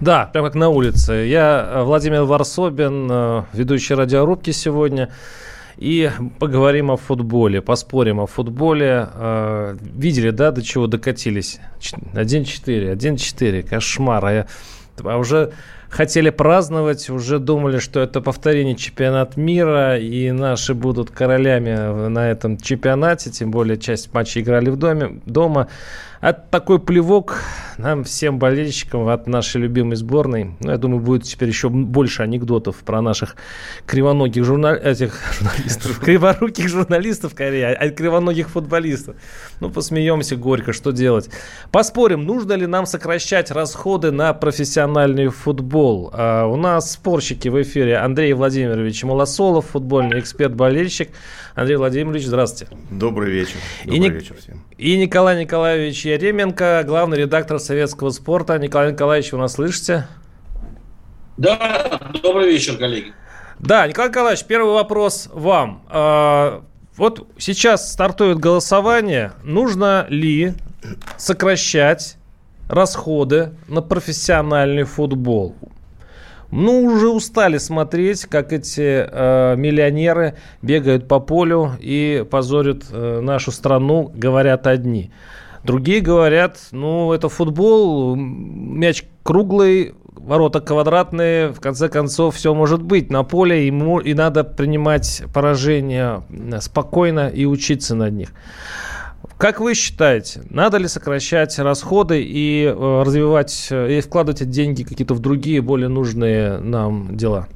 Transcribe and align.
Да, 0.00 0.26
прямо 0.32 0.48
как 0.48 0.54
на 0.54 0.68
улице. 0.68 1.26
Я 1.26 1.68
э, 1.68 1.82
Владимир 1.82 2.22
Варсобин, 2.22 3.08
э, 3.10 3.42
ведущий 3.52 3.94
радиорубки 3.94 4.52
сегодня. 4.52 5.10
И 5.76 6.10
поговорим 6.38 6.92
о 6.92 6.96
футболе, 6.96 7.60
поспорим 7.62 8.20
о 8.20 8.26
футболе. 8.26 9.08
Э, 9.12 9.76
видели, 9.80 10.30
да, 10.30 10.52
до 10.52 10.62
чего 10.62 10.86
докатились? 10.86 11.58
1-4, 12.14 12.94
1-4, 12.94 13.62
кошмар. 13.64 14.24
А, 14.24 14.32
я, 14.32 14.46
а 15.02 15.18
уже 15.18 15.52
хотели 15.88 16.30
праздновать, 16.30 17.10
уже 17.10 17.40
думали, 17.40 17.78
что 17.80 17.98
это 17.98 18.20
повторение 18.20 18.76
чемпионат 18.76 19.36
мира, 19.36 19.98
и 19.98 20.30
наши 20.30 20.74
будут 20.74 21.10
королями 21.10 22.08
на 22.08 22.30
этом 22.30 22.56
чемпионате, 22.56 23.30
тем 23.30 23.50
более 23.50 23.78
часть 23.78 24.14
матчей 24.14 24.42
играли 24.42 24.70
в 24.70 24.76
доме, 24.76 25.20
дома. 25.26 25.66
А 26.20 26.32
такой 26.32 26.78
плевок 26.78 27.38
нам, 27.78 28.02
всем 28.02 28.40
болельщикам 28.40 29.06
от 29.08 29.28
нашей 29.28 29.60
любимой 29.60 29.94
сборной. 29.94 30.56
Ну, 30.58 30.72
я 30.72 30.78
думаю, 30.78 31.00
будет 31.00 31.22
теперь 31.22 31.48
еще 31.48 31.68
больше 31.68 32.24
анекдотов 32.24 32.76
про 32.78 33.00
наших 33.00 33.36
кривоногих 33.86 34.44
журнал... 34.44 34.74
этих 34.74 35.20
журналистов. 35.38 36.00
Криворуких 36.00 36.68
журналистов, 36.68 37.32
скорее, 37.32 37.68
а 37.68 37.90
кривоногих 37.90 38.48
футболистов. 38.50 39.14
Ну, 39.60 39.70
посмеемся 39.70 40.34
горько, 40.34 40.72
что 40.72 40.90
делать. 40.90 41.30
Поспорим, 41.70 42.24
нужно 42.24 42.54
ли 42.54 42.66
нам 42.66 42.84
сокращать 42.84 43.52
расходы 43.52 44.10
на 44.10 44.34
профессиональный 44.34 45.28
футбол. 45.28 46.10
А 46.12 46.46
у 46.46 46.56
нас 46.56 46.92
спорщики 46.92 47.46
в 47.46 47.62
эфире 47.62 47.98
Андрей 47.98 48.32
Владимирович 48.32 49.04
Малосолов, 49.04 49.66
футбольный 49.66 50.18
эксперт-болельщик. 50.18 51.10
Андрей 51.54 51.76
Владимирович, 51.76 52.26
здравствуйте. 52.26 52.76
Добрый 52.90 53.30
вечер. 53.30 53.56
Добрый 53.84 54.08
и 54.08 54.10
вечер 54.10 54.36
всем. 54.36 54.64
И 54.78 54.96
Николай 54.96 55.40
Николаевич 55.40 56.04
Еременко, 56.08 56.84
главный 56.86 57.18
редактор 57.18 57.58
советского 57.58 58.10
спорта. 58.10 58.58
Николай 58.58 58.92
Николаевич, 58.92 59.32
вы 59.32 59.38
нас 59.38 59.54
слышите? 59.54 60.06
Да, 61.36 62.00
добрый 62.22 62.50
вечер, 62.50 62.76
коллеги. 62.78 63.12
Да, 63.58 63.86
Николай 63.86 64.08
Николаевич, 64.08 64.44
первый 64.44 64.72
вопрос 64.72 65.28
вам. 65.32 65.82
А, 65.88 66.62
вот 66.96 67.28
сейчас 67.38 67.92
стартует 67.92 68.38
голосование. 68.38 69.32
Нужно 69.44 70.06
ли 70.08 70.54
сокращать 71.16 72.16
расходы 72.68 73.50
на 73.68 73.82
профессиональный 73.82 74.84
футбол? 74.84 75.54
Ну, 76.50 76.84
уже 76.84 77.08
устали 77.08 77.58
смотреть, 77.58 78.24
как 78.24 78.54
эти 78.54 79.06
э, 79.06 79.56
миллионеры 79.56 80.36
бегают 80.62 81.06
по 81.06 81.20
полю 81.20 81.72
и 81.78 82.24
позорят 82.30 82.84
э, 82.90 83.20
нашу 83.20 83.52
страну, 83.52 84.10
говорят 84.14 84.66
одни. 84.66 85.10
Другие 85.64 86.00
говорят, 86.00 86.58
ну, 86.72 87.12
это 87.12 87.28
футбол, 87.28 88.14
мяч 88.16 89.04
круглый, 89.22 89.94
ворота 90.14 90.60
квадратные, 90.60 91.52
в 91.52 91.60
конце 91.60 91.88
концов, 91.88 92.36
все 92.36 92.54
может 92.54 92.82
быть 92.82 93.10
на 93.10 93.24
поле, 93.24 93.66
ему 93.66 93.98
и 93.98 94.14
надо 94.14 94.44
принимать 94.44 95.22
поражения 95.34 96.22
спокойно 96.60 97.28
и 97.28 97.44
учиться 97.44 97.94
над 97.94 98.14
них. 98.14 98.28
Как 99.36 99.60
вы 99.60 99.74
считаете, 99.74 100.42
надо 100.50 100.78
ли 100.78 100.88
сокращать 100.88 101.58
расходы 101.60 102.22
и 102.22 102.64
э, 102.64 103.02
развивать, 103.04 103.68
э, 103.70 103.98
и 103.98 104.00
вкладывать 104.00 104.48
деньги 104.50 104.82
какие-то 104.82 105.14
в 105.14 105.20
другие, 105.20 105.60
более 105.60 105.88
нужные 105.88 106.58
нам 106.58 107.16
дела? 107.16 107.46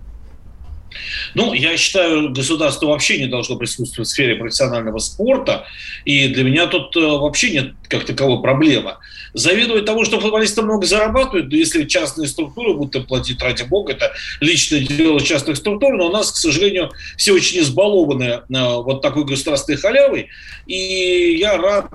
Ну, 1.34 1.52
я 1.52 1.76
считаю, 1.76 2.30
государство 2.30 2.86
вообще 2.86 3.18
не 3.18 3.26
должно 3.26 3.56
присутствовать 3.56 4.08
в 4.08 4.12
сфере 4.12 4.36
профессионального 4.36 4.98
спорта, 4.98 5.66
и 6.04 6.28
для 6.28 6.44
меня 6.44 6.66
тут 6.66 6.96
э, 6.96 7.00
вообще 7.00 7.50
нет 7.50 7.72
как 7.88 8.04
таковой 8.04 8.40
проблемы. 8.42 8.96
Завидовать 9.34 9.84
тому, 9.84 10.04
что 10.04 10.20
футболисты 10.20 10.62
много 10.62 10.86
зарабатывают, 10.86 11.48
да 11.48 11.56
если 11.56 11.84
частные 11.84 12.28
структуры 12.28 12.74
будут 12.74 12.94
им 12.96 13.06
платить, 13.06 13.40
ради 13.42 13.62
бога, 13.62 13.92
это 13.92 14.12
личное 14.40 14.80
дело 14.80 15.20
частных 15.20 15.56
структур, 15.56 15.94
но 15.96 16.08
у 16.08 16.12
нас, 16.12 16.32
к 16.32 16.36
сожалению, 16.36 16.90
все 17.16 17.32
очень 17.32 17.60
избалованы 17.60 18.24
э, 18.24 18.40
вот 18.48 19.02
такой 19.02 19.24
государственной 19.24 19.78
халявой, 19.78 20.28
и 20.66 21.36
я 21.38 21.56
рад 21.56 21.86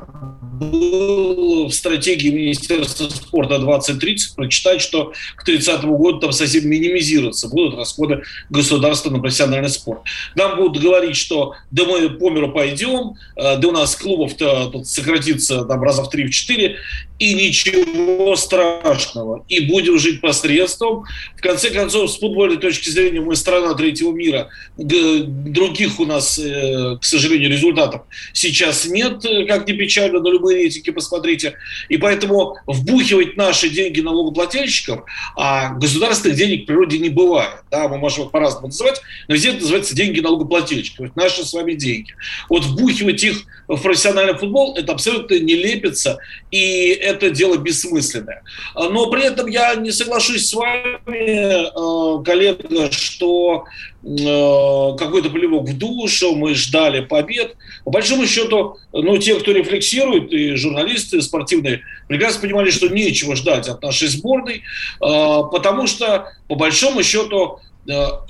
был 0.59 1.67
в 1.67 1.73
стратегии 1.73 2.29
Министерства 2.29 3.09
спорта 3.09 3.59
2030 3.59 4.35
прочитать, 4.35 4.81
что 4.81 5.13
к 5.35 5.43
30 5.43 5.83
году 5.85 6.19
там 6.19 6.31
совсем 6.31 6.67
минимизироваться 6.67 7.47
будут 7.47 7.75
расходы 7.75 8.23
государства 8.49 8.86
на 9.09 9.19
профессиональный 9.19 9.69
спорт. 9.69 10.01
Нам 10.35 10.57
будут 10.57 10.81
говорить, 10.81 11.15
что 11.15 11.53
да 11.71 11.85
мы 11.85 12.09
по 12.09 12.29
миру 12.29 12.51
пойдем, 12.51 13.15
э, 13.35 13.57
да 13.57 13.67
у 13.67 13.71
нас 13.71 13.95
клубов-то 13.95 14.69
тут 14.71 14.87
сократится 14.87 15.65
там 15.65 15.81
раза 15.81 16.03
в 16.03 16.13
3-4, 16.13 16.75
и 17.19 17.33
ничего 17.33 18.35
страшного. 18.35 19.43
И 19.47 19.61
будем 19.61 19.97
жить 19.97 20.21
посредством. 20.21 21.05
В 21.35 21.41
конце 21.41 21.69
концов, 21.71 22.11
с 22.11 22.19
футбольной 22.19 22.57
точки 22.57 22.89
зрения, 22.89 23.21
мы 23.21 23.35
страна 23.35 23.73
третьего 23.73 24.11
мира. 24.11 24.49
Других 24.77 25.99
у 25.99 26.05
нас, 26.05 26.37
э, 26.37 26.97
к 27.01 27.03
сожалению, 27.03 27.49
результатов 27.49 28.01
сейчас 28.33 28.85
нет, 28.85 29.25
э, 29.25 29.45
как 29.45 29.67
ни 29.67 29.73
печально, 29.73 30.19
на 30.19 30.27
любые 30.27 30.59
рейтинги 30.59 30.91
посмотрите. 30.91 31.55
И 31.89 31.97
поэтому 31.97 32.57
вбухивать 32.67 33.35
наши 33.35 33.69
деньги 33.69 34.01
налогоплательщиков, 34.01 35.03
а 35.35 35.73
государственных 35.73 36.37
денег 36.37 36.63
в 36.63 36.65
природе 36.67 36.99
не 36.99 37.09
бывает. 37.09 37.63
Да, 37.71 37.87
мы 37.87 37.97
можем 37.97 38.29
по-разному 38.29 38.69
называть, 38.79 39.01
но 39.27 39.35
везде 39.35 39.49
это 39.49 39.61
называется 39.61 39.95
деньги 39.95 40.19
налогоплательщиков. 40.19 41.07
Это 41.07 41.19
наши 41.19 41.45
с 41.45 41.53
вами 41.53 41.73
деньги. 41.73 42.13
Вот 42.49 42.65
вбухивать 42.65 43.23
их 43.23 43.43
в 43.67 43.81
профессиональный 43.81 44.37
футбол, 44.37 44.75
это 44.77 44.93
абсолютно 44.93 45.39
не 45.39 45.55
лепится. 45.55 46.19
И 46.51 46.89
это 46.89 47.29
дело 47.29 47.57
бессмысленное. 47.57 48.43
Но 48.75 49.09
при 49.09 49.25
этом 49.25 49.47
я 49.47 49.75
не 49.75 49.91
соглашусь 49.91 50.47
с 50.47 50.53
вами, 50.53 52.19
э, 52.19 52.23
коллега, 52.23 52.91
что 52.91 53.65
э, 54.03 54.97
какой-то 54.97 55.29
плевок 55.29 55.67
в 55.67 55.77
душу, 55.77 56.35
мы 56.35 56.55
ждали 56.55 57.01
побед. 57.01 57.55
По 57.83 57.91
большому 57.91 58.25
счету, 58.25 58.77
ну, 58.93 59.17
те, 59.17 59.35
кто 59.35 59.51
рефлексирует, 59.51 60.31
и 60.31 60.55
журналисты 60.55 61.21
спортивные, 61.21 61.81
прекрасно 62.07 62.41
понимали, 62.41 62.69
что 62.69 62.87
нечего 62.87 63.35
ждать 63.35 63.67
от 63.67 63.81
нашей 63.81 64.07
сборной, 64.07 64.57
э, 64.57 64.61
потому 64.99 65.87
что, 65.87 66.31
по 66.47 66.55
большому 66.55 67.03
счету, 67.03 67.59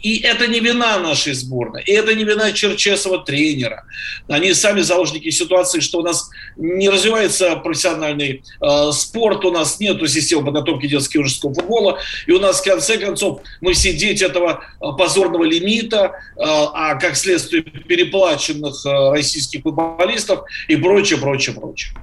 и 0.03 0.19
это 0.19 0.47
не 0.47 0.59
вина 0.59 0.99
нашей 0.99 1.33
сборной, 1.33 1.83
и 1.83 1.91
это 1.91 2.13
не 2.13 2.23
вина 2.23 2.51
Черчесова 2.51 3.23
тренера. 3.23 3.83
Они 4.27 4.53
сами 4.53 4.81
заложники 4.81 5.29
ситуации, 5.31 5.79
что 5.79 5.99
у 5.99 6.03
нас 6.03 6.29
не 6.57 6.89
развивается 6.89 7.55
профессиональный 7.55 8.43
э, 8.61 8.91
спорт, 8.91 9.45
у 9.45 9.51
нас 9.51 9.79
нет 9.79 9.97
системы 10.09 10.45
подготовки 10.45 10.87
детского 10.87 11.21
и 11.21 11.23
юношеского 11.23 11.53
футбола, 11.53 11.99
и 12.27 12.31
у 12.31 12.39
нас, 12.39 12.61
в 12.61 12.63
конце 12.63 12.97
концов, 12.97 13.41
мы 13.61 13.73
все 13.73 13.93
дети 13.93 14.23
этого 14.23 14.63
э, 14.79 14.85
позорного 14.97 15.43
лимита, 15.43 16.11
э, 16.35 16.39
а 16.43 16.95
как 16.95 17.15
следствие 17.15 17.63
переплаченных 17.63 18.85
э, 18.85 19.09
российских 19.11 19.63
футболистов 19.63 20.41
и 20.67 20.75
прочее, 20.75 21.19
прочее, 21.19 21.55
прочее. 21.55 21.93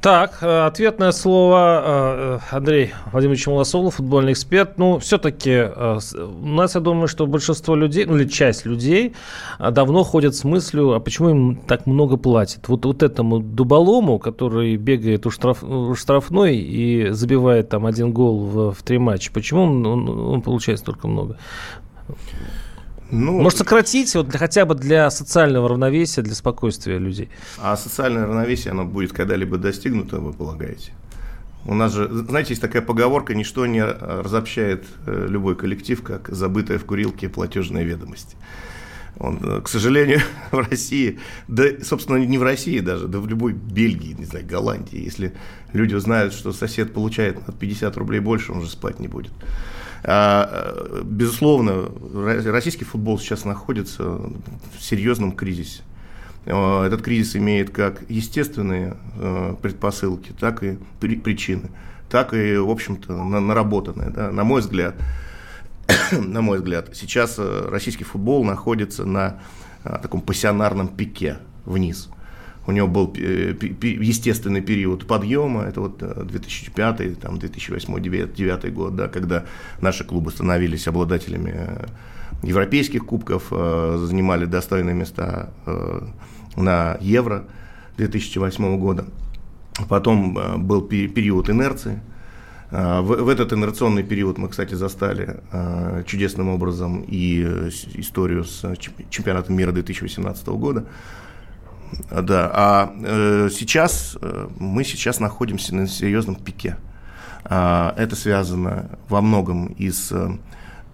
Так, 0.00 0.38
э, 0.42 0.66
ответное 0.66 1.10
слово 1.10 1.82
э, 1.84 2.38
Андрей 2.52 2.92
Владимирович 3.10 3.48
Малосолов, 3.48 3.96
футбольный 3.96 4.30
эксперт. 4.30 4.78
Ну, 4.78 5.00
все-таки 5.00 5.50
э, 5.50 5.98
у 6.14 6.46
нас, 6.46 6.76
я 6.76 6.80
думаю, 6.80 7.08
что 7.08 7.26
большинство 7.26 7.74
людей, 7.74 8.04
ну 8.04 8.16
или 8.16 8.28
часть 8.28 8.64
людей 8.64 9.16
давно 9.58 10.04
ходят 10.04 10.36
с 10.36 10.44
мыслью, 10.44 10.92
а 10.92 11.00
почему 11.00 11.30
им 11.30 11.56
так 11.56 11.86
много 11.86 12.16
платят? 12.16 12.68
Вот, 12.68 12.84
вот 12.84 13.02
этому 13.02 13.40
дуболому, 13.40 14.20
который 14.20 14.76
бегает 14.76 15.26
у, 15.26 15.30
штраф, 15.32 15.64
у 15.64 15.92
штрафной 15.96 16.56
и 16.58 17.10
забивает 17.10 17.68
там 17.68 17.84
один 17.84 18.12
гол 18.12 18.38
в, 18.38 18.74
в 18.74 18.82
три 18.84 18.98
матча, 18.98 19.32
почему 19.32 19.64
он, 19.64 19.84
он, 19.84 20.08
он 20.08 20.42
получает 20.42 20.78
столько 20.78 21.08
много? 21.08 21.38
Ну, 23.10 23.40
Может, 23.40 23.58
сократить 23.58 24.14
вот 24.14 24.28
для, 24.28 24.38
хотя 24.38 24.66
бы 24.66 24.74
для 24.74 25.10
социального 25.10 25.68
равновесия, 25.68 26.22
для 26.22 26.34
спокойствия 26.34 26.98
людей? 26.98 27.30
А 27.58 27.76
социальное 27.76 28.26
равновесие, 28.26 28.72
оно 28.72 28.84
будет 28.84 29.12
когда-либо 29.12 29.56
достигнуто, 29.56 30.18
вы 30.18 30.32
полагаете? 30.32 30.92
У 31.64 31.74
нас 31.74 31.94
же, 31.94 32.08
знаете, 32.08 32.50
есть 32.50 32.62
такая 32.62 32.82
поговорка, 32.82 33.34
ничто 33.34 33.66
не 33.66 33.82
разобщает 33.82 34.84
э, 35.06 35.26
любой 35.28 35.56
коллектив, 35.56 36.02
как 36.02 36.28
забытая 36.28 36.78
в 36.78 36.84
курилке 36.84 37.28
платежная 37.28 37.82
ведомость. 37.82 38.36
Он, 39.18 39.38
э, 39.42 39.60
к 39.62 39.68
сожалению, 39.68 40.20
в 40.50 40.58
России, 40.58 41.18
да, 41.48 41.64
собственно, 41.82 42.16
не 42.16 42.38
в 42.38 42.42
России 42.42 42.80
даже, 42.80 43.08
да 43.08 43.18
в 43.18 43.26
любой 43.26 43.52
Бельгии, 43.52 44.14
не 44.18 44.24
знаю, 44.24 44.46
Голландии, 44.46 45.02
если 45.02 45.34
люди 45.72 45.94
узнают, 45.94 46.32
что 46.32 46.52
сосед 46.52 46.92
получает 46.92 47.36
от 47.48 47.58
50 47.58 47.96
рублей 47.96 48.20
больше, 48.20 48.52
он 48.52 48.62
же 48.62 48.70
спать 48.70 49.00
не 49.00 49.08
будет. 49.08 49.32
А, 50.04 51.02
безусловно, 51.04 51.90
российский 52.12 52.84
футбол 52.84 53.18
сейчас 53.18 53.44
находится 53.44 54.04
в 54.04 54.80
серьезном 54.80 55.32
кризисе. 55.32 55.82
Этот 56.44 57.02
кризис 57.02 57.36
имеет 57.36 57.70
как 57.70 58.08
естественные 58.08 58.96
предпосылки, 59.60 60.32
так 60.38 60.62
и 60.62 60.78
причины, 61.00 61.70
так 62.08 62.32
и, 62.32 62.56
в 62.56 62.70
общем-то, 62.70 63.12
наработанные. 63.12 64.10
Да? 64.10 64.30
На 64.30 64.44
мой 64.44 64.60
взгляд, 64.62 64.94
на 66.12 66.40
мой 66.40 66.58
взгляд, 66.58 66.90
сейчас 66.94 67.38
российский 67.38 68.04
футбол 68.04 68.44
находится 68.44 69.04
на 69.04 69.40
таком 69.82 70.20
пассионарном 70.22 70.88
пике 70.88 71.38
вниз– 71.66 72.08
у 72.68 72.72
него 72.72 72.86
был 72.86 73.14
э, 73.16 73.54
естественный 73.82 74.60
период 74.60 75.06
подъема, 75.06 75.62
это 75.62 75.80
вот 75.80 75.98
2005, 76.26 77.00
э, 77.00 77.14
там, 77.14 77.36
2008-2009 77.36 78.70
год, 78.72 78.94
да, 78.94 79.08
когда 79.08 79.44
наши 79.80 80.04
клубы 80.04 80.30
становились 80.30 80.86
обладателями 80.86 81.54
э, 81.54 81.86
европейских 82.42 83.06
кубков, 83.06 83.48
занимали 83.48 84.44
достойные 84.44 84.94
места 84.94 85.48
на 86.56 86.98
Евро 87.00 87.44
2008 87.96 88.78
года. 88.78 89.06
Потом 89.88 90.38
был 90.58 90.82
период 90.82 91.50
инерции. 91.50 92.00
В 92.70 93.28
этот 93.28 93.52
инерционный 93.52 94.04
период 94.04 94.38
мы, 94.38 94.48
кстати, 94.48 94.74
застали 94.74 95.40
чудесным 96.06 96.48
образом 96.50 97.04
и 97.08 97.42
историю 97.94 98.44
с 98.44 98.76
чемпионатом 99.10 99.56
мира 99.56 99.72
2018 99.72 100.46
года, 100.48 100.84
да, 102.10 102.50
а 102.52 102.92
э, 103.02 103.48
сейчас 103.52 104.16
э, 104.20 104.48
мы 104.58 104.84
сейчас 104.84 105.20
находимся 105.20 105.74
на 105.74 105.86
серьезном 105.86 106.36
пике. 106.36 106.76
А, 107.44 107.94
это 107.96 108.16
связано 108.16 108.90
во 109.08 109.20
многом 109.20 109.66
и 109.66 109.90
с 109.90 110.12
э, 110.12 110.30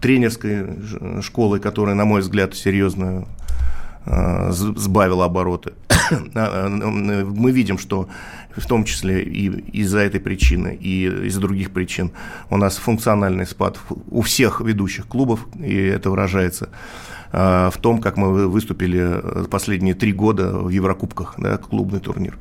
тренерской 0.00 0.67
школой, 1.23 1.61
которая, 1.61 1.94
на 1.94 2.05
мой 2.05 2.20
взгляд, 2.20 2.55
серьезно 2.55 3.26
э, 4.06 4.50
сбавила 4.52 5.25
обороты. 5.25 5.73
А, 6.35 6.69
мы 6.69 7.50
видим, 7.50 7.79
что 7.79 8.08
в 8.55 8.67
том 8.67 8.85
числе 8.85 9.23
и 9.23 9.49
из-за 9.81 10.00
этой 10.00 10.20
причины, 10.20 10.76
и 10.79 11.06
из-за 11.06 11.41
других 11.41 11.70
причин 11.70 12.12
у 12.50 12.58
нас 12.58 12.76
функциональный 12.76 13.46
спад 13.46 13.79
у 14.11 14.20
всех 14.20 14.61
ведущих 14.61 15.06
клубов, 15.06 15.46
и 15.58 15.75
это 15.75 16.11
выражается 16.11 16.69
Э, 16.69 17.13
в 17.34 17.78
том, 17.81 18.00
как 18.00 18.16
мы 18.16 18.48
выступили 18.48 19.00
э, 19.00 19.44
последние 19.50 19.94
три 19.94 20.12
года 20.12 20.50
в 20.52 20.69
Еврокубках, 20.69 21.34
да, 21.38 21.56
клубный 21.56 22.00
турнир. 22.00 22.36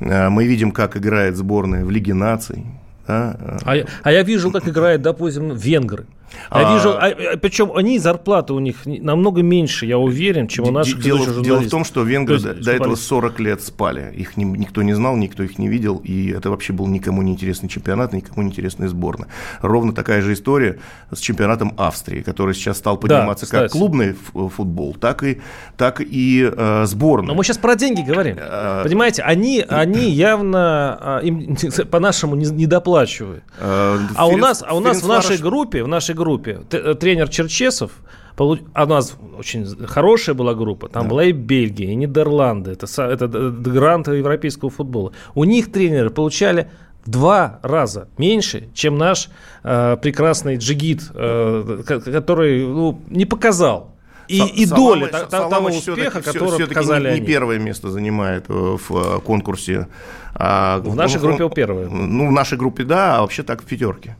Э, 0.00 0.28
мы 0.28 0.46
видим, 0.46 0.72
как 0.72 0.96
играет 0.96 1.36
сборная 1.36 1.84
в 1.84 1.90
Лиге 1.90 2.14
наций. 2.14 2.64
Да. 3.06 3.36
А, 3.64 3.74
а 4.02 4.12
я 4.12 4.22
вижу, 4.22 4.50
как 4.50 4.68
играет, 4.68 5.02
допустим, 5.02 5.54
венгры. 5.54 6.06
Я 6.50 6.68
а... 6.68 6.74
вижу, 6.74 6.90
а, 6.90 7.06
а, 7.06 7.36
причем 7.36 7.72
они 7.74 7.98
зарплаты 7.98 8.52
у 8.52 8.58
них 8.58 8.76
намного 8.84 9.42
меньше, 9.42 9.86
я 9.86 9.98
уверен, 9.98 10.48
чем 10.48 10.66
у 10.66 10.70
наших 10.70 11.00
дело, 11.00 11.42
дело 11.42 11.60
в 11.60 11.68
том, 11.68 11.84
что 11.84 12.02
венгры 12.02 12.36
есть, 12.36 12.46
до, 12.46 12.54
до 12.54 12.72
этого 12.72 12.94
40 12.94 13.40
лет 13.40 13.62
спали. 13.62 14.12
Их 14.14 14.36
не, 14.36 14.44
никто 14.44 14.82
не 14.82 14.94
знал, 14.94 15.16
никто 15.16 15.42
их 15.42 15.58
не 15.58 15.68
видел, 15.68 15.98
и 15.98 16.30
это 16.30 16.50
вообще 16.50 16.72
был 16.72 16.86
никому 16.86 17.22
не 17.22 17.32
интересный 17.32 17.68
чемпионат, 17.68 18.12
никому 18.12 18.42
не 18.42 18.48
интересная 18.48 18.88
сборная. 18.88 19.28
Ровно 19.60 19.92
такая 19.92 20.22
же 20.22 20.32
история 20.32 20.78
с 21.10 21.18
чемпионатом 21.18 21.74
Австрии, 21.76 22.22
который 22.22 22.54
сейчас 22.54 22.78
стал 22.78 22.96
подниматься 22.96 23.50
да, 23.50 23.62
как 23.62 23.72
клубный 23.72 24.14
футбол, 24.14 24.94
так 24.94 25.22
и, 25.22 25.40
так 25.76 26.00
и 26.00 26.50
э, 26.50 26.84
сборная. 26.86 27.28
Но 27.28 27.34
мы 27.34 27.44
сейчас 27.44 27.58
про 27.58 27.74
деньги 27.74 28.02
говорим. 28.02 28.36
А... 28.40 28.82
Понимаете, 28.82 29.22
они, 29.22 29.64
они 29.68 30.10
явно 30.10 30.98
а, 31.00 31.18
им 31.20 31.56
по-нашему 31.90 32.34
не, 32.36 32.46
не 32.46 32.66
доплачивают. 32.66 33.44
А, 33.60 33.98
а 34.14 34.26
у 34.26 34.36
нас, 34.36 34.64
а 34.66 34.74
у 34.74 34.80
нас 34.80 35.02
в 35.02 35.08
нашей 35.08 35.38
группе, 35.38 35.82
в 35.82 35.88
нашей 35.88 36.14
группе 36.18 36.60
э, 36.70 36.94
тренер 36.94 37.28
Черчесов, 37.28 37.92
а 38.36 38.44
у 38.84 38.86
нас 38.86 39.16
очень 39.36 39.66
хорошая 39.86 40.34
была 40.34 40.54
группа, 40.54 40.88
там 40.88 41.04
да. 41.04 41.08
была 41.08 41.24
и 41.24 41.32
Бельгия, 41.32 41.90
и 41.90 41.94
Нидерланды, 41.94 42.72
это, 42.72 42.86
это 43.02 43.26
грант 43.26 44.08
европейского 44.08 44.70
футбола. 44.70 45.12
У 45.34 45.44
них 45.44 45.72
тренеры 45.72 46.10
получали 46.10 46.70
в 47.04 47.10
два 47.10 47.58
раза 47.62 48.08
меньше, 48.18 48.68
чем 48.74 48.98
наш 48.98 49.28
э, 49.64 49.96
прекрасный 50.00 50.56
джигит, 50.56 51.10
э, 51.14 51.82
который 51.86 52.64
ну, 52.66 53.00
не 53.08 53.24
показал 53.24 53.94
и, 54.28 54.42
и 54.42 54.66
доля 54.66 55.08
того 55.08 55.68
успеха, 55.68 56.22
который 56.22 56.66
показали 56.66 57.04
не, 57.04 57.08
они. 57.08 57.20
не 57.20 57.26
первое 57.26 57.58
место 57.58 57.90
занимает 57.90 58.44
э, 58.48 58.52
в 58.52 59.20
конкурсе. 59.20 59.88
А, 60.34 60.78
в 60.80 60.94
нашей 60.94 61.20
группе 61.20 61.44
он 61.44 61.50
первое. 61.50 61.88
Ну, 61.88 62.28
в 62.28 62.32
нашей 62.32 62.58
группе, 62.58 62.84
да, 62.84 63.16
а 63.16 63.20
вообще 63.22 63.42
так 63.42 63.62
в 63.62 63.64
пятерке. 63.64 64.16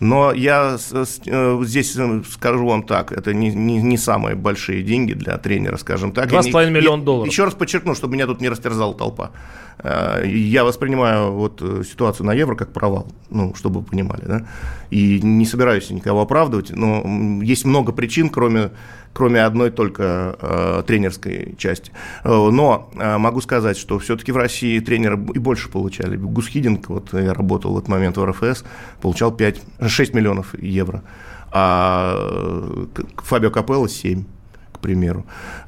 Но 0.00 0.32
я 0.32 0.76
э, 0.76 1.60
здесь 1.64 1.96
э, 1.96 2.22
скажу 2.30 2.66
вам 2.66 2.82
так, 2.82 3.12
это 3.12 3.32
не, 3.32 3.50
не, 3.50 3.80
не 3.80 3.96
самые 3.96 4.34
большие 4.34 4.82
деньги 4.82 5.12
для 5.12 5.38
тренера, 5.38 5.76
скажем 5.76 6.12
так. 6.12 6.30
2,5 6.30 6.70
миллиона 6.70 7.02
долларов. 7.02 7.32
Еще 7.32 7.44
раз 7.44 7.54
подчеркну, 7.54 7.94
чтобы 7.94 8.14
меня 8.14 8.26
тут 8.26 8.40
не 8.40 8.48
растерзала 8.48 8.94
толпа. 8.94 9.30
Э, 9.78 10.22
я 10.26 10.64
воспринимаю 10.64 11.32
вот 11.32 11.62
ситуацию 11.86 12.26
на 12.26 12.32
Евро 12.32 12.56
как 12.56 12.72
провал, 12.72 13.08
ну, 13.30 13.54
чтобы 13.54 13.80
вы 13.80 13.86
понимали, 13.86 14.24
да, 14.26 14.46
и 14.90 15.20
не 15.20 15.46
собираюсь 15.46 15.90
никого 15.90 16.20
оправдывать, 16.22 16.70
но 16.70 17.02
есть 17.42 17.64
много 17.64 17.92
причин, 17.92 18.28
кроме 18.28 18.70
кроме 19.14 19.42
одной 19.44 19.70
только 19.70 20.36
э, 20.38 20.82
тренерской 20.86 21.54
части. 21.56 21.92
Э, 22.24 22.28
но 22.28 22.90
э, 22.98 23.16
могу 23.16 23.40
сказать, 23.40 23.78
что 23.78 23.98
все-таки 23.98 24.32
в 24.32 24.36
России 24.36 24.80
тренеры 24.80 25.18
и 25.34 25.38
больше 25.38 25.70
получали. 25.70 26.16
Гусхидинг, 26.16 26.88
вот 26.88 27.14
я 27.14 27.32
работал 27.32 27.72
в 27.72 27.78
этот 27.78 27.88
момент 27.88 28.18
в 28.18 28.24
РФС, 28.24 28.64
получал 29.00 29.32
5, 29.32 29.62
6 29.86 30.14
миллионов 30.14 30.54
евро, 30.60 31.02
а 31.50 32.16
э, 32.18 32.86
Фабио 33.18 33.50
Капелло 33.50 33.88
7 33.88 34.24
к 34.72 34.80
примеру. 34.80 35.24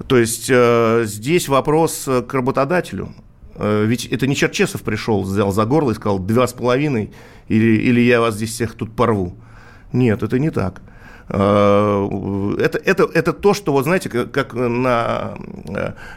То 0.09 0.19
есть 0.19 0.51
э, 0.51 1.05
здесь 1.07 1.49
вопрос 1.49 2.05
к 2.05 2.35
работодателю. 2.35 3.15
Э, 3.59 3.85
ведь 3.87 4.07
это 4.07 4.27
не 4.27 4.35
Черчесов 4.35 4.83
пришел, 4.83 5.23
взял 5.23 5.53
за 5.53 5.65
горло 5.65 5.91
и 5.91 5.95
сказал, 5.95 6.19
два 6.19 6.47
с 6.47 6.53
половиной, 6.53 7.13
или, 7.49 7.81
или 7.81 8.01
я 8.01 8.21
вас 8.21 8.35
здесь 8.35 8.51
всех 8.51 8.75
тут 8.75 8.95
порву. 8.95 9.37
Нет, 9.93 10.23
это 10.23 10.39
не 10.39 10.51
так. 10.51 10.83
Э, 11.29 12.55
это, 12.59 12.79
это, 12.79 13.09
это 13.13 13.33
то, 13.33 13.55
что, 13.55 13.73
вот 13.73 13.85
знаете, 13.85 14.09
как, 14.09 14.53
на 14.55 15.37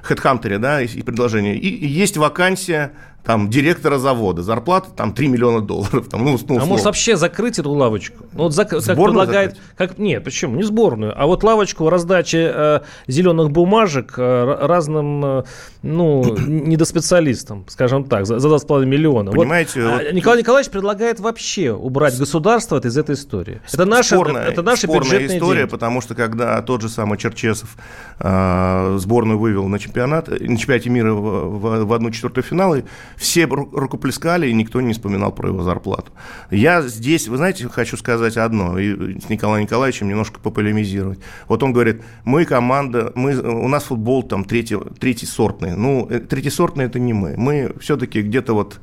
HeadHunter, 0.07 0.56
э, 0.56 0.59
да, 0.59 0.81
и 0.81 1.01
предложение. 1.01 1.57
И 1.57 1.88
есть 1.88 2.18
вакансия 2.18 2.91
там 3.24 3.50
директора 3.50 3.98
завода, 3.98 4.42
зарплата 4.42 4.89
там 4.95 5.13
3 5.13 5.27
миллиона 5.27 5.62
долларов. 5.62 6.07
Там, 6.10 6.25
ну, 6.25 6.38
ну, 6.48 6.60
а 6.60 6.66
может 6.66 6.86
вообще 6.86 7.16
закрыть 7.16 7.60
эту 7.60 7.71
лавочку? 7.71 8.25
Ну, 8.33 8.44
вот 8.44 8.54
зак, 8.54 8.69
как 8.69 8.83
предлагает, 8.83 9.57
как, 9.77 9.98
нет, 9.98 10.24
почему, 10.24 10.56
не 10.56 10.63
сборную, 10.63 11.13
а 11.16 11.27
вот 11.27 11.44
лавочку 11.44 11.89
раздачи 11.89 12.50
э, 12.51 12.79
зеленых 13.08 13.51
бумажек 13.51 14.15
э, 14.17 14.58
разным, 14.62 15.25
э, 15.25 15.44
ну, 15.84 16.38
недоспециалистам, 16.38 17.65
скажем 17.67 18.05
так, 18.05 18.25
за, 18.25 18.39
за 18.39 18.48
2,5 18.48 18.86
миллиона. 18.86 19.32
Понимаете? 19.32 19.84
Вот, 19.84 20.03
вот... 20.03 20.13
Николай 20.13 20.39
Николаевич 20.39 20.72
предлагает 20.72 21.20
вообще 21.20 21.72
убрать 21.72 22.17
государство 22.17 22.79
из 22.79 22.98
этой 22.98 23.15
истории. 23.15 23.62
Это 23.72 23.86
наша, 23.86 24.15
спорная, 24.15 24.46
это 24.46 24.62
наша 24.63 24.88
спорная 24.88 25.25
история, 25.27 25.60
деньги. 25.60 25.70
потому 25.70 26.01
что 26.01 26.15
когда 26.15 26.62
тот 26.62 26.82
же 26.82 26.89
самый 26.89 27.17
Черчесов 27.17 27.75
э, 28.20 28.98
сборную 29.00 29.38
вывел 29.38 29.67
на 29.67 29.77
чемпионат, 29.77 30.27
на 30.29 30.58
чемпионате 30.58 30.89
мира 30.89 31.13
в, 31.13 31.60
в, 31.60 31.86
в 31.86 31.94
одну 31.94 32.12
четвертую 32.12 32.44
финала, 32.44 32.82
все 33.20 33.46
рукоплескали, 33.46 34.48
и 34.48 34.54
никто 34.54 34.80
не 34.80 34.94
вспоминал 34.94 35.34
про 35.34 35.50
его 35.50 35.62
зарплату. 35.62 36.12
Я 36.52 36.82
здесь, 36.82 37.28
вы 37.28 37.36
знаете, 37.36 37.68
хочу 37.68 37.98
сказать 37.98 38.38
одно, 38.38 38.80
и 38.80 39.20
с 39.20 39.28
Николаем 39.28 39.66
Николаевичем 39.66 40.08
немножко 40.08 40.40
пополемизировать. 40.40 41.20
Вот 41.50 41.62
он 41.62 41.74
говорит, 41.74 42.02
мы 42.24 42.46
команда, 42.46 43.12
мы, 43.16 43.36
у 43.36 43.68
нас 43.68 43.84
футбол 43.84 44.24
там 44.24 44.46
третий, 44.46 44.78
третий 45.00 45.26
сортный. 45.26 45.76
Ну, 45.76 46.08
э, 46.10 46.20
третий 46.20 46.50
сортный 46.50 46.86
это 46.86 46.98
не 46.98 47.12
мы. 47.12 47.36
Мы 47.36 47.74
все-таки 47.82 48.22
где-то 48.22 48.54
вот 48.54 48.80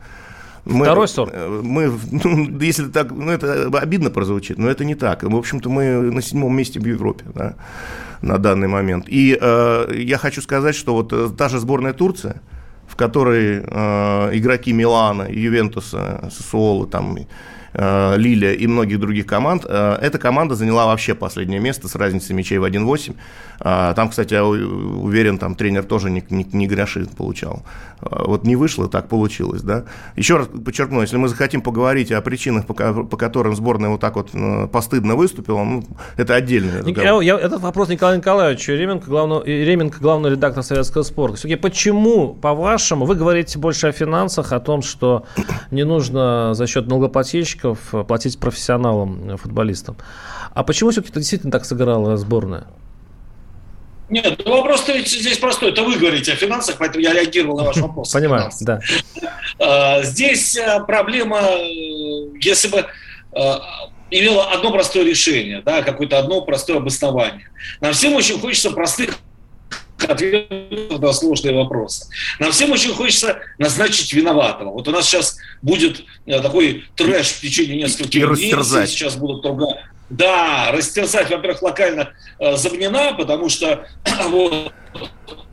мы, 0.66 0.84
Второй 0.84 1.08
сорт. 1.08 1.32
Э, 1.32 1.60
мы, 1.62 1.90
ну, 2.10 2.58
если 2.60 2.88
так, 2.88 3.10
ну, 3.12 3.30
это 3.30 3.70
обидно 3.78 4.10
прозвучит, 4.10 4.58
но 4.58 4.68
это 4.68 4.84
не 4.84 4.96
так. 4.96 5.22
В 5.22 5.34
общем-то, 5.34 5.70
мы 5.70 6.12
на 6.12 6.20
седьмом 6.20 6.54
месте 6.54 6.78
в 6.78 6.84
Европе, 6.84 7.24
да, 7.34 7.54
на 8.20 8.36
данный 8.36 8.68
момент. 8.68 9.06
И 9.08 9.38
э, 9.40 9.92
я 9.96 10.18
хочу 10.18 10.42
сказать, 10.42 10.74
что 10.74 10.92
вот 10.92 11.12
э, 11.14 11.30
та 11.38 11.48
же 11.48 11.58
сборная 11.58 11.94
Турция, 11.94 12.42
в 12.96 12.98
которой 12.98 13.62
э, 13.62 14.30
игроки 14.38 14.72
Милана, 14.72 15.26
Ювентуса, 15.28 16.30
Сосуолы, 16.30 16.86
там, 16.86 17.18
э, 17.76 18.16
Лилия 18.16 18.52
и 18.52 18.66
многих 18.66 18.98
других 18.98 19.26
команд, 19.26 19.64
э, 19.68 19.98
эта 20.00 20.18
команда 20.18 20.54
заняла 20.54 20.86
вообще 20.86 21.14
последнее 21.14 21.60
место 21.60 21.88
с 21.88 21.94
разницей 21.94 22.34
мячей 22.34 22.58
в 22.58 22.64
1-8. 22.64 23.14
А, 23.60 23.94
там, 23.94 24.10
кстати, 24.10 24.34
я 24.34 24.44
уверен, 24.44 25.38
там 25.38 25.54
тренер 25.54 25.84
тоже 25.84 26.10
не, 26.10 26.22
не, 26.30 26.46
не 26.52 26.66
гроши 26.66 27.06
получал. 27.16 27.62
Вот 28.00 28.44
не 28.44 28.56
вышло, 28.56 28.88
так 28.88 29.08
получилось, 29.08 29.62
да. 29.62 29.84
Еще 30.16 30.36
раз 30.36 30.48
подчеркну, 30.48 31.00
если 31.00 31.16
мы 31.16 31.28
захотим 31.28 31.62
поговорить 31.62 32.12
о 32.12 32.20
причинах, 32.20 32.66
по, 32.66 32.74
по 32.74 33.16
которым 33.16 33.56
сборная 33.56 33.88
вот 33.88 34.00
так 34.00 34.16
вот 34.16 34.30
э, 34.34 34.68
постыдно 34.70 35.16
выступила, 35.16 35.64
ну, 35.64 35.84
это 36.16 36.34
отдельный 36.34 36.80
разговор. 36.80 37.22
Я, 37.22 37.34
я, 37.34 37.40
этот 37.40 37.62
вопрос 37.62 37.88
Николаю 37.88 38.18
Николаевичу 38.18 38.72
Ременко, 38.72 39.08
главного, 39.08 39.44
Ременко, 39.44 39.98
главный 40.00 40.30
редактор 40.30 40.62
советского 40.62 41.02
спорта. 41.02 41.36
Все-таки 41.36 41.56
почему, 41.56 42.34
по-вашему, 42.34 43.06
вы 43.06 43.14
говорите 43.14 43.58
больше 43.58 43.86
о 43.86 43.92
финансах, 43.92 44.52
о 44.52 44.60
том, 44.60 44.82
что 44.82 45.24
не 45.70 45.84
нужно 45.84 46.52
за 46.52 46.66
счет 46.66 46.86
налогоплательщиков 46.86 47.65
болельщиков 47.66 48.06
платить 48.06 48.38
профессионалам, 48.38 49.36
футболистам. 49.36 49.96
А 50.54 50.62
почему 50.62 50.90
все-таки 50.90 51.14
действительно 51.14 51.52
так 51.52 51.64
сыграла 51.64 52.16
сборная? 52.16 52.66
Нет, 54.08 54.40
ну 54.44 54.52
вопрос-то 54.52 54.92
ведь 54.92 55.08
здесь 55.08 55.38
простой. 55.38 55.70
Это 55.70 55.82
вы 55.82 55.96
говорите 55.96 56.32
о 56.32 56.36
финансах, 56.36 56.76
поэтому 56.78 57.02
я 57.02 57.12
реагировал 57.12 57.56
на 57.56 57.64
ваш 57.64 57.76
вопрос. 57.78 58.12
Понимаю, 58.12 58.50
да. 58.60 58.80
А, 59.58 60.02
здесь 60.02 60.56
э, 60.56 60.80
проблема, 60.86 61.40
э, 61.40 62.38
если 62.40 62.68
бы 62.68 62.86
э, 63.32 63.54
имела 64.12 64.52
одно 64.52 64.70
простое 64.70 65.02
решение, 65.02 65.60
да, 65.60 65.82
какое-то 65.82 66.20
одно 66.20 66.40
простое 66.42 66.76
обоснование. 66.76 67.50
Нам 67.80 67.92
всем 67.94 68.14
очень 68.14 68.38
хочется 68.38 68.70
простых 68.70 69.18
ответов 70.04 71.00
на 71.00 71.12
сложные 71.12 71.54
вопросы. 71.54 72.06
Нам 72.38 72.52
всем 72.52 72.72
очень 72.72 72.92
хочется 72.92 73.38
назначить 73.58 74.12
виноватого. 74.12 74.70
Вот 74.70 74.88
у 74.88 74.90
нас 74.90 75.06
сейчас 75.06 75.36
будет 75.62 76.04
такой 76.26 76.84
трэш 76.96 77.28
в 77.28 77.40
течение 77.40 77.82
нескольких 77.82 78.34
дней. 78.36 78.52
Сейчас 78.86 79.16
будут 79.16 79.44
ругать 79.44 79.78
да, 80.08 80.70
растерзать, 80.72 81.30
во-первых, 81.30 81.62
локально 81.62 82.12
э, 82.38 82.56
Забнина, 82.56 83.14
потому 83.14 83.48
что 83.48 83.88
вот, 84.28 84.72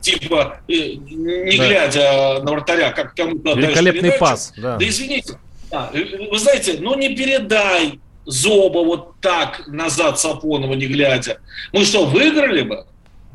типа, 0.00 0.60
э, 0.68 0.94
не 0.94 1.56
да. 1.56 1.66
глядя 1.66 2.40
на 2.42 2.52
вратаря, 2.52 2.92
как 2.92 3.14
кому-то 3.14 3.54
Великолепный 3.54 4.12
пас. 4.12 4.52
Да. 4.56 4.76
да 4.76 4.88
извините, 4.88 5.38
да, 5.70 5.90
э, 5.92 6.28
вы 6.30 6.38
знаете, 6.38 6.76
ну 6.80 6.96
не 6.96 7.14
передай 7.16 7.98
Зоба 8.26 8.84
вот 8.84 9.20
так 9.20 9.66
назад 9.66 10.18
Сапонова, 10.18 10.74
не 10.74 10.86
глядя. 10.86 11.40
Мы 11.72 11.84
что, 11.84 12.06
выиграли 12.06 12.62
бы? 12.62 12.86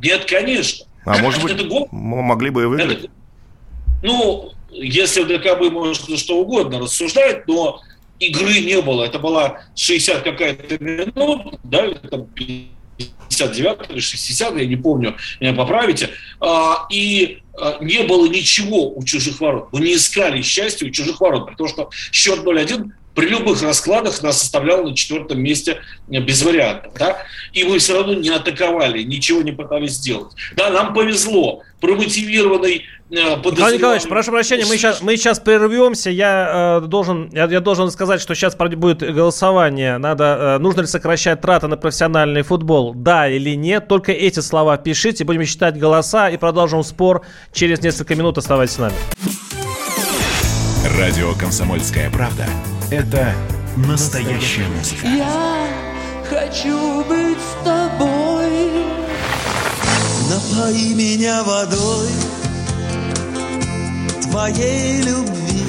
Нет, 0.01 0.25
конечно. 0.25 0.85
А 1.05 1.17
может 1.17 1.41
быть, 1.43 1.67
гол... 1.67 1.87
могли 1.91 2.49
бы 2.49 2.63
и 2.63 2.65
выиграть? 2.65 2.99
Это, 2.99 3.09
ну, 4.03 4.51
если 4.71 5.23
в 5.23 5.27
ДКБ 5.27 5.71
можно 5.71 6.17
что 6.17 6.37
угодно 6.37 6.79
рассуждать, 6.79 7.47
но 7.47 7.81
игры 8.19 8.59
не 8.59 8.81
было. 8.81 9.03
Это 9.03 9.19
была 9.19 9.61
60 9.75 10.23
какая-то 10.23 10.83
минут, 10.83 11.59
да, 11.63 11.91
там 11.93 12.25
59 12.25 13.89
или 13.89 13.99
60, 13.99 14.57
я 14.57 14.65
не 14.65 14.75
помню, 14.75 15.15
меня 15.39 15.53
поправите. 15.53 16.09
А, 16.39 16.87
и 16.91 17.41
а, 17.57 17.77
не 17.81 18.03
было 18.03 18.27
ничего 18.27 18.91
у 18.91 19.03
чужих 19.03 19.39
ворот. 19.39 19.69
Мы 19.71 19.81
не 19.81 19.95
искали 19.95 20.41
счастья 20.41 20.85
у 20.85 20.89
чужих 20.89 21.19
ворот, 21.19 21.51
потому 21.51 21.69
что 21.69 21.89
счет 22.11 22.39
0-1 22.39 22.91
при 23.19 23.27
любых 23.27 23.61
раскладах 23.61 24.23
нас 24.23 24.39
составлял 24.39 24.81
на 24.81 24.95
четвертом 24.95 25.41
месте 25.41 25.81
без 26.07 26.41
вариантов. 26.41 26.93
Да? 26.97 27.17
И 27.51 27.65
мы 27.65 27.77
все 27.79 27.95
равно 27.95 28.13
не 28.13 28.29
атаковали, 28.29 29.03
ничего 29.03 29.41
не 29.41 29.51
пытались 29.51 29.95
сделать. 29.95 30.31
Да, 30.55 30.69
нам 30.69 30.93
повезло. 30.93 31.61
Промотивированный 31.81 32.85
э, 33.11 33.13
Николай 33.13 33.75
Николаевич, 33.75 34.07
прошу 34.07 34.31
прощения, 34.31 34.65
мы 34.65 34.77
сейчас, 34.77 35.01
мы 35.01 35.17
сейчас 35.17 35.37
прервемся. 35.41 36.09
Я, 36.09 36.79
э, 36.81 36.87
должен, 36.87 37.29
я, 37.33 37.43
я 37.47 37.59
должен 37.59 37.91
сказать, 37.91 38.21
что 38.21 38.35
сейчас 38.35 38.55
будет 38.55 38.99
голосование. 38.99 39.97
Надо, 39.97 40.55
э, 40.55 40.57
нужно 40.59 40.81
ли 40.81 40.87
сокращать 40.87 41.41
траты 41.41 41.67
на 41.67 41.75
профессиональный 41.75 42.43
футбол? 42.43 42.93
Да 42.93 43.27
или 43.27 43.53
нет? 43.53 43.89
Только 43.89 44.13
эти 44.13 44.39
слова 44.39 44.77
пишите. 44.77 45.25
Будем 45.25 45.43
считать 45.43 45.77
голоса 45.77 46.29
и 46.29 46.37
продолжим 46.37 46.83
спор 46.83 47.25
через 47.51 47.81
несколько 47.81 48.15
минут. 48.15 48.37
Оставайтесь 48.37 48.75
с 48.75 48.77
нами. 48.77 48.95
Радио 50.97 51.33
«Комсомольская 51.33 52.09
правда»— 52.09 52.45
это 52.91 53.33
настоящая 53.75 54.67
музыка. 54.67 55.07
Я 55.07 55.67
хочу 56.29 57.03
быть 57.05 57.37
с 57.37 57.63
тобой. 57.63 58.85
Напои 60.29 60.93
меня 60.93 61.43
водой 61.43 62.09
твоей 64.23 65.01
любви. 65.01 65.68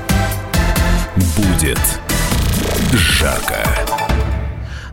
Будет 1.37 1.79
жарко. 2.93 3.63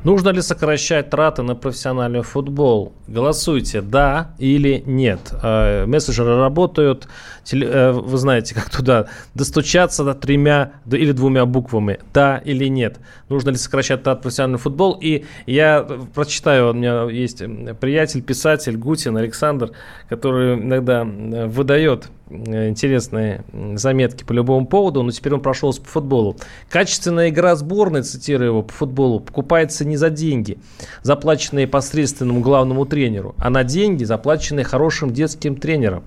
Нужно 0.05 0.31
ли 0.31 0.41
сокращать 0.43 1.11
траты 1.11 1.43
на 1.43 1.55
профессиональный 1.55 2.23
футбол? 2.23 2.93
Голосуйте 3.09 3.81
«да» 3.81 4.31
или 4.39 4.83
«нет». 4.87 5.33
Э, 5.43 5.87
мессенджеры 5.87 6.39
работают. 6.39 7.09
Э, 7.53 7.91
вы 7.93 8.17
знаете, 8.17 8.55
как 8.55 8.71
туда 8.71 9.07
достучаться 9.35 10.05
до 10.05 10.15
тремя 10.15 10.73
или 10.91 11.13
двумя 11.13 11.47
буквами 11.47 11.99
«да» 12.15 12.39
или 12.39 12.67
«нет». 12.69 12.99
Нужно 13.29 13.51
ли 13.51 13.57
сокращать 13.57 14.03
траты 14.03 14.19
на 14.19 14.23
профессиональный 14.23 14.59
футбол? 14.59 14.97
И 15.01 15.25
я 15.47 15.87
прочитаю, 16.15 16.71
у 16.71 16.73
меня 16.73 17.03
есть 17.11 17.43
приятель, 17.81 18.23
писатель 18.23 18.77
Гутин 18.77 19.17
Александр, 19.17 19.73
который 20.09 20.55
иногда 20.55 21.05
выдает 21.05 22.09
интересные 22.31 23.45
заметки 23.75 24.25
по 24.25 24.33
любому 24.33 24.67
поводу, 24.67 25.03
но 25.03 25.11
теперь 25.11 25.35
он 25.35 25.41
прошелся 25.41 25.81
по 25.81 25.89
футболу. 25.89 26.37
Качественная 26.69 27.31
игра 27.31 27.57
сборной, 27.57 28.03
цитирую 28.03 28.49
его, 28.49 28.63
по 28.63 28.73
футболу, 28.73 29.21
покупается 29.21 29.85
не 29.85 29.97
за 29.97 30.11
деньги, 30.11 30.59
заплаченные 31.03 31.67
посредственному 31.67 32.41
главному 32.41 32.87
тренеру, 32.87 33.35
а 33.39 33.51
на 33.51 33.65
деньги, 33.65 34.05
заплаченные 34.05 34.65
хорошим 34.65 35.13
детским 35.13 35.57
тренером 35.57 36.05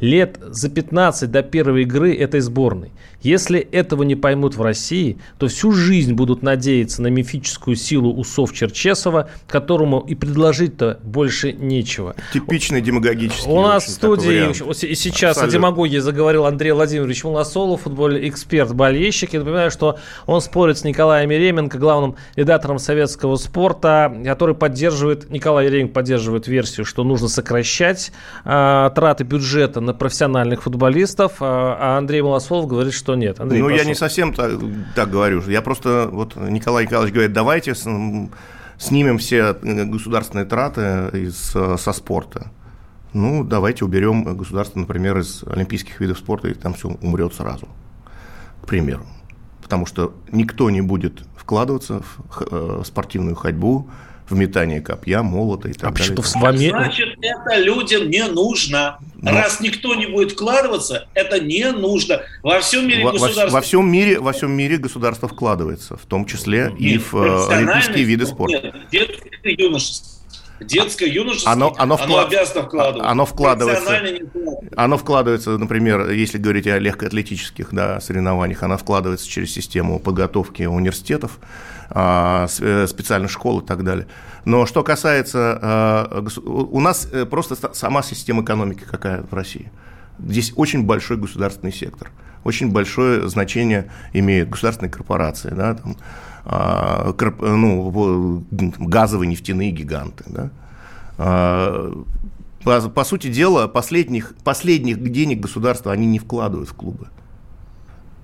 лет 0.00 0.38
за 0.48 0.68
15 0.70 1.30
до 1.30 1.42
первой 1.42 1.82
игры 1.82 2.14
этой 2.14 2.40
сборной. 2.40 2.90
Если 3.22 3.60
этого 3.60 4.02
не 4.02 4.16
поймут 4.16 4.56
в 4.56 4.62
России, 4.62 5.18
то 5.38 5.48
всю 5.48 5.72
жизнь 5.72 6.14
будут 6.14 6.42
надеяться 6.42 7.02
на 7.02 7.08
мифическую 7.08 7.76
силу 7.76 8.14
усов 8.14 8.54
Черчесова, 8.54 9.28
которому 9.46 10.00
и 10.00 10.14
предложить-то 10.14 11.00
больше 11.04 11.52
нечего. 11.52 12.14
Типичный 12.32 12.80
демагогический. 12.80 13.50
У 13.50 13.60
нас 13.60 13.84
в 13.84 13.90
студии 13.90 14.50
и 14.86 14.94
сейчас 14.94 15.36
Абсолютно. 15.36 15.58
о 15.58 15.60
демагогии 15.60 15.98
заговорил 15.98 16.46
Андрей 16.46 16.72
Владимирович 16.72 17.22
Молосолов, 17.24 17.82
футбольный 17.82 18.26
эксперт, 18.28 18.72
болельщик. 18.74 19.34
Я 19.34 19.40
напоминаю, 19.40 19.70
что 19.70 19.98
он 20.26 20.40
спорит 20.40 20.78
с 20.78 20.84
Николаем 20.84 21.28
Еременко, 21.30 21.78
главным 21.78 22.16
редактором 22.36 22.78
советского 22.78 23.36
спорта, 23.36 24.14
который 24.24 24.54
поддерживает, 24.54 25.30
Николай 25.30 25.66
Еременко 25.66 25.92
поддерживает 25.92 26.46
версию, 26.46 26.86
что 26.86 27.04
нужно 27.04 27.28
сокращать 27.28 28.12
э, 28.44 28.90
траты 28.94 29.24
бюджета 29.24 29.80
на 29.80 29.89
профессиональных 29.98 30.62
футболистов, 30.62 31.36
а, 31.40 31.76
а 31.78 31.98
Андрей 31.98 32.22
Молосолов 32.22 32.66
говорит, 32.66 32.92
что 32.92 33.14
нет. 33.14 33.40
Андрей, 33.40 33.60
ну, 33.60 33.68
прошу. 33.68 33.82
я 33.82 33.88
не 33.88 33.94
совсем 33.94 34.32
так, 34.32 34.52
так 34.94 35.10
говорю. 35.10 35.42
Я 35.48 35.62
просто, 35.62 36.08
вот 36.10 36.36
Николай 36.36 36.84
Николаевич 36.84 37.12
говорит, 37.12 37.32
давайте 37.32 37.74
снимем 38.78 39.18
все 39.18 39.54
государственные 39.54 40.46
траты 40.46 41.10
из, 41.12 41.36
со 41.36 41.92
спорта. 41.92 42.50
Ну, 43.12 43.42
давайте 43.42 43.84
уберем 43.84 44.36
государство, 44.36 44.78
например, 44.78 45.18
из 45.18 45.42
олимпийских 45.44 46.00
видов 46.00 46.18
спорта, 46.18 46.48
и 46.48 46.54
там 46.54 46.74
все 46.74 46.88
умрет 46.88 47.34
сразу, 47.34 47.68
к 48.62 48.68
примеру. 48.68 49.04
Потому 49.62 49.84
что 49.86 50.14
никто 50.30 50.70
не 50.70 50.80
будет 50.80 51.22
вкладываться 51.36 52.02
в 52.02 52.42
э, 52.50 52.82
спортивную 52.84 53.34
ходьбу, 53.34 53.90
в 54.30 54.36
метание 54.36 54.80
копья, 54.80 55.22
молота 55.22 55.68
и 55.68 55.72
так 55.72 55.90
а 55.90 55.92
далее. 55.92 56.12
Что 56.12 56.22
в 56.22 56.36
вами... 56.36 56.68
Значит, 56.68 57.18
это 57.20 57.58
людям 57.58 58.08
не 58.08 58.24
нужно. 58.26 58.98
Но... 59.16 59.32
Раз 59.32 59.60
никто 59.60 59.94
не 59.94 60.06
будет 60.06 60.32
вкладываться, 60.32 61.08
это 61.14 61.40
не 61.40 61.70
нужно. 61.72 62.22
Во 62.42 62.60
всем 62.60 62.88
мире 62.88 63.04
во, 63.04 63.12
государство... 63.12 63.50
Во, 63.50 63.60
всем 63.60 63.90
мире, 63.90 64.18
во 64.18 64.32
всем 64.32 64.52
мире 64.52 64.78
государство 64.78 65.28
вкладывается, 65.28 65.96
в 65.96 66.06
том 66.06 66.24
числе 66.24 66.72
нет, 66.78 66.80
и 66.80 66.98
в 66.98 67.14
э, 67.14 67.54
олимпийские 67.54 68.04
виды 68.04 68.26
спорта. 68.26 68.72
Нет, 68.90 69.10
детское 69.20 69.52
юношество. 69.52 70.20
Детское 70.60 71.08
юношество, 71.08 71.52
оно, 71.52 71.74
оно, 71.78 71.96
вклад... 71.96 72.10
оно 72.10 72.26
обязано 72.26 72.62
вкладываться. 72.64 73.10
Оно 73.10 73.26
вкладывается, 73.26 74.02
оно 74.76 74.98
вкладывается, 74.98 75.56
например, 75.56 76.10
если 76.10 76.36
говорить 76.36 76.66
о 76.66 76.78
легкоатлетических 76.78 77.68
да, 77.72 77.98
соревнованиях, 78.00 78.62
оно 78.62 78.76
вкладывается 78.76 79.26
через 79.26 79.54
систему 79.54 79.98
подготовки 79.98 80.64
университетов, 80.64 81.38
специальных 81.90 83.30
школ 83.30 83.60
и 83.60 83.66
так 83.66 83.82
далее. 83.84 84.06
Но 84.44 84.66
что 84.66 84.82
касается... 84.82 85.58
А, 85.60 86.24
у 86.44 86.80
нас 86.80 87.08
э, 87.12 87.26
просто 87.26 87.56
сама 87.74 88.02
система 88.02 88.42
экономики 88.42 88.84
какая 88.88 89.22
в 89.22 89.34
России. 89.34 89.70
Здесь 90.18 90.52
очень 90.56 90.84
большой 90.84 91.16
государственный 91.16 91.72
сектор. 91.72 92.10
Очень 92.44 92.70
большое 92.70 93.28
значение 93.28 93.90
имеют 94.12 94.48
государственные 94.48 94.90
корпорации, 94.90 95.50
да, 95.50 95.74
там, 95.74 95.96
а, 96.44 97.14
ну, 97.40 98.44
газовые 98.50 99.28
нефтяные 99.28 99.70
гиганты. 99.72 100.24
Да. 100.26 100.50
По, 102.64 102.80
по 102.88 103.04
сути 103.04 103.28
дела, 103.28 103.68
последних, 103.68 104.34
последних 104.42 105.02
денег 105.10 105.40
государства 105.40 105.92
они 105.92 106.06
не 106.06 106.18
вкладывают 106.18 106.68
в 106.70 106.74
клубы. 106.74 107.08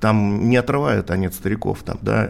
Там 0.01 0.49
не 0.51 0.57
отрывают 0.57 1.11
они 1.11 1.27
от 1.27 1.35
стариков, 1.35 1.83
там, 1.83 1.99
да, 2.03 2.29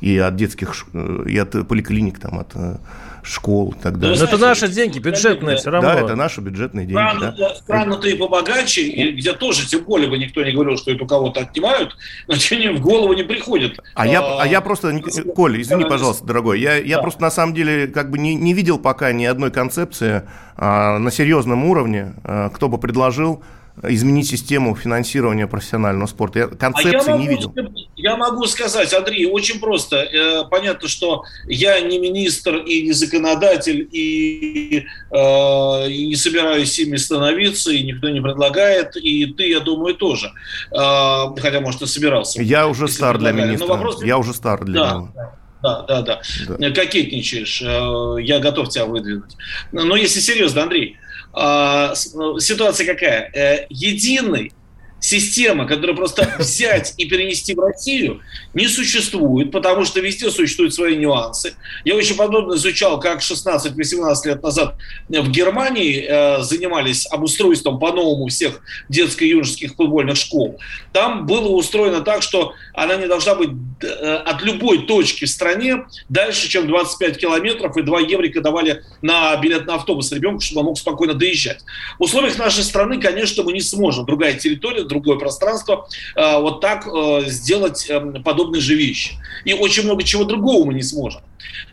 и 0.00 0.18
от 0.18 0.36
детских, 0.36 0.86
э, 0.92 1.24
и 1.28 1.38
от 1.38 1.66
поликлиник, 1.66 2.18
там, 2.18 2.38
от 2.38 2.52
э, 2.54 2.76
школ 3.22 3.72
и 3.72 3.82
так 3.82 3.94
Да 3.94 4.08
далее. 4.08 4.18
Но 4.18 4.24
это 4.26 4.38
наши 4.38 4.68
деньги, 4.68 4.98
бюджетные 4.98 5.56
все 5.56 5.70
равно. 5.70 5.88
Да, 5.88 6.00
это 6.00 6.14
наши 6.14 6.40
бюджетные 6.40 6.86
деньги. 6.86 7.00
Страны, 7.00 7.34
да. 7.36 7.54
страны-то 7.54 8.08
и 8.08 8.14
побогаче, 8.16 8.82
и 8.82 9.12
где 9.12 9.32
тоже, 9.32 9.66
тем 9.66 9.84
более 9.84 10.08
бы 10.08 10.18
никто 10.18 10.42
не 10.44 10.52
говорил, 10.52 10.76
что 10.76 10.90
это 10.92 11.04
у 11.04 11.06
кого-то 11.06 11.40
отнимают, 11.40 11.96
но 12.28 12.36
тем 12.36 12.58
не 12.58 12.66
менее 12.66 12.80
в 12.80 12.84
голову 12.84 13.12
не 13.14 13.22
приходит. 13.22 13.80
А 13.94 14.06
я, 14.06 14.20
а 14.20 14.46
я 14.46 14.60
просто, 14.60 14.92
Ник- 14.92 15.34
Коль, 15.34 15.60
извини, 15.60 15.84
пожалуйста, 15.84 16.24
дорогой, 16.26 16.60
я, 16.60 16.76
я 16.76 16.96
Да. 16.96 17.02
просто 17.02 17.22
на 17.22 17.30
самом 17.30 17.54
деле 17.54 17.86
как 17.88 18.10
бы 18.10 18.18
не, 18.18 18.34
не 18.34 18.52
видел 18.52 18.78
пока 18.78 19.12
ни 19.12 19.24
одной 19.24 19.50
концепции 19.50 20.22
а, 20.56 20.98
на 20.98 21.10
серьезном 21.10 21.64
уровне, 21.64 22.14
а, 22.24 22.50
кто 22.50 22.68
бы 22.68 22.78
предложил 22.78 23.42
изменить 23.82 24.26
систему 24.28 24.74
финансирования 24.74 25.46
профессионального 25.46 26.06
спорта. 26.06 26.38
Я 26.38 26.44
А 26.46 26.48
я 26.50 26.56
концепции 26.56 27.12
не 27.18 27.28
видел. 27.28 27.54
я 27.96 28.16
могу 28.16 28.46
сказать, 28.46 28.92
Андрей, 28.94 29.26
очень 29.26 29.60
просто. 29.60 29.96
Э, 29.96 30.44
Понятно, 30.50 30.88
что 30.88 31.24
я 31.46 31.80
не 31.80 31.98
министр 31.98 32.56
и 32.56 32.82
не 32.82 32.92
законодатель, 32.92 33.86
и, 33.92 34.86
э, 35.10 35.90
и 35.90 36.06
не 36.06 36.16
собираюсь 36.16 36.78
ими 36.78 36.96
становиться, 36.96 37.70
и 37.70 37.82
никто 37.82 38.08
не 38.08 38.20
предлагает, 38.20 38.96
и 38.96 39.26
ты, 39.26 39.48
я 39.50 39.60
думаю, 39.60 39.94
тоже. 39.94 40.32
Э, 40.72 41.26
Хотя, 41.38 41.60
может, 41.60 41.82
и 41.82 41.86
собирался. 41.86 42.42
Я 42.42 42.68
уже 42.68 42.88
стар 42.88 43.18
для 43.18 43.32
министра. 43.32 43.66
вопрос- 43.66 44.02
Я 44.02 44.16
уже 44.18 44.32
стар 44.32 44.64
для 44.64 44.80
Да, 44.82 44.90
него. 44.94 45.12
да, 45.62 45.82
да, 45.82 46.02
да. 46.02 46.20
Да. 46.58 46.70
Кокетничаешь, 46.70 47.60
я 47.60 48.38
готов 48.38 48.68
тебя 48.70 48.86
выдвинуть. 48.86 49.36
Но 49.72 49.96
если 49.96 50.20
серьезно, 50.20 50.62
Андрей, 50.62 50.96
ситуация 52.38 52.86
какая? 52.86 53.30
Э, 53.34 53.66
Системы, 55.06 55.68
которую 55.68 55.94
просто 55.94 56.34
взять 56.40 56.94
и 56.96 57.04
перенести 57.04 57.54
в 57.54 57.60
Россию, 57.60 58.22
не 58.54 58.66
существует, 58.66 59.52
потому 59.52 59.84
что 59.84 60.00
везде 60.00 60.32
существуют 60.32 60.74
свои 60.74 60.96
нюансы. 60.96 61.54
Я 61.84 61.94
очень 61.94 62.16
подробно 62.16 62.54
изучал, 62.54 62.98
как 62.98 63.20
16-18 63.20 64.14
лет 64.24 64.42
назад 64.42 64.74
в 65.08 65.30
Германии 65.30 66.04
э, 66.08 66.42
занимались 66.42 67.06
обустройством 67.06 67.78
по-новому 67.78 68.26
всех 68.26 68.60
детско-юношеских 68.88 69.76
футбольных 69.76 70.16
школ. 70.16 70.58
Там 70.92 71.24
было 71.24 71.50
устроено 71.50 72.00
так, 72.00 72.22
что 72.22 72.54
она 72.74 72.96
не 72.96 73.06
должна 73.06 73.36
быть 73.36 73.50
э, 73.82 73.86
от 73.86 74.42
любой 74.42 74.86
точки 74.88 75.24
в 75.24 75.30
стране 75.30 75.86
дальше, 76.08 76.48
чем 76.48 76.66
25 76.66 77.16
километров, 77.16 77.76
и 77.76 77.82
2 77.82 78.00
еврика 78.00 78.40
давали 78.40 78.82
на 79.02 79.36
билет 79.36 79.66
на 79.66 79.76
автобус 79.76 80.10
ребенку, 80.10 80.40
чтобы 80.40 80.62
он 80.62 80.66
мог 80.66 80.78
спокойно 80.78 81.14
доезжать. 81.14 81.60
В 82.00 82.02
условиях 82.02 82.38
нашей 82.38 82.64
страны, 82.64 83.00
конечно, 83.00 83.44
мы 83.44 83.52
не 83.52 83.60
сможем, 83.60 84.04
другая 84.04 84.34
территория, 84.34 84.82
другое 85.00 85.18
пространство, 85.18 85.88
э, 86.16 86.40
вот 86.40 86.60
так 86.60 86.86
э, 86.86 87.22
сделать 87.26 87.86
э, 87.88 88.00
подобные 88.24 88.60
же 88.60 88.74
вещи. 88.74 89.12
И 89.44 89.52
очень 89.52 89.84
много 89.84 90.02
чего 90.02 90.24
другого 90.24 90.64
мы 90.66 90.74
не 90.74 90.82
сможем. 90.82 91.20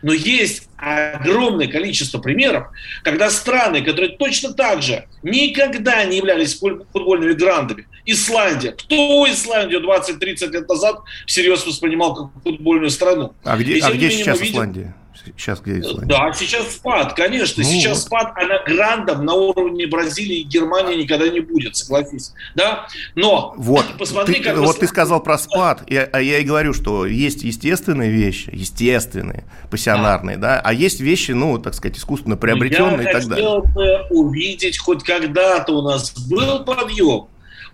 Но 0.02 0.12
есть 0.12 0.68
огромное 0.76 1.66
количество 1.66 2.18
примеров, 2.18 2.66
когда 3.02 3.30
страны, 3.30 3.82
которые 3.82 4.16
точно 4.16 4.52
так 4.52 4.82
же 4.82 5.04
никогда 5.22 6.04
не 6.04 6.18
являлись 6.18 6.58
фу- 6.58 6.84
футбольными 6.92 7.32
грандами, 7.32 7.86
Исландия, 8.06 8.72
кто 8.72 9.26
Исландию 9.30 9.80
20-30 9.80 10.50
лет 10.50 10.68
назад 10.68 10.96
всерьез 11.26 11.66
воспринимал 11.66 12.14
как 12.14 12.42
футбольную 12.42 12.90
страну? 12.90 13.32
А 13.44 13.56
где, 13.56 13.80
а 13.82 13.90
где 13.92 14.10
сейчас 14.10 14.40
видим- 14.40 14.54
Исландия? 14.54 14.94
Сейчас 15.36 15.60
где 15.60 15.80
Исландия? 15.80 16.06
Да, 16.06 16.32
сейчас 16.32 16.72
спад, 16.74 17.14
конечно. 17.14 17.62
Ну 17.62 17.68
сейчас 17.68 17.98
вот. 17.98 18.06
спад, 18.06 18.32
она 18.36 18.62
грандом 18.66 19.24
на 19.24 19.34
уровне 19.34 19.86
Бразилии 19.86 20.40
и 20.40 20.42
Германии 20.42 21.02
никогда 21.02 21.28
не 21.28 21.40
будет, 21.40 21.76
согласись. 21.76 22.32
Да? 22.54 22.86
Но 23.14 23.54
Вот, 23.56 23.84
посмотри, 23.98 24.34
ты, 24.36 24.42
как 24.42 24.56
вот 24.58 24.78
ты 24.78 24.86
сказал 24.86 25.22
про 25.22 25.38
спад, 25.38 25.82
и- 25.86 25.96
а 25.96 26.20
я 26.20 26.38
и 26.38 26.44
говорю, 26.44 26.72
что 26.74 27.06
есть 27.06 27.42
естественные 27.42 28.10
вещи, 28.10 28.50
естественные, 28.52 29.44
пассионарные, 29.70 30.36
да, 30.36 30.60
а 30.62 30.72
есть 30.72 31.00
вещи, 31.00 31.32
ну, 31.32 31.58
так 31.58 31.74
сказать, 31.74 31.98
искусственно 31.98 32.36
приобретенные 32.36 33.04
Я 33.04 33.10
и 33.10 33.12
так 33.12 33.26
далее. 33.26 33.46
хотел 33.46 33.62
бы 33.72 34.06
увидеть, 34.10 34.78
хоть 34.78 35.02
когда-то 35.02 35.72
у 35.72 35.82
нас 35.82 36.12
был 36.28 36.64
подъем. 36.64 37.26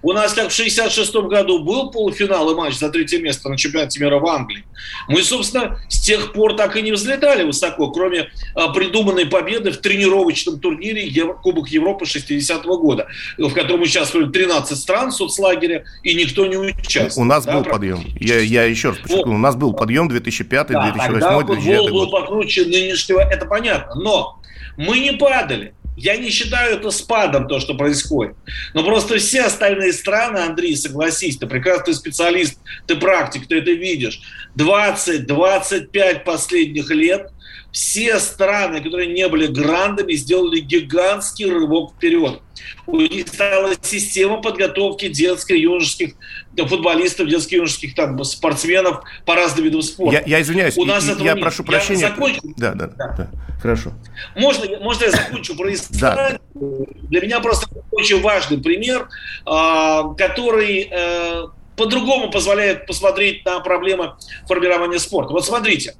У 0.03 0.13
нас, 0.13 0.33
как 0.33 0.49
в 0.49 0.55
66 0.55 1.15
году, 1.15 1.63
был 1.63 1.91
полуфинал 1.91 2.51
и 2.51 2.55
матч 2.55 2.79
за 2.79 2.89
третье 2.89 3.19
место 3.21 3.49
на 3.49 3.57
чемпионате 3.59 4.01
мира 4.01 4.19
в 4.19 4.27
Англии. 4.27 4.65
Мы, 5.09 5.23
собственно, 5.23 5.79
с 5.89 6.01
тех 6.01 6.33
пор 6.33 6.57
так 6.57 6.77
и 6.77 6.83
не 6.83 6.93
взлетали 6.93 7.43
высоко, 7.45 7.91
кроме 7.91 8.31
а, 8.55 8.69
придуманной 8.69 9.27
победы 9.27 9.71
в 9.73 9.77
тренировочном 9.79 10.59
турнире 10.59 11.35
Кубок 11.43 11.69
Европы 11.69 12.07
60-го 12.07 12.79
года, 12.79 13.09
в 13.37 13.53
котором 13.53 13.83
участвовали 13.83 14.31
13 14.31 14.79
стран 14.79 15.13
соцлагеря, 15.13 15.85
и 16.03 16.15
никто 16.15 16.47
не 16.47 16.57
участвовал. 16.57 17.27
У 17.27 17.29
нас 17.29 17.45
Да, 17.45 17.53
был 17.59 17.65
подъем. 17.65 18.03
Я, 18.19 18.39
я 18.41 18.65
еще 18.65 18.91
раз 18.91 18.99
подчеркну, 18.99 19.35
у 19.35 19.39
нас 19.39 19.55
был 19.57 19.75
подъем 19.75 20.09
2005, 20.09 20.69
Да, 20.69 20.83
2008, 20.93 21.13
тогда 21.13 21.37
футбол 21.39 21.55
2009 21.57 21.91
был 21.91 22.07
год. 22.07 22.11
покруче 22.11 22.65
нынешнего, 22.65 23.21
это 23.21 23.45
понятно. 23.45 23.95
Но 23.97 24.41
мы 24.77 24.99
не 24.99 25.13
падали. 25.13 25.75
Я 26.03 26.17
не 26.17 26.31
считаю 26.31 26.79
это 26.79 26.91
спадом, 26.91 27.47
то, 27.47 27.61
что 27.61 27.75
происходит. 27.75 28.35
Но 28.73 28.83
просто 28.83 29.19
все 29.19 29.43
остальные 29.43 29.93
страны, 29.93 30.39
Андрей, 30.39 30.75
согласись, 30.75 31.37
ты 31.37 31.47
прекрасный 31.47 31.93
специалист, 31.93 32.59
ты 32.87 32.97
практик, 32.97 33.47
ты 33.47 33.59
это 33.59 33.73
видишь. 33.73 34.23
20-25 34.57 36.25
последних 36.25 36.91
лет 36.91 37.31
все 37.71 38.19
страны, 38.19 38.83
которые 38.83 39.13
не 39.13 39.29
были 39.29 39.47
грандами, 39.47 40.15
сделали 40.15 40.61
гигантский 40.61 41.51
рывок 41.51 41.93
вперед. 41.95 42.41
У 42.87 42.97
них 42.97 43.29
стала 43.29 43.75
система 43.83 44.41
подготовки 44.41 45.09
детско-юношеских 45.09 46.15
футболистов, 46.57 47.29
детско-юношеских 47.29 47.95
там, 47.95 48.23
спортсменов 48.25 49.03
по 49.25 49.35
разным 49.35 49.65
видам 49.65 49.83
спорта. 49.83 50.19
Я, 50.27 50.39
я 50.39 50.43
извиняюсь, 50.43 50.77
У 50.77 50.85
нас 50.85 51.07
и- 51.09 51.13
этого 51.13 51.25
я 51.25 51.33
нет. 51.35 51.43
прошу 51.43 51.63
Я 51.63 51.67
прощения. 51.67 52.01
закончу. 52.09 52.41
Да, 52.57 52.75
да, 52.75 52.87
Да. 52.89 53.15
да. 53.17 53.31
Хорошо. 53.61 53.93
Можно, 54.37 54.79
можно 54.81 55.05
я 55.05 55.11
закончу 55.11 55.55
про 55.57 55.73
Исландию? 55.73 56.41
Для 56.55 57.21
меня 57.21 57.41
просто 57.41 57.69
очень 57.91 58.21
важный 58.23 58.59
пример, 58.59 59.09
а, 59.45 60.15
который 60.15 60.89
э, 60.91 61.43
по-другому 61.77 62.31
позволяет 62.31 62.87
посмотреть 62.87 63.45
на 63.45 63.61
проблемы 63.61 64.15
формирования 64.49 64.99
спорта. 64.99 65.33
Вот 65.33 65.45
смотрите, 65.45 65.95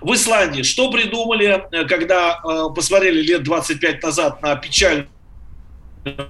в 0.00 0.12
Исландии 0.12 0.62
что 0.62 0.90
придумали, 0.90 1.62
э, 1.72 1.84
когда 1.84 2.40
э, 2.44 2.74
посмотрели 2.74 3.20
лет 3.22 3.42
25 3.44 4.02
назад 4.02 4.42
на 4.42 4.56
печальную 4.56 5.08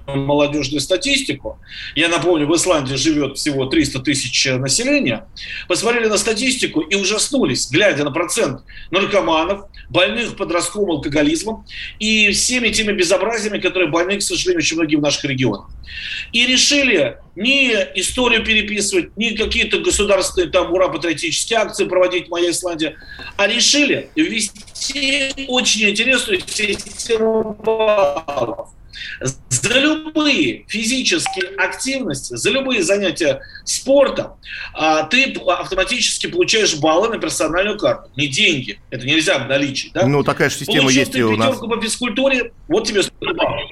молодежную 0.07 0.81
статистику. 0.81 1.59
Я 1.95 2.09
напомню, 2.09 2.47
в 2.47 2.55
Исландии 2.55 2.95
живет 2.95 3.37
всего 3.37 3.65
300 3.65 3.99
тысяч 3.99 4.45
населения. 4.45 5.27
Посмотрели 5.67 6.07
на 6.07 6.17
статистику 6.17 6.81
и 6.81 6.95
ужаснулись, 6.95 7.69
глядя 7.69 8.03
на 8.03 8.11
процент 8.11 8.61
наркоманов, 8.91 9.65
больных 9.89 10.35
подростковым 10.35 10.91
алкоголизмом 10.91 11.65
и 11.99 12.31
всеми 12.31 12.69
теми 12.69 12.93
безобразиями, 12.93 13.59
которые 13.59 13.89
больны, 13.89 14.17
к 14.17 14.21
сожалению, 14.21 14.59
очень 14.59 14.77
многие 14.77 14.95
в 14.95 15.01
наших 15.01 15.25
регионах. 15.25 15.69
И 16.31 16.45
решили 16.45 17.17
не 17.35 17.71
историю 17.95 18.43
переписывать, 18.43 19.15
не 19.17 19.31
какие-то 19.31 19.79
государственные 19.79 20.49
там 20.49 20.71
ура-патриотические 20.73 21.59
акции 21.59 21.85
проводить 21.85 22.29
«Моя 22.29 22.51
Исландия», 22.51 22.95
а 23.37 23.47
решили 23.47 24.09
ввести 24.15 25.45
очень 25.47 25.89
интересную 25.89 26.39
систему 26.47 27.57
баллов 27.63 28.69
за 29.21 29.79
любые 29.79 30.65
физические 30.67 31.55
активности, 31.57 32.35
за 32.35 32.49
любые 32.51 32.83
занятия 32.83 33.41
спортом, 33.63 34.33
а, 34.73 35.03
ты 35.03 35.33
автоматически 35.47 36.27
получаешь 36.27 36.75
баллы 36.75 37.09
на 37.09 37.17
персональную 37.17 37.77
карту. 37.77 38.09
Не 38.15 38.27
деньги. 38.27 38.79
Это 38.89 39.05
нельзя 39.05 39.35
обналичить. 39.35 39.93
Да? 39.93 40.05
Ну, 40.05 40.23
такая 40.23 40.49
же 40.49 40.57
система 40.57 40.81
Получил 40.81 40.99
есть 41.01 41.15
и 41.15 41.23
у 41.23 41.35
нас. 41.35 41.57
по 41.57 41.81
физкультуре, 41.81 42.51
вот 42.67 42.87
тебе 42.87 43.03
100 43.03 43.13
баллов. 43.19 43.71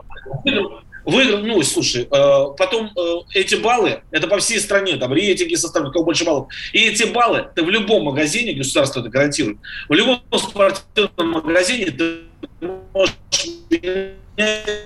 Выиграл- 1.06 1.40
ну, 1.40 1.62
слушай, 1.64 2.04
э, 2.10 2.46
потом 2.58 2.90
э, 2.98 3.16
эти 3.34 3.56
баллы, 3.56 4.02
это 4.12 4.28
по 4.28 4.38
всей 4.38 4.60
стране, 4.60 4.96
там 4.96 5.12
рейтинги 5.12 5.56
составляют, 5.56 5.94
кого 5.94 6.06
больше 6.06 6.24
баллов. 6.24 6.48
И 6.72 6.80
эти 6.80 7.04
баллы 7.04 7.50
ты 7.54 7.64
в 7.64 7.70
любом 7.70 8.06
магазине, 8.06 8.54
государство 8.54 9.02
это 9.02 9.10
гарантирует, 9.10 9.58
в 9.90 9.94
любом 9.94 10.22
спортивном 10.38 11.32
магазине 11.32 11.88
ты 11.88 12.20
можешь 12.94 13.16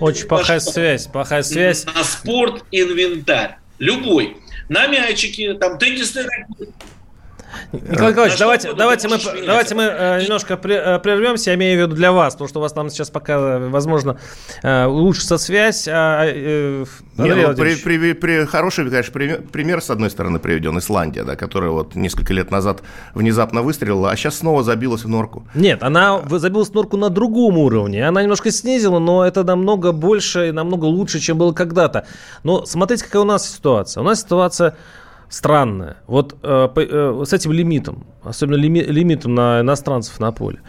Очень 0.00 0.26
плохая 0.26 0.60
связь, 0.60 1.06
плохая 1.06 1.42
связь. 1.42 1.84
На 1.86 2.04
спорт 2.04 2.64
инвентарь. 2.70 3.56
Любой. 3.78 4.36
На 4.68 4.86
мячики, 4.86 5.54
там 5.54 5.78
теннисные 5.78 6.26
ракетки. 6.26 6.74
Николай 7.72 8.12
Николаевич, 8.12 8.38
давайте, 8.38 8.72
давайте, 8.72 9.08
мы, 9.08 9.18
давайте 9.46 9.74
мы 9.74 9.82
э, 9.82 10.22
немножко 10.22 10.54
э, 10.54 10.98
прервемся, 10.98 11.50
я 11.50 11.56
имею 11.56 11.78
в 11.78 11.82
виду 11.82 11.96
для 11.96 12.12
вас, 12.12 12.34
потому 12.34 12.48
что 12.48 12.58
у 12.58 12.62
вас 12.62 12.72
там 12.72 12.90
сейчас 12.90 13.10
пока, 13.10 13.34
э, 13.34 13.68
возможно, 13.68 14.18
э, 14.62 14.86
улучшится 14.86 15.38
связь. 15.38 15.88
А, 15.88 16.24
э, 16.26 16.84
Андрей 17.16 17.46
ну, 17.46 17.54
при, 17.54 17.74
при- 17.76 18.12
при- 18.12 18.44
хороший, 18.46 18.88
конечно, 18.88 19.12
пример, 19.12 19.42
пример, 19.52 19.82
с 19.82 19.90
одной 19.90 20.10
стороны, 20.10 20.38
приведен 20.38 20.78
Исландия, 20.78 21.24
да, 21.24 21.36
которая 21.36 21.70
вот 21.70 21.94
несколько 21.94 22.32
лет 22.32 22.50
назад 22.50 22.82
внезапно 23.14 23.62
выстрелила, 23.62 24.10
а 24.10 24.16
сейчас 24.16 24.36
снова 24.38 24.62
забилась 24.62 25.04
в 25.04 25.08
норку. 25.08 25.44
Нет, 25.54 25.82
она 25.82 26.22
забилась 26.28 26.68
в 26.70 26.74
норку 26.74 26.96
на 26.96 27.08
другом 27.08 27.58
уровне. 27.58 28.06
Она 28.06 28.22
немножко 28.22 28.50
снизила, 28.50 28.98
но 28.98 29.24
это 29.24 29.44
намного 29.44 29.92
больше 29.92 30.48
и 30.48 30.52
намного 30.52 30.84
лучше, 30.84 31.20
чем 31.20 31.38
было 31.38 31.52
когда-то. 31.52 32.06
Но 32.44 32.64
смотрите, 32.64 33.04
какая 33.04 33.22
у 33.22 33.26
нас 33.26 33.48
ситуация. 33.48 34.00
У 34.00 34.04
нас 34.04 34.20
ситуация 34.20 34.76
странная. 35.28 35.96
Вот 36.06 36.36
э, 36.42 36.68
э, 36.76 37.24
с 37.26 37.32
этим 37.32 37.52
лимитом, 37.52 38.06
особенно 38.22 38.56
лими- 38.56 38.84
лимитом 38.84 39.34
на 39.34 39.60
иностранцев 39.60 40.18
на 40.20 40.32
поле. 40.32 40.60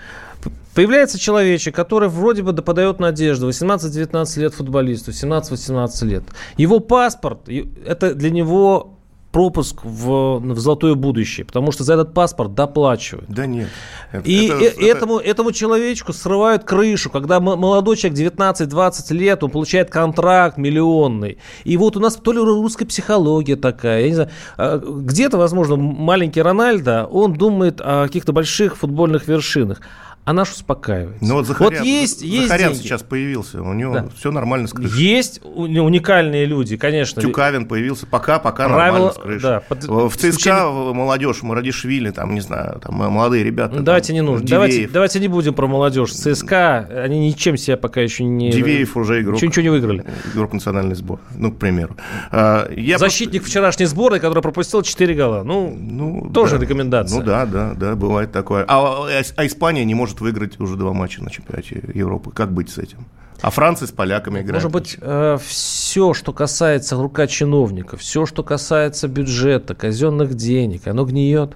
Появляется 0.75 1.19
человечек, 1.19 1.75
который 1.75 2.07
вроде 2.07 2.43
бы 2.43 2.53
подает 2.53 2.99
надежду. 2.99 3.49
18-19 3.49 4.39
лет 4.39 4.53
футболисту, 4.53 5.11
17-18 5.11 6.05
лет. 6.05 6.23
Его 6.57 6.79
паспорт, 6.79 7.49
это 7.85 8.13
для 8.15 8.29
него 8.29 8.98
пропуск 9.31 9.81
в, 9.83 10.39
в 10.39 10.59
золотое 10.59 10.95
будущее, 10.95 11.45
потому 11.45 11.71
что 11.71 11.83
за 11.83 11.93
этот 11.93 12.13
паспорт 12.13 12.55
доплачивают. 12.55 13.29
Да 13.29 13.45
нет. 13.45 13.67
Это- 14.11 14.27
И 14.27 14.47
это- 14.47 14.55
э- 14.55 14.67
это- 14.67 14.81
этому, 14.85 15.17
этому 15.19 15.51
человечку 15.51 16.13
срывают 16.13 16.63
крышу, 16.63 17.09
когда 17.11 17.39
молодой 17.39 17.95
человек 17.95 18.17
19-20 18.17 19.13
лет, 19.13 19.43
он 19.43 19.51
получает 19.51 19.89
контракт 19.91 20.57
миллионный. 20.57 21.37
И 21.63 21.77
вот 21.77 21.95
у 21.95 21.99
нас 21.99 22.15
то 22.15 22.31
ли 22.31 22.39
русская 22.39 22.85
психология 22.85 23.55
такая, 23.55 24.01
я 24.01 24.07
не 24.07 24.15
знаю, 24.15 24.29
а, 24.57 24.77
где-то, 24.79 25.37
возможно, 25.37 25.75
маленький 25.75 26.41
Рональдо, 26.41 27.05
он 27.11 27.33
думает 27.33 27.79
о 27.81 28.07
каких-то 28.07 28.33
больших 28.33 28.77
футбольных 28.77 29.27
вершинах. 29.27 29.81
А 30.29 30.33
наш 30.33 30.51
успокаивается. 30.51 31.25
Ну 31.25 31.33
вот 31.33 31.47
Захарян, 31.47 31.83
есть, 31.83 32.21
есть 32.21 32.43
Захарян 32.49 32.73
деньги. 32.73 32.83
сейчас 32.83 33.01
появился, 33.01 33.63
у 33.63 33.73
него 33.73 33.93
Да. 33.95 34.05
все 34.15 34.29
нормально 34.31 34.67
с 34.67 34.73
крышей. 34.73 35.01
Есть 35.03 35.41
у- 35.43 35.63
уникальные 35.63 36.45
люди, 36.45 36.77
конечно. 36.77 37.19
Тюкавин 37.19 37.65
появился, 37.65 38.05
пока, 38.05 38.37
пока 38.37 38.67
Правила, 38.69 38.77
нормально 38.83 39.11
с 39.11 39.17
крышей. 39.17 39.41
да, 39.41 39.59
под- 39.61 39.85
в 39.85 40.11
ЦСКА 40.11 40.29
исключение- 40.29 40.93
молодежь, 40.93 41.41
Марадишвили, 41.41 42.11
там, 42.11 42.35
не 42.35 42.41
знаю, 42.41 42.79
там 42.79 42.93
молодые 42.93 43.43
ребята. 43.43 43.69
Ну, 43.71 43.75
там, 43.77 43.85
давайте 43.85 44.13
не 44.13 44.21
нужно. 44.21 44.45
Давайте, 44.47 44.75
Дивеев. 44.75 44.91
давайте 44.91 45.19
не 45.19 45.27
будем 45.29 45.55
про 45.55 45.65
молодежь. 45.65 46.11
ЦСКА, 46.13 46.87
они 47.05 47.25
ничем 47.27 47.57
себя 47.57 47.77
пока 47.77 47.99
еще 48.01 48.23
не... 48.23 48.51
Дивеев 48.51 48.95
уже 48.97 49.21
игрок. 49.21 49.37
Ничего, 49.37 49.47
ничего 49.49 49.63
не 49.63 49.69
выиграли. 49.69 50.05
Игрок 50.35 50.53
национальный 50.53 50.93
сбор, 50.93 51.19
ну, 51.35 51.51
к 51.51 51.57
примеру. 51.57 51.95
А, 52.29 52.69
я 52.71 52.99
Защитник 52.99 53.43
вчерашней 53.45 53.87
сборной, 53.87 54.19
который 54.19 54.43
пропустил 54.43 54.83
4 54.83 55.15
гола. 55.15 55.41
Ну, 55.43 55.69
просто- 55.69 55.83
ну, 55.91 56.29
тоже 56.31 56.57
да. 56.57 56.61
рекомендация. 56.61 57.17
Ну 57.19 57.25
да, 57.25 57.47
да, 57.47 57.73
да, 57.73 57.95
бывает 57.95 58.31
такое. 58.31 58.63
А, 58.67 59.07
а- 59.07 59.21
а 59.37 59.45
Испания 59.47 59.83
не 59.85 59.95
может 59.95 60.18
выиграть 60.21 60.59
уже 60.59 60.75
два 60.75 60.93
матча 60.93 61.23
на 61.23 61.29
чемпионате 61.31 61.81
Европы. 61.93 62.31
Как 62.31 62.51
быть 62.53 62.69
с 62.69 62.77
этим? 62.77 63.05
А 63.41 63.51
Франция 63.51 63.87
с 63.87 63.91
поляками 63.91 64.41
играет. 64.41 64.63
Может 64.63 64.71
быть, 64.71 64.97
все, 65.45 66.13
что 66.13 66.33
касается 66.33 66.95
рука 66.97 67.25
чиновников, 67.27 68.01
все, 68.01 68.25
что 68.25 68.43
касается 68.43 69.07
бюджета, 69.07 69.75
казенных 69.75 70.33
денег, 70.33 70.87
оно 70.87 71.05
гниет. 71.05 71.55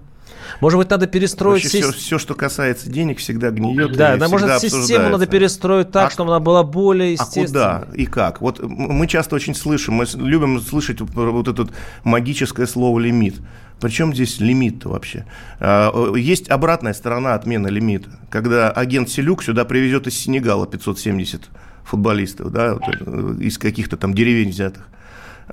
Может 0.60 0.78
быть, 0.78 0.90
надо 0.90 1.08
перестроить 1.08 1.64
все, 1.64 1.92
систему. 1.92 2.20
что 2.20 2.36
касается 2.36 2.90
денег, 2.90 3.20
всегда 3.20 3.50
гниет. 3.50 3.96
Да, 3.96 4.18
да, 4.18 4.28
может, 4.28 4.60
систему 4.60 5.10
надо 5.10 5.26
перестроить 5.26 5.92
так, 5.92 6.08
А- 6.08 6.12
чтобы 6.12 6.32
она 6.32 6.40
была 6.40 6.64
более 6.64 7.10
А 7.10 7.12
естественной. 7.12 7.48
куда 7.48 7.88
и 7.96 8.06
как? 8.06 8.42
Вот 8.42 8.62
мы 8.62 9.08
часто 9.08 9.36
очень 9.36 9.56
слышим, 9.56 9.96
мы 9.96 10.06
любим 10.16 10.60
слышать 10.62 11.00
вот 11.02 11.48
это 11.48 11.68
магическое 12.04 12.68
слово 12.68 13.00
лимит. 13.00 13.36
Причем 13.84 14.14
здесь 14.14 14.40
лимит-то 14.40 14.88
вообще? 14.88 15.26
А, 15.60 15.92
Есть 16.16 16.50
обратная 16.50 16.94
сторона 16.94 17.34
отмены 17.36 17.68
лимита, 17.68 18.10
когда 18.30 18.72
агент 18.72 19.10
Селюк 19.10 19.44
сюда 19.44 19.66
привезет 19.66 20.08
из 20.08 20.18
Сенегала 20.18 20.66
570 20.66 21.42
футболистов, 21.84 22.50
да, 22.54 22.76
вот, 22.76 22.84
э, 23.02 23.36
из 23.42 23.58
каких-то 23.58 23.98
там 23.98 24.14
деревень 24.14 24.52
взятых. 24.52 24.88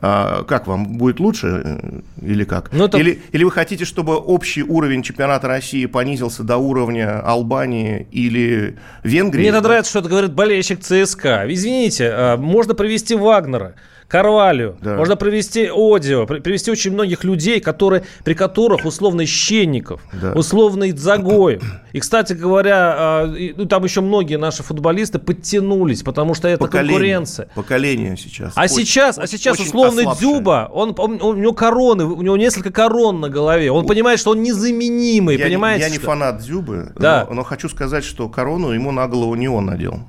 А 0.01 0.45
как 0.45 0.69
вам 0.69 0.97
будет 0.97 1.19
лучше 1.19 1.61
э, 1.65 2.01
или 2.23 2.45
как? 2.45 2.71
Ну, 2.73 2.85
это- 2.85 2.99
или, 2.99 3.21
или 3.33 3.43
вы 3.43 3.51
хотите, 3.51 3.85
чтобы 3.85 4.15
общий 4.17 4.63
уровень 4.63 5.03
чемпионата 5.03 5.49
России 5.49 5.87
понизился 5.87 6.45
до 6.45 6.57
уровня 6.59 7.19
Албании 7.27 8.07
или 8.13 8.79
Венгрии? 9.03 9.41
Мне 9.41 9.51
Да? 9.51 9.61
нравится, 9.61 9.91
что 9.91 9.99
это 9.99 10.09
говорит 10.09 10.33
болельщик 10.35 10.79
ЦСКА. 10.79 11.47
Извините, 11.53 12.09
а, 12.13 12.37
можно 12.37 12.75
привести 12.75 13.17
Вагнера. 13.17 13.75
Карвалю, 14.11 14.75
Да. 14.81 14.97
можно 14.97 15.15
привести 15.15 15.71
Одио, 15.73 16.27
при- 16.27 16.41
привести 16.41 16.69
очень 16.73 16.93
многих 16.93 17.23
людей, 17.23 17.61
которые, 17.61 18.03
при 18.25 18.35
которых 18.35 18.85
условно 18.85 19.25
Щенников, 19.25 20.01
Да. 20.13 20.33
условно 20.33 20.91
Идзагоев. 20.91 21.63
И, 21.93 22.01
кстати 22.01 22.33
говоря, 22.33 22.95
а, 22.99 23.35
ну, 23.57 23.67
там 23.67 23.85
еще 23.85 24.01
многие 24.01 24.37
наши 24.37 24.65
футболисты 24.65 25.21
подтянулись, 25.21 26.03
потому 26.03 26.35
что 26.35 26.49
это 26.49 26.59
Поколение. 26.59 26.93
конкуренция. 26.93 27.49
Поколение 27.55 28.17
сейчас. 28.17 28.53
А 28.57 28.65
Очень- 28.65 28.75
сейчас, 28.75 29.17
а 29.17 29.29
сейчас 29.29 29.55
очень 29.61 29.69
условный 29.69 30.03
ослабшее. 30.03 30.33
Дзюба, 30.35 30.69
он, 30.73 30.93
он- 30.99 31.23
у 31.23 31.35
него 31.35 31.53
короны, 31.53 32.05
у 32.05 32.21
него 32.23 32.37
несколько 32.37 32.73
корон 32.73 33.21
на 33.21 33.29
голове. 33.29 33.71
Он 33.71 33.87
понимает, 33.87 34.19
что 34.19 34.33
он 34.33 34.43
незаменимый, 34.43 35.37
Я, 35.37 35.45
не- 35.45 35.51
понимаете? 35.51 35.85
я 35.85 35.89
не 35.91 35.99
что- 35.99 36.07
фанат 36.07 36.39
Дзюбы, 36.41 36.93
Да. 36.99 37.27
но, 37.29 37.37
но 37.37 37.43
хочу 37.45 37.69
сказать, 37.69 38.03
что 38.03 38.29
корону 38.29 38.71
ему 38.73 38.91
на 38.91 39.07
голову 39.07 39.37
не 39.37 39.47
он 39.49 39.67
надел. 39.67 40.01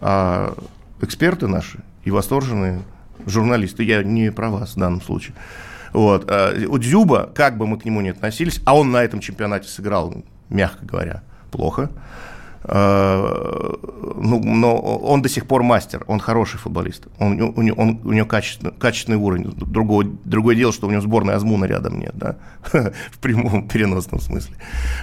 А 0.00 0.54
эксперты 1.02 1.48
наши 1.48 1.80
и 2.04 2.10
восторженные 2.12 2.82
журналисты, 3.26 3.82
я 3.82 4.02
не 4.02 4.30
про 4.30 4.50
вас 4.50 4.74
в 4.76 4.78
данном 4.78 5.00
случае. 5.02 5.34
Вот. 5.92 6.24
а, 6.28 6.52
У 6.68 6.78
Дзюба, 6.78 7.30
как 7.34 7.56
бы 7.56 7.66
мы 7.66 7.78
к 7.78 7.84
нему 7.84 8.00
ни 8.00 8.08
относились, 8.08 8.60
а 8.64 8.76
он 8.76 8.90
на 8.90 9.02
этом 9.02 9.20
чемпионате 9.20 9.68
сыграл, 9.68 10.24
мягко 10.48 10.84
говоря, 10.84 11.22
плохо. 11.50 11.90
А, 12.66 13.74
ну, 14.16 14.40
но 14.42 14.76
он 14.76 15.20
до 15.22 15.28
сих 15.28 15.46
пор 15.46 15.62
мастер, 15.62 16.02
он 16.06 16.18
хороший 16.18 16.58
футболист, 16.58 17.06
он, 17.18 17.32
у, 17.40 17.62
него, 17.62 17.76
он- 17.76 18.00
у 18.04 18.12
него 18.12 18.26
качественный, 18.26 18.72
качественный 18.72 19.18
уровень. 19.18 19.52
Другое, 19.56 20.08
другое 20.24 20.56
дело, 20.56 20.72
что 20.72 20.86
у 20.86 20.90
него 20.90 21.02
сборной 21.02 21.34
Азмуна 21.34 21.66
рядом 21.66 21.98
нет, 21.98 22.12
да, 22.14 22.36
в 23.12 23.18
прямом 23.18 23.68
переносном 23.68 24.18
смысле. 24.20 24.56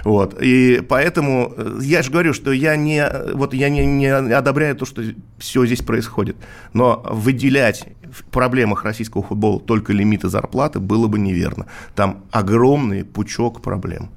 Вот. 0.04 0.36
И 0.42 0.82
поэтому 0.88 1.52
э, 1.56 1.78
я 1.82 2.02
же 2.02 2.10
говорю, 2.10 2.34
что 2.34 2.50
я 2.52 2.74
не, 2.74 3.08
вот 3.34 3.54
я 3.54 3.68
не, 3.68 3.86
не 3.86 4.06
одобряю 4.06 4.74
то, 4.74 4.84
что 4.84 5.02
все 5.38 5.64
здесь 5.64 5.82
происходит, 5.82 6.36
но 6.72 7.04
выделять 7.10 7.86
в 8.12 8.24
проблемах 8.24 8.84
российского 8.84 9.22
футбола 9.22 9.60
только 9.60 9.92
лимиты 9.92 10.28
зарплаты 10.28 10.80
было 10.80 11.06
бы 11.06 11.18
неверно. 11.18 11.66
Там 11.94 12.24
огромный 12.32 13.04
пучок 13.04 13.62
проблем. 13.62 14.10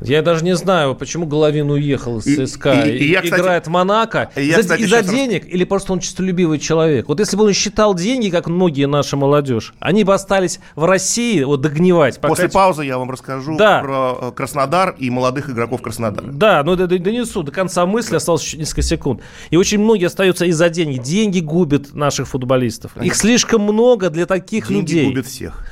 Я 0.00 0.22
даже 0.22 0.44
не 0.44 0.54
знаю, 0.54 0.94
почему 0.94 1.26
Головин 1.26 1.70
уехал 1.72 2.18
из 2.18 2.24
ЦСКА 2.50 2.82
и- 2.84 2.90
и, 2.98 3.04
и 3.06 3.10
я, 3.10 3.20
кстати- 3.20 3.40
играет 3.40 3.66
в 3.66 3.70
Монако. 3.70 4.30
и 4.36 4.42
я, 4.44 4.60
из-за 4.60 4.74
кстати, 4.76 5.10
денег 5.10 5.44
или 5.52 5.64
просто 5.64 5.92
он 5.92 5.98
честолюбивый 5.98 6.60
человек? 6.60 7.08
Вот 7.08 7.18
если 7.18 7.36
бы 7.36 7.42
он 7.44 7.52
считал 7.52 7.94
деньги, 7.96 8.28
как 8.30 8.46
многие 8.46 8.86
наша 8.86 9.16
молодежь, 9.16 9.74
они 9.80 10.04
бы 10.04 10.14
остались 10.14 10.60
в 10.76 10.84
России 10.84 11.42
вот 11.42 11.62
догнивать. 11.62 12.16
пока- 12.20 12.28
После 12.28 12.48
паузы 12.48 12.84
я 12.84 12.96
вам 12.96 13.10
расскажу 13.10 13.56
Да. 13.56 13.80
про 13.80 14.18
э, 14.28 14.32
Краснодар 14.36 14.94
и 15.00 15.10
молодых 15.10 15.50
игроков 15.50 15.82
Краснодара. 15.82 16.28
Да, 16.30 16.62
д- 16.62 16.86
донесу 16.86 17.42
до 17.42 17.50
конца 17.50 17.84
мысли, 17.84 18.14
осталось 18.14 18.44
еще 18.44 18.56
несколько 18.56 18.82
секунд. 18.82 19.20
И 19.50 19.56
очень 19.56 19.80
многие 19.80 20.04
остаются 20.06 20.44
из-за 20.44 20.68
денег. 20.68 21.02
Деньги 21.02 21.40
губят 21.40 21.92
наших 21.94 22.28
футболистов. 22.28 22.96
Их 23.02 23.16
слишком 23.16 23.62
много 23.62 24.10
для 24.10 24.26
таких 24.26 24.68
Деньги 24.68 24.80
людей. 24.92 25.06
губят 25.06 25.26
всех. 25.26 25.64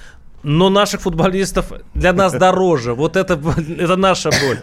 Но 0.49 0.71
наших 0.71 1.01
футболистов 1.01 1.73
для 1.95 2.13
нас 2.13 2.33
дороже. 2.45 2.95
Вот 2.95 3.17
это, 3.17 3.35
это 3.79 3.97
наша 3.97 4.31
боль. 4.31 4.61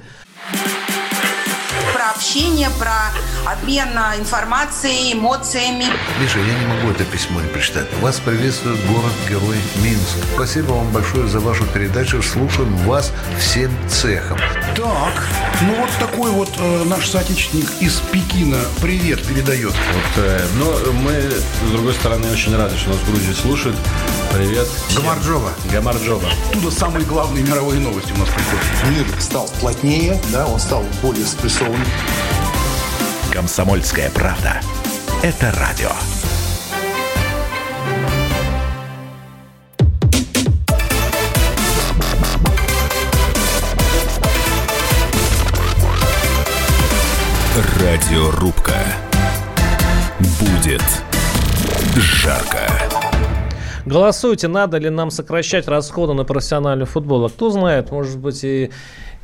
про 1.94 2.12
общение, 2.12 2.70
про 2.80 3.12
обмен 3.52 3.90
а, 3.98 4.16
информацией, 4.16 5.12
эмоциями. 5.12 5.84
Миша, 6.22 6.40
я 6.40 6.58
не 6.58 6.66
могу 6.68 6.90
это 6.90 7.04
письмо 7.04 7.42
не 7.42 7.50
прочитать. 7.50 7.86
Вас 8.00 8.18
приветствует 8.22 8.80
город-герой 8.86 9.58
Минск. 9.84 10.16
Спасибо 10.36 10.72
вам 10.72 10.90
большое 10.94 11.28
за 11.28 11.42
вашу 11.42 11.66
передачу. 11.66 12.24
Слушаем 12.24 12.74
вас 12.88 13.12
всем 13.38 13.70
цехом. 13.90 14.38
Так, 14.78 15.28
ну 15.64 15.76
вот 15.76 15.90
такой 16.00 16.32
вот 16.32 16.50
э, 16.60 16.84
наш 16.86 17.10
соотечественник 17.10 17.70
из 17.82 18.00
Пекина 18.10 18.60
привет 18.82 19.22
передает. 19.28 19.74
Вот, 19.74 20.24
э, 20.24 20.46
но 20.56 20.94
мы, 21.02 21.12
с 21.12 21.72
другой 21.74 21.94
стороны, 21.94 22.32
очень 22.32 22.56
рады, 22.56 22.78
что 22.78 22.92
нас 22.92 23.00
в 23.00 23.12
Грузии 23.12 23.34
слушают. 23.34 23.76
Привет. 24.34 24.68
всем. 24.88 25.04
Гамарджоба. 25.04 25.52
Гамарджоба. 25.72 26.28
Оттуда 26.50 26.72
самые 26.72 27.06
главные 27.06 27.44
мировые 27.44 27.80
новости 27.80 28.12
у 28.14 28.18
нас 28.18 28.30
приходят. 28.30 28.66
Мир 28.90 29.22
стал 29.22 29.48
плотнее, 29.60 30.20
да, 30.32 30.48
он 30.48 30.60
стал 30.60 30.84
более 31.04 31.24
спрессованным. 31.24 31.86
Комсомольская 33.32 34.10
правда. 34.10 34.60
Это 35.22 35.52
радио. 35.52 35.92
Радиорубка. 47.80 48.74
Будет 50.40 50.82
жарко. 51.96 52.93
Голосуйте, 53.86 54.48
надо 54.48 54.78
ли 54.78 54.90
нам 54.90 55.12
сокращать 55.12 55.68
расходы 55.68 56.14
на 56.14 56.24
профессиональный 56.24 56.86
футбол. 56.86 57.26
А 57.26 57.30
кто 57.30 57.50
знает, 57.50 57.92
может 57.92 58.18
быть, 58.18 58.44
и 58.44 58.72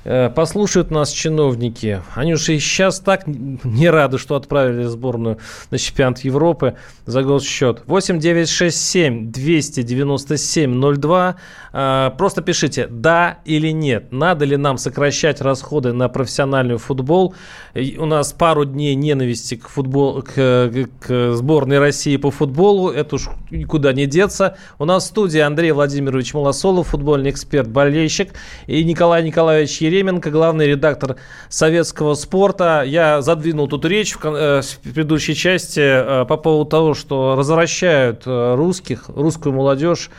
послушают 0.04 0.92
нас 0.92 1.12
чиновники. 1.12 2.02
Они 2.16 2.34
уж 2.34 2.50
и 2.50 2.60
сейчас 2.60 3.00
так 3.00 3.28
не 3.28 3.90
рады, 3.90 4.18
что 4.18 4.36
отправили 4.36 4.84
сборную 4.84 5.38
на 5.72 5.78
чемпионат 5.78 6.20
Европы 6.20 6.76
за 7.06 7.24
госсчет. 7.24 7.84
8 7.86 8.20
9 8.20 8.50
6 8.50 8.78
7 8.78 9.32
297 9.32 10.96
02. 10.96 11.36
Э, 11.74 12.12
Просто 12.18 12.42
пишите 12.42 12.88
«да» 12.88 13.40
или 13.46 13.70
«нет». 13.70 14.12
Надо 14.12 14.46
ли 14.46 14.58
нам 14.58 14.78
сокращать 14.78 15.42
расходы 15.42 15.94
на 15.94 16.10
профессиональный 16.10 16.78
футбол? 16.78 17.36
У 17.76 18.06
нас 18.06 18.34
пару 18.34 18.66
дней 18.66 18.96
ненависти 18.96 19.56
к, 19.56 19.68
футбол, 19.68 20.22
к, 20.22 20.88
к 21.00 21.34
сборной 21.34 21.80
России 21.80 22.18
по 22.18 22.32
футболу. 22.32 22.90
Это 22.90 23.16
уж 23.16 23.30
никуда 23.52 23.94
не 23.94 24.06
деться. 24.06 24.58
У 24.80 24.86
нас 24.86 25.04
в 25.04 25.08
студии 25.08 25.40
Андрей 25.40 25.72
Владимирович 25.72 26.34
Малосолов, 26.34 26.90
футбольный 26.90 27.30
эксперт, 27.30 27.68
болельщик, 27.68 28.34
и 28.68 28.84
Николай 28.84 29.24
Николаевич 29.24 29.82
Еременко, 29.90 30.30
главный 30.30 30.68
редактор 30.68 31.16
советского 31.50 32.14
спорта. 32.14 32.84
Я 32.86 33.22
задвинул 33.22 33.68
тут 33.68 33.86
речь 33.86 34.16
в, 34.16 34.24
э, 34.24 34.62
в 34.62 34.80
предыдущей 34.94 35.34
части 35.34 35.80
э, 35.80 36.26
по 36.26 36.38
поводу 36.38 36.70
того, 36.70 36.94
что 36.94 37.36
возвращают 37.36 38.24
э, 38.26 38.56
русских, 38.56 39.10
русскую 39.10 39.54
молодежь 39.54 40.12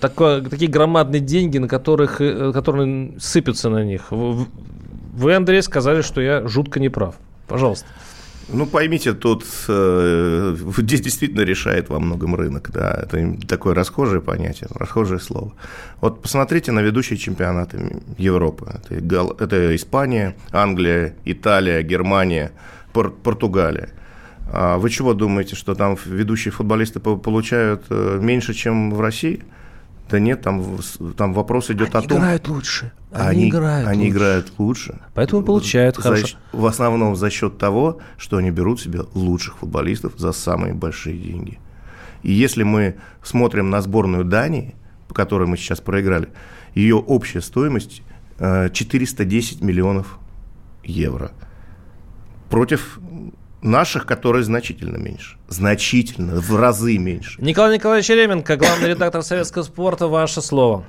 такое, 0.00 0.42
такие 0.42 0.70
громадные 0.70 1.20
деньги, 1.20 1.56
на 1.58 1.68
которых, 1.68 2.18
которые 2.18 3.14
сыпятся 3.18 3.70
на 3.70 3.84
них. 3.84 4.10
Вы, 4.10 5.34
Андрей, 5.34 5.62
сказали, 5.62 6.02
что 6.02 6.20
я 6.20 6.46
жутко 6.46 6.80
не 6.80 6.88
прав. 6.88 7.14
Пожалуйста. 7.46 7.86
Ну, 8.50 8.64
поймите, 8.66 9.12
тут 9.12 9.44
э, 9.68 10.56
здесь 10.78 11.00
действительно 11.02 11.42
решает 11.42 11.90
во 11.90 11.98
многом 12.00 12.34
рынок, 12.34 12.70
да, 12.72 13.00
это 13.02 13.36
такое 13.46 13.74
расхожее 13.74 14.20
понятие, 14.22 14.68
расхожее 14.74 15.20
слово. 15.20 15.52
Вот 16.00 16.22
посмотрите 16.22 16.72
на 16.72 16.80
ведущие 16.80 17.18
чемпионаты 17.18 18.00
Европы. 18.16 18.80
Это, 18.88 19.34
это 19.38 19.76
Испания, 19.76 20.34
Англия, 20.50 21.14
Италия, 21.26 21.82
Германия, 21.82 22.52
Пор- 22.92 23.10
Португалия. 23.12 23.90
А 24.50 24.78
вы 24.78 24.88
чего 24.88 25.12
думаете, 25.12 25.54
что 25.54 25.74
там 25.74 25.98
ведущие 26.06 26.52
футболисты 26.52 27.00
по- 27.00 27.16
получают 27.16 27.84
э, 27.90 28.18
меньше, 28.22 28.54
чем 28.54 28.94
в 28.94 29.00
России? 29.02 29.42
Да 30.08 30.18
нет, 30.18 30.40
там, 30.40 30.78
там 31.16 31.34
вопрос 31.34 31.70
идет 31.70 31.94
о 31.94 32.00
том... 32.02 32.18
играют 32.18 32.48
лучше. 32.48 32.92
Они, 33.10 33.52
они 33.52 34.08
играют 34.08 34.52
лучше. 34.58 35.00
Поэтому 35.14 35.42
получают 35.42 35.96
За- 35.96 36.02
хорошо. 36.02 36.38
в 36.52 36.66
основном 36.66 37.14
за 37.16 37.30
счет 37.30 37.58
того, 37.58 37.98
что 38.16 38.38
они 38.38 38.50
берут 38.50 38.80
себе 38.80 39.02
лучших 39.14 39.58
футболистов 39.58 40.14
за 40.16 40.32
самые 40.32 40.74
большие 40.74 41.18
деньги. 41.18 41.58
И 42.22 42.32
если 42.32 42.62
мы 42.62 42.96
смотрим 43.22 43.70
на 43.70 43.80
сборную 43.82 44.24
Дании, 44.24 44.74
по 45.08 45.14
которой 45.14 45.46
мы 45.46 45.56
сейчас 45.56 45.80
проиграли, 45.80 46.28
ее 46.74 46.96
общая 46.96 47.40
стоимость 47.40 48.02
э, 48.38 48.70
410 48.72 49.62
миллионов 49.62 50.18
евро. 50.84 51.32
Против 52.50 52.98
наших, 53.62 54.06
которые 54.06 54.44
значительно 54.44 54.96
меньше. 54.96 55.36
Значительно, 55.48 56.40
в 56.40 56.54
разы 56.56 56.98
меньше. 56.98 57.40
Николай 57.40 57.76
Николаевич 57.76 58.10
Еременко, 58.10 58.56
главный 58.56 58.90
редактор 58.90 59.22
советского 59.22 59.62
спорта, 59.62 60.06
ваше 60.06 60.42
слово. 60.42 60.84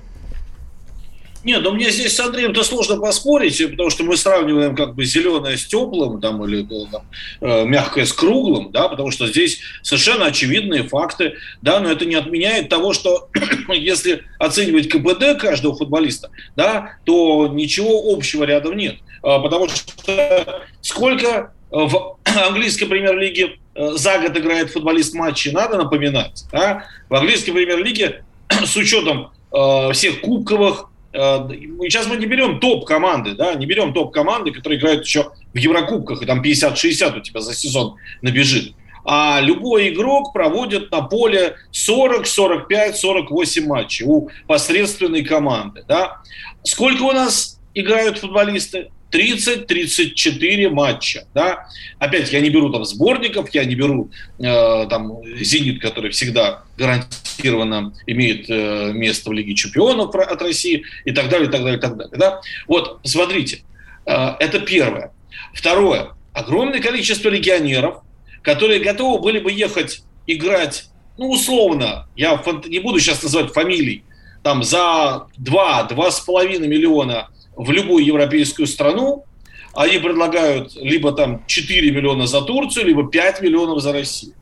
Нет, 1.44 1.64
ну 1.64 1.72
мне 1.72 1.90
здесь 1.90 2.16
с 2.16 2.20
Андреем-то 2.20 2.64
сложно 2.64 2.98
поспорить, 2.98 3.66
потому 3.72 3.90
что 3.90 4.04
мы 4.04 4.18
сравниваем 4.18 4.76
как 4.76 4.96
бы 4.96 5.06
зеленое 5.06 5.58
с 5.58 5.66
теплым, 5.66 6.20
там, 6.20 6.44
или 6.44 6.64
э, 6.66 6.92
там, 6.92 7.04
э, 7.40 7.66
мягкое 7.66 8.06
с 8.06 8.12
круглым, 8.12 8.72
да, 8.72 8.90
потому 8.90 9.10
что 9.10 9.26
здесь 9.26 9.62
совершенно 9.82 10.26
очевидные 10.26 10.84
факты, 10.84 11.36
да, 11.62 11.80
но 11.80 11.90
это 11.90 12.06
не 12.06 12.16
отменяет 12.16 12.68
того, 12.68 12.92
что 12.92 13.30
если 13.70 14.24
оценивать 14.38 14.90
КПД 14.90 15.40
каждого 15.40 15.78
футболиста, 15.78 16.30
да, 16.58 16.98
то 17.06 17.48
ничего 17.48 18.12
общего 18.14 18.44
рядом 18.44 18.76
нет, 18.76 18.98
А, 19.24 19.40
потому 19.40 19.70
что 19.70 20.64
сколько 20.82 21.54
в 21.72 22.18
английской 22.48 22.86
премьер-лиге 22.86 23.58
э, 23.76 23.92
за 23.96 24.20
год 24.20 24.38
играет 24.38 24.72
футболист 24.72 25.14
матчи, 25.14 25.50
надо 25.50 25.78
напоминать, 25.78 26.46
да? 26.52 26.86
в 27.10 27.16
английской 27.16 27.52
премьер-лиге 27.52 28.24
с 28.66 28.76
учетом 28.76 29.32
э, 29.52 29.92
всех 29.94 30.22
кубковых 30.22 30.90
Э, 31.12 31.48
Сейчас 31.50 32.08
мы 32.08 32.18
не 32.18 32.26
берем 32.26 32.60
топ-команды, 32.60 33.34
да, 33.34 33.56
не 33.56 33.66
берем 33.66 33.94
топ-команды, 33.94 34.52
которые 34.52 34.80
играют 34.80 35.06
еще 35.06 35.32
в 35.54 35.58
Еврокубках, 35.58 36.22
и 36.22 36.26
там 36.26 36.42
50-60 36.42 37.18
у 37.18 37.22
тебя 37.22 37.42
за 37.42 37.54
сезон 37.56 37.96
набежит. 38.22 38.74
А 39.06 39.40
любой 39.42 39.90
игрок 39.90 40.34
проводит 40.34 40.92
на 40.92 41.02
поле 41.02 41.56
40, 41.72 42.28
45, 42.28 42.98
48 42.98 43.66
матчей 43.66 44.06
у 44.06 44.30
посредственной 44.46 45.24
команды. 45.24 45.84
Да. 45.88 46.22
Сколько 46.64 47.04
у 47.04 47.12
нас 47.12 47.60
играют 47.74 48.20
футболисты? 48.20 48.92
30-34 49.12 50.70
матча. 50.70 51.26
Да? 51.34 51.68
Опять, 51.98 52.32
я 52.32 52.42
не 52.42 52.50
беру 52.50 52.72
там 52.72 52.86
сборников, 52.86 53.50
я 53.54 53.66
не 53.66 53.76
беру 53.76 54.12
э, 54.40 54.88
там 54.90 55.22
«Зенит», 55.40 55.82
который 55.82 56.12
всегда 56.12 56.64
гарантированно 56.78 57.94
имеет 58.08 58.50
э, 58.50 58.92
место 58.94 59.30
в 59.30 59.34
Лиге 59.34 59.56
чемпионов 59.56 60.14
от 60.16 60.42
России 60.42 60.84
и 61.06 61.12
так 61.12 61.30
далее, 61.30 61.48
и 61.48 61.52
так 61.52 61.62
далее, 61.62 61.78
и 61.78 61.82
так 61.82 61.98
далее. 61.98 62.18
Да? 62.18 62.42
Вот, 62.68 63.00
смотрите, 63.04 63.64
э, 64.06 64.12
это 64.40 64.60
первое. 64.60 65.12
Второе. 65.54 66.10
Огромное 66.34 66.80
количество 66.80 67.30
легионеров, 67.30 68.04
которые 68.42 68.80
готовы 68.80 69.22
были 69.22 69.40
бы 69.40 69.52
ехать 69.52 70.04
играть, 70.28 70.86
ну, 71.18 71.32
условно, 71.32 72.08
я 72.16 72.42
не 72.68 72.80
буду 72.80 73.00
сейчас 73.00 73.22
называть 73.24 73.52
фамилий, 73.52 74.04
там 74.44 74.64
за 74.64 75.28
2-2,5 75.38 76.60
миллиона 76.68 77.30
в 77.60 77.72
любую 77.72 78.06
европейскую 78.06 78.68
страну, 78.68 79.26
они 79.74 79.98
предлагают 79.98 80.76
либо 80.76 81.12
там 81.12 81.44
4 81.46 81.92
миллиона 81.92 82.26
за 82.26 82.42
Турцию, 82.42 82.86
либо 82.86 83.10
5 83.10 83.42
миллионов 83.42 83.82
за 83.82 83.92
Россию. 83.92 84.34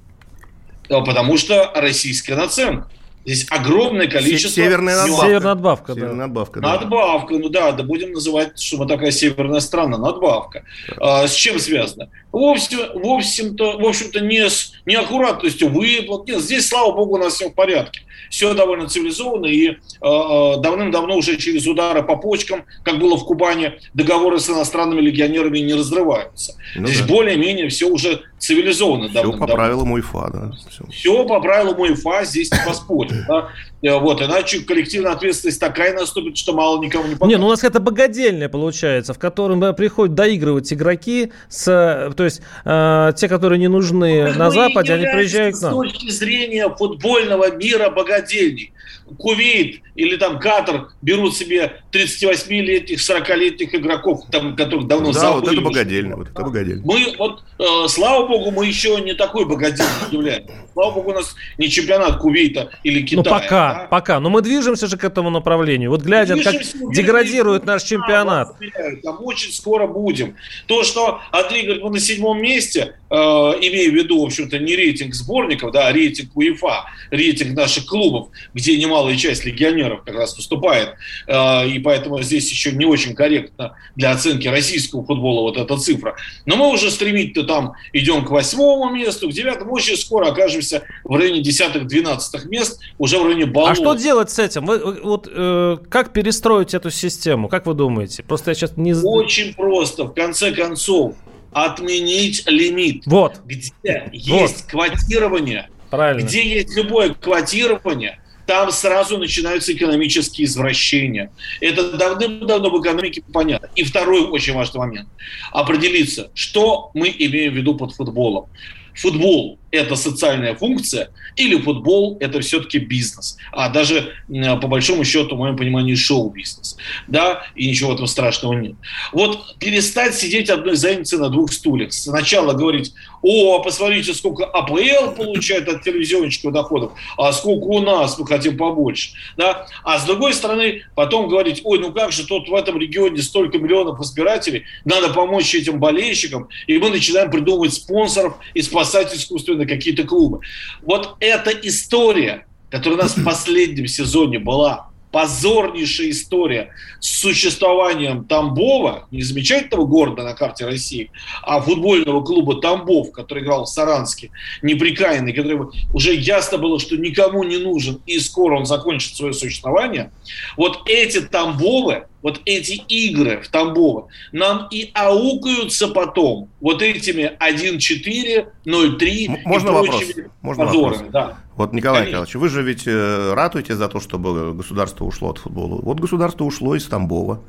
А, 0.90 1.02
Потому 1.02 1.36
что 1.38 1.72
российская 1.74 2.36
наценка. 2.36 2.88
Здесь 3.26 3.48
огромное 3.50 4.08
количество... 4.08 4.62
Северная 4.62 4.96
надбавка. 4.96 5.26
Северная 5.26 5.48
надбавка, 5.48 5.88
да. 5.88 6.00
Северная 6.00 6.16
надбавка, 6.16 6.60
да. 6.62 6.74
Надбавка, 6.74 7.34
ну 7.34 7.50
да, 7.50 7.72
да 7.72 7.84
будем 7.84 8.14
называть, 8.14 8.58
что 8.60 8.78
мы 8.78 8.88
такая 8.88 9.12
северная 9.12 9.60
страна, 9.62 9.98
надбавка. 9.98 10.64
А, 10.98 11.28
с 11.28 11.34
чем 11.34 11.60
связано? 11.60 12.10
Вовсе, 12.32 12.78
в 12.94 13.06
общем-то, 13.06 13.80
в 13.80 13.86
общем-то 13.86 14.22
не 14.22 14.48
с 14.48 14.74
неаккуратностью 14.86 15.70
выплат. 15.70 16.28
Нет, 16.28 16.40
здесь, 16.40 16.70
слава 16.70 16.94
богу, 16.94 17.16
у 17.16 17.18
нас 17.18 17.34
все 17.34 17.50
в 17.50 17.54
порядке. 17.54 18.02
Все 18.30 18.54
довольно 18.54 18.88
цивилизованно 18.88 19.46
и 19.46 19.70
э, 19.70 19.76
давным-давно 20.02 21.16
уже 21.16 21.38
через 21.38 21.68
удары 21.68 22.04
по 22.04 22.16
почкам, 22.18 22.66
как 22.84 23.00
было 23.00 23.18
в 23.18 23.26
Кубани, 23.26 23.74
договоры 23.94 24.40
с 24.40 24.50
иностранными 24.50 25.02
легионерами 25.02 25.60
не 25.60 25.74
разрываются. 25.74 26.56
Ну 26.76 26.88
здесь 26.88 27.02
да. 27.02 27.08
более-менее 27.08 27.70
все 27.70 27.88
уже 27.88 28.22
цивилизованно. 28.38 29.10
Все 29.10 29.32
по 29.34 29.48
правилам 29.48 29.92
УЕФА, 29.94 30.30
да. 30.34 30.52
Всё. 30.70 30.86
все 30.92 31.26
по 31.26 31.40
правилам 31.40 31.80
УЕФА, 31.80 32.26
здесь 32.26 32.52
не 32.52 32.60
поспоришь. 32.66 33.26
Да? 33.28 33.50
Э, 33.82 33.98
Вот, 34.00 34.22
иначе 34.22 34.60
коллективная 34.62 35.14
ответственность 35.14 35.60
такая 35.60 35.94
наступит, 35.94 36.38
что 36.38 36.54
мало 36.54 36.82
никому 36.82 37.06
не 37.06 37.16
покажет. 37.16 37.30
Не, 37.30 37.38
ну 37.40 37.48
у 37.48 37.50
нас 37.50 37.64
это 37.64 37.80
богадельня 37.80 38.50
получается, 38.50 39.14
в 39.14 39.20
котором 39.20 39.64
э, 39.64 39.74
приходят 39.74 40.16
доигрывать 40.16 40.72
игроки, 40.74 41.32
с, 41.50 41.68
э, 41.68 42.14
то 42.16 42.24
есть 42.24 42.42
э, 42.66 43.12
те, 43.16 43.28
которые 43.28 43.60
не 43.60 43.68
нужны 43.68 44.34
на 44.34 44.50
Вы 44.50 44.56
Западе, 44.56 44.94
они 44.94 45.06
приезжают 45.06 45.56
к 45.56 45.60
С 45.60 45.62
нам. 45.62 45.74
точки 45.76 46.10
зрения 46.10 46.70
футбольного 46.70 47.56
мира 47.56 47.90
богадельней. 48.08 48.72
Кувейт 49.18 49.82
или 49.96 50.18
там 50.18 50.38
Катар 50.40 50.90
берут 51.02 51.36
себе 51.36 51.82
38-летних, 51.94 53.00
40-летних 53.00 53.74
игроков, 53.74 54.22
там, 54.32 54.56
которых 54.56 54.88
давно 54.88 55.14
Да, 55.14 55.20
забыли. 55.20 55.40
вот 55.40 55.52
это 55.54 55.62
богадельно, 55.62 56.16
вот 56.18 56.30
это 56.30 56.42
богадельно. 56.42 56.82
Мы 56.86 57.16
вот, 57.18 57.44
э, 57.58 57.88
слава 57.88 58.28
богу, 58.28 58.52
мы 58.52 58.66
еще 58.66 59.00
не 59.02 59.14
такой 59.14 59.46
богадельный 59.46 60.12
являемся. 60.12 60.52
Слава 60.74 60.94
богу, 60.96 61.12
у 61.12 61.14
нас 61.14 61.36
не 61.58 61.70
чемпионат 61.70 62.18
Кувейта 62.20 62.70
или 62.84 63.02
Китая. 63.02 63.18
Ну 63.18 63.24
пока, 63.24 63.74
да. 63.74 63.88
пока. 63.90 64.20
Но 64.20 64.30
мы 64.30 64.42
движемся 64.42 64.88
же 64.88 64.98
к 64.98 65.04
этому 65.04 65.30
направлению. 65.30 65.90
Вот 65.90 66.02
глядя, 66.02 66.36
как 66.36 66.54
Движемся 66.54 66.78
деградирует 66.92 67.66
наш 67.66 67.84
чемпионат. 67.84 68.56
Там 69.04 69.18
очень 69.22 69.52
скоро 69.52 69.88
будем. 69.88 70.36
То, 70.68 70.84
что 70.84 71.22
Андрей 71.32 71.64
говорит, 71.64 71.84
мы 71.84 71.90
на 71.92 72.00
седьмом 72.00 72.42
месте, 72.42 72.96
имея 73.12 73.92
в 73.92 73.94
виду, 73.94 74.22
в 74.22 74.26
общем-то, 74.26 74.58
не 74.58 74.76
рейтинг 74.76 75.14
сборников, 75.14 75.72
да, 75.72 75.88
а 75.88 75.94
рейтинг 75.94 76.36
УЕФА, 76.36 76.86
рейтинг 77.12 77.56
наших 77.56 77.86
клубов, 77.86 78.30
где 78.54 78.78
немалая 78.78 79.16
часть 79.16 79.46
легионеров 79.46 80.04
как 80.04 80.16
раз 80.16 80.36
выступает. 80.36 80.96
Э, 81.28 81.68
и 81.68 81.78
поэтому 81.78 82.22
здесь 82.24 82.50
еще 82.50 82.72
не 82.72 82.86
очень 82.86 83.14
корректно 83.14 83.76
для 83.96 84.12
оценки 84.12 84.48
российского 84.48 85.06
футбола 85.06 85.42
вот 85.42 85.58
эта 85.58 85.78
цифра. 85.78 86.16
Но 86.46 86.56
мы 86.56 86.70
уже 86.70 86.90
стремительно 86.90 87.46
там 87.46 87.74
идем 87.94 88.26
к 88.26 88.32
восьмому 88.32 88.90
месту, 88.90 89.30
к 89.30 89.34
девятому, 89.34 89.74
очень 89.74 89.98
скоро 89.98 90.30
окажемся 90.30 90.84
в 91.04 91.16
районе 91.16 91.42
десятых-двенадцатых 91.42 92.46
мест, 92.46 92.80
уже 92.98 93.20
в 93.20 93.26
районе 93.26 93.46
баллов. 93.46 93.72
А 93.72 93.76
что 93.76 93.94
делать 93.94 94.32
с 94.32 94.40
этим? 94.40 94.66
Вы, 94.66 94.80
вот 95.04 95.28
как 95.28 96.08
как 96.08 96.14
перестроить 96.14 96.74
эту 96.74 96.92
систему? 96.92 97.50
Как 97.50 97.66
вы 97.66 97.74
думаете? 97.74 98.22
Просто 98.22 98.52
я 98.52 98.56
сейчас 98.56 98.78
не... 98.78 98.94
Очень 98.94 99.54
просто, 99.56 100.06
в 100.06 100.14
конце 100.14 100.52
концов, 100.52 101.16
отменить 101.52 102.44
лимит. 102.48 103.04
Вот. 103.06 103.42
Где 103.46 104.10
есть 104.12 104.68
квотирование, 104.68 105.70
Правильно. 105.90 106.26
где 106.26 106.48
есть 106.48 106.76
любое 106.76 107.14
квотирование, 107.14 108.20
там 108.48 108.72
сразу 108.72 109.18
начинаются 109.18 109.74
экономические 109.74 110.46
извращения. 110.46 111.32
Это 111.60 111.98
давным-давно 111.98 112.70
в 112.70 112.82
экономике 112.82 113.22
понятно. 113.34 113.70
И 113.76 113.84
второй 113.84 114.22
очень 114.22 114.54
важный 114.54 114.80
момент. 114.80 115.10
Определиться, 115.52 116.32
что 116.34 116.92
мы 116.94 117.10
имеем 117.10 117.54
в 117.54 117.58
виду 117.58 117.76
под 117.76 117.94
футболом. 117.94 118.50
Футбол– 118.98 119.60
это 119.72 119.96
социальная 119.96 120.56
функция 120.56 121.12
или 121.36 121.56
футбол– 121.62 122.18
это 122.20 122.40
все-таки 122.40 122.80
бизнес. 122.80 123.38
А 123.52 123.70
даже, 123.70 124.14
по 124.28 124.68
большому 124.68 125.04
счету, 125.04 125.36
в 125.36 125.38
моем 125.38 125.56
понимании, 125.56 125.94
шоу-бизнес. 125.94 126.78
Да, 127.08 127.44
и 127.56 127.70
ничего 127.70 127.92
в 127.92 127.94
этом 127.94 128.08
страшного 128.08 128.54
нет. 128.54 128.76
Вот 129.14 129.58
перестать 129.60 130.16
сидеть 130.16 130.50
одной 130.50 130.76
задницей 130.76 131.20
на 131.20 131.30
двух 131.30 131.54
стульях. 131.54 131.94
Сначала 131.94 132.54
говорить, 132.54 132.94
о, 133.22 133.60
посмотрите, 133.60 134.14
сколько 134.16 134.46
АПЛ 134.46 135.12
получает 135.16 135.68
от 135.68 135.84
телевизионщиков 135.84 136.54
доходов, 136.54 136.94
а 137.18 137.32
сколько 137.34 137.66
у 137.66 137.82
нас, 137.82 138.18
мы 138.18 138.26
хотим 138.26 138.58
побольше. 138.58 139.12
Да? 139.36 139.68
А 139.84 140.00
с 140.00 140.06
другой 140.06 140.34
стороны, 140.34 140.86
потом 140.96 141.28
говорить, 141.28 141.62
ой, 141.64 141.78
ну 141.78 141.92
как 141.92 142.12
же 142.12 142.26
тут 142.26 142.50
в 142.50 142.56
этом 142.56 142.80
регионе 142.80 143.22
столько 143.22 143.60
миллионов 143.60 144.00
избирателей, 144.00 144.64
надо 144.86 145.10
помочь 145.14 145.54
этим 145.54 145.80
болельщикам, 145.80 146.48
и 146.66 146.80
мы 146.80 146.90
начинаем 146.90 147.30
придумывать 147.30 147.74
спонсоров 147.74 148.36
и 148.56 148.62
спасать 148.62 148.87
искусственно 148.96 149.66
какие-то 149.66 150.04
клубы. 150.04 150.40
Вот 150.82 151.16
эта 151.20 151.52
история, 151.52 152.46
которая 152.70 153.00
у 153.00 153.02
нас 153.04 153.18
в 153.18 153.24
последнем 153.26 153.88
сезоне 153.88 154.40
была, 154.40 154.88
позорнейшая 155.12 156.12
история 156.12 156.70
с 157.00 157.22
существованием 157.22 158.26
Тамбова, 158.26 159.08
не 159.12 159.22
замечательного 159.22 159.86
города 159.86 160.24
на 160.24 160.34
карте 160.34 160.66
России, 160.66 161.12
а 161.44 161.62
футбольного 161.62 162.24
клуба 162.24 162.62
Тамбов, 162.62 163.12
который 163.12 163.44
играл 163.44 163.66
в 163.66 163.70
Саранске, 163.70 164.32
неприкаянный, 164.62 165.34
который 165.34 165.70
уже 165.94 166.14
ясно 166.14 166.58
было, 166.58 166.80
что 166.80 166.98
никому 166.98 167.44
не 167.44 167.58
нужен, 167.58 168.02
и 168.06 168.20
скоро 168.20 168.58
он 168.58 168.66
закончит 168.66 169.16
свое 169.16 169.34
существование. 169.34 170.12
Вот 170.58 170.82
эти 170.86 171.22
Тамбовы, 171.22 172.06
вот 172.22 172.42
эти 172.46 172.74
игры 172.74 173.42
в 173.42 173.48
Тамбово 173.50 174.08
нам 174.32 174.68
и 174.72 174.92
аукаются 174.94 175.88
потом 175.88 176.50
вот 176.60 176.82
этими 176.82 177.38
1-4, 177.40 178.48
0-3 178.66 179.40
Можно 179.46 179.70
и 179.70 179.72
вопрос? 179.72 180.04
Можно 180.42 180.66
позорами. 180.66 180.94
вопрос? 180.94 181.12
Да. 181.12 181.38
Вот, 181.56 181.74
Николай 181.74 182.02
Конечно. 182.02 182.10
Николаевич, 182.10 182.36
вы 182.36 182.50
же 182.50 182.62
ведь 182.64 182.88
э, 182.88 183.34
ратуете 183.34 183.76
за 183.76 183.88
то, 183.88 184.00
чтобы 184.00 184.54
государство 184.54 185.06
ушло 185.06 185.30
от 185.30 185.40
футбола. 185.40 185.80
Вот 185.82 186.00
государство 186.00 186.44
ушло 186.44 186.76
из 186.76 186.86
Тамбова. 186.86 187.42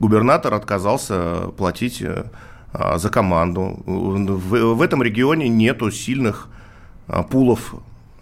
Губернатор 0.00 0.54
отказался 0.54 1.48
платить 1.56 2.02
э, 2.02 2.24
за 2.96 3.10
команду. 3.10 3.82
В, 3.86 4.74
в 4.74 4.82
этом 4.82 5.02
регионе 5.02 5.48
нету 5.48 5.90
сильных 5.90 6.48
а, 7.06 7.22
пулов. 7.22 7.74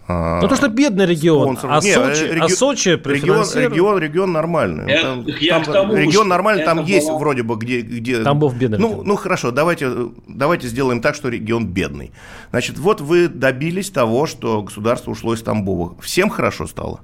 А, 0.07 0.41
Ну, 0.41 0.47
то, 0.49 0.55
что 0.55 0.67
бедный 0.67 1.05
регион, 1.05 1.43
спонсоров. 1.57 1.77
а 1.77 1.81
Не, 1.85 1.93
Сочи, 1.93 2.23
э, 2.25 2.31
а 2.31 2.35
реги- 2.35 2.51
Сочи 2.53 2.89
регион, 2.89 3.45
регион, 3.55 3.99
регион 3.99 4.31
нормальный. 4.33 4.89
Я- 4.91 5.01
Там- 5.01 5.25
я 5.39 5.53
там 5.53 5.63
к 5.63 5.71
тому, 5.71 5.95
регион 5.95 6.27
нормальный, 6.27 6.65
там 6.65 6.83
есть 6.83 7.07
была- 7.09 7.19
вроде 7.19 7.43
бы 7.43 7.55
где... 7.55 7.79
где... 7.81 8.21
Тамбов 8.21 8.55
бедный 8.57 8.79
Ну, 8.79 8.89
регион. 8.89 9.07
ну 9.07 9.15
хорошо, 9.15 9.51
давайте, 9.51 9.89
давайте 10.27 10.67
сделаем 10.67 10.99
так, 11.01 11.15
что 11.15 11.29
регион 11.29 11.67
бедный. 11.67 12.11
Значит, 12.51 12.77
вот 12.77 12.99
вы 12.99 13.29
добились 13.29 13.89
того, 13.91 14.25
что 14.25 14.61
государство 14.61 15.11
ушло 15.11 15.33
из 15.33 15.41
Тамбова. 15.41 15.95
Всем 16.01 16.29
хорошо 16.29 16.67
стало? 16.67 16.99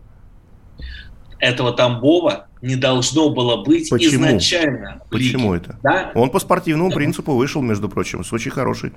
Этого 1.39 1.71
Тамбова 1.71 2.47
не 2.61 2.75
должно 2.75 3.29
было 3.29 3.63
быть 3.63 3.89
Почему? 3.89 4.25
изначально. 4.25 5.01
в 5.09 5.15
лиге. 5.15 5.33
Почему 5.33 5.53
это? 5.53 5.79
Да? 5.81 6.11
Он 6.13 6.29
по 6.29 6.39
спортивному 6.39 6.91
принципу 6.91 7.33
вышел, 7.35 7.61
между 7.61 7.87
прочим, 7.87 8.23
с 8.25 8.33
очень 8.33 8.51
хорошей, 8.51 8.91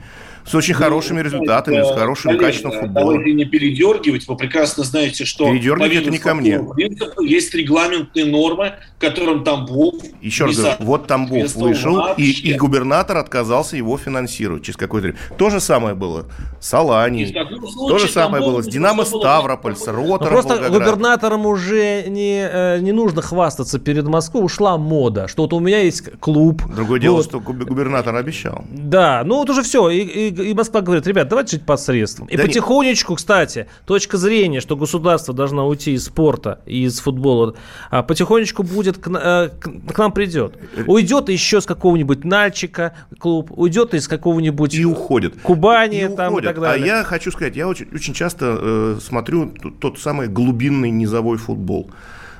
с 0.44 0.52
очень 0.54 0.74
Ну, 0.74 0.80
хорошими 0.80 1.20
результатами, 1.20 1.76
с 1.82 1.90
э, 1.90 1.94
хорошим 1.94 2.30
коллега, 2.32 2.46
качеством 2.46 2.72
футбола. 2.72 3.12
Давайте 3.12 3.32
не 3.34 3.44
передергивать. 3.44 4.26
Вы 4.26 4.36
прекрасно 4.36 4.82
знаете, 4.82 5.24
что 5.24 5.46
Передергивать 5.52 5.92
это 5.92 6.10
не 6.10 6.18
ко 6.18 6.34
мне. 6.34 6.58
принципа 6.60 7.20
есть 7.22 7.54
регламентные 7.54 8.24
нормы, 8.26 8.72
которым 8.98 9.44
Тамбов 9.44 9.94
Еще 10.20 10.46
раз 10.46 10.56
говорю, 10.56 10.76
вот 10.80 11.06
Тамбов 11.06 11.54
вышел, 11.54 11.94
и, 11.94 11.98
вообще. 11.98 12.24
и 12.24 12.54
губернатор 12.54 13.16
отказался 13.18 13.76
его 13.76 13.96
финансировать 13.96 14.64
через 14.64 14.76
какое-то 14.76 15.08
время. 15.08 15.18
То 15.38 15.50
же 15.50 15.60
самое 15.60 15.94
было 15.94 16.26
с 16.60 16.74
Аланией, 16.74 17.32
то 17.32 17.98
же 17.98 18.08
самое 18.08 18.40
Тамбову 18.42 18.52
было 18.54 18.62
с 18.62 18.66
Динамо 18.66 19.04
Ставрополь, 19.04 19.76
с 19.76 19.86
Ну, 19.86 19.92
Ротором 19.92 20.18
просто 20.32 20.54
Волгоград. 20.54 20.72
губернаторам 20.72 21.46
уже 21.46 22.06
не, 22.08 22.40
э, 22.50 22.80
не 22.80 22.90
нужно 22.90 23.22
хвастаться 23.22 23.51
перед 23.78 24.06
Москвой. 24.06 24.44
Ушла 24.44 24.76
мода, 24.78 25.28
что 25.28 25.42
вот 25.42 25.52
у 25.52 25.60
меня 25.60 25.80
есть 25.82 26.10
клуб. 26.20 26.62
Другое 26.74 27.00
дело, 27.00 27.16
вот. 27.16 27.24
что 27.26 27.38
губ- 27.38 27.64
губернатор 27.64 28.14
обещал. 28.16 28.64
Да, 28.70 29.22
ну 29.24 29.36
вот 29.36 29.50
уже 29.50 29.62
все. 29.62 29.88
И, 29.90 29.98
и- 30.00 30.50
и 30.50 30.54
Москва 30.54 30.80
говорит, 30.80 31.06
ребят, 31.06 31.28
давайте 31.28 31.56
жить 31.56 31.66
посредством. 31.66 32.26
И 32.28 32.36
Да 32.36 32.42
потихонечку, 32.44 33.14
кстати, 33.14 33.66
точка 33.86 34.16
зрения, 34.16 34.60
что 34.60 34.76
государство 34.76 35.32
должно 35.34 35.66
уйти 35.68 35.92
из 35.92 36.04
спорта 36.04 36.60
и 36.66 36.84
из 36.84 37.00
футбола, 37.00 37.54
а, 37.90 38.02
потихонечку 38.02 38.62
будет 38.62 38.98
к, 38.98 39.08
э, 39.08 39.48
к- 39.48 39.92
к 39.94 39.98
нам 39.98 40.12
придет. 40.12 40.54
Уйдет 40.86 41.28
еще 41.28 41.60
с 41.60 41.66
какого-нибудь 41.66 42.24
Нальчика 42.24 42.94
клуб, 43.18 43.50
уйдет 43.50 43.94
из 43.94 44.08
какого-нибудь 44.08 44.74
И 44.74 44.84
уходит. 44.84 45.40
Кубани 45.42 45.98
И 46.04 46.08
там 46.08 46.26
и 46.26 46.30
уходят. 46.30 46.54
так 46.54 46.60
далее. 46.62 46.84
А 46.92 46.96
я 46.98 47.04
хочу 47.04 47.30
сказать, 47.30 47.56
я 47.56 47.68
очень, 47.68 47.86
очень 47.94 48.14
часто 48.14 48.58
э, 48.60 48.98
смотрю 49.02 49.52
тот 49.80 49.98
самый 49.98 50.28
глубинный 50.28 50.90
низовой 50.90 51.36
футбол. 51.38 51.90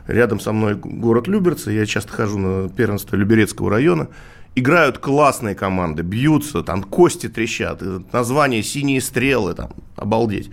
Рядом 0.07 0.41
со 0.41 0.53
мной 0.53 0.75
город 0.75 1.29
Люберцы, 1.29 1.71
я 1.73 1.87
часто 1.87 2.13
хожу 2.13 2.39
на 2.39 2.69
первенство 2.69 3.17
Люберецкого 3.17 3.71
района. 3.71 4.09
Играют 4.55 4.99
классные 4.99 5.55
команды, 5.55 6.03
бьются, 6.03 6.63
там 6.63 6.83
кости 6.83 7.29
трещат, 7.29 7.83
название 8.13 8.63
«Синие 8.63 9.01
стрелы», 9.01 9.55
там, 9.55 9.71
обалдеть. 9.97 10.51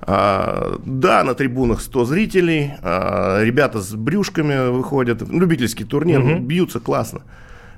А, 0.00 0.78
да, 0.84 1.24
на 1.24 1.34
трибунах 1.34 1.80
100 1.82 2.04
зрителей, 2.06 2.72
а, 2.82 3.42
ребята 3.42 3.80
с 3.82 3.94
брюшками 3.94 4.70
выходят, 4.70 5.22
любительский 5.28 5.84
турнир, 5.84 6.20
Мгм. 6.20 6.44
бьются 6.46 6.80
классно. 6.80 7.20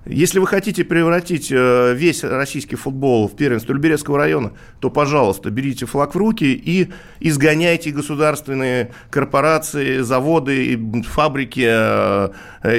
Если 0.07 0.39
вы 0.39 0.47
хотите 0.47 0.85
превратить 0.85 1.49
э, 1.51 1.95
весь 1.95 2.23
российский 2.23 2.77
футбол 2.77 3.29
в 3.29 3.35
первенство 3.37 3.73
Люберецкого 3.73 4.19
района, 4.19 4.53
то, 4.81 4.89
пожалуйста, 4.91 5.51
берите 5.51 5.85
флаг 5.87 6.15
в 6.15 6.19
руки 6.19 6.45
и 6.45 6.89
изгоняйте 7.21 7.91
государственные 7.91 8.93
корпорации, 9.11 9.99
заводы, 10.03 10.79
фабрики 11.09 11.67
э, 11.69 12.29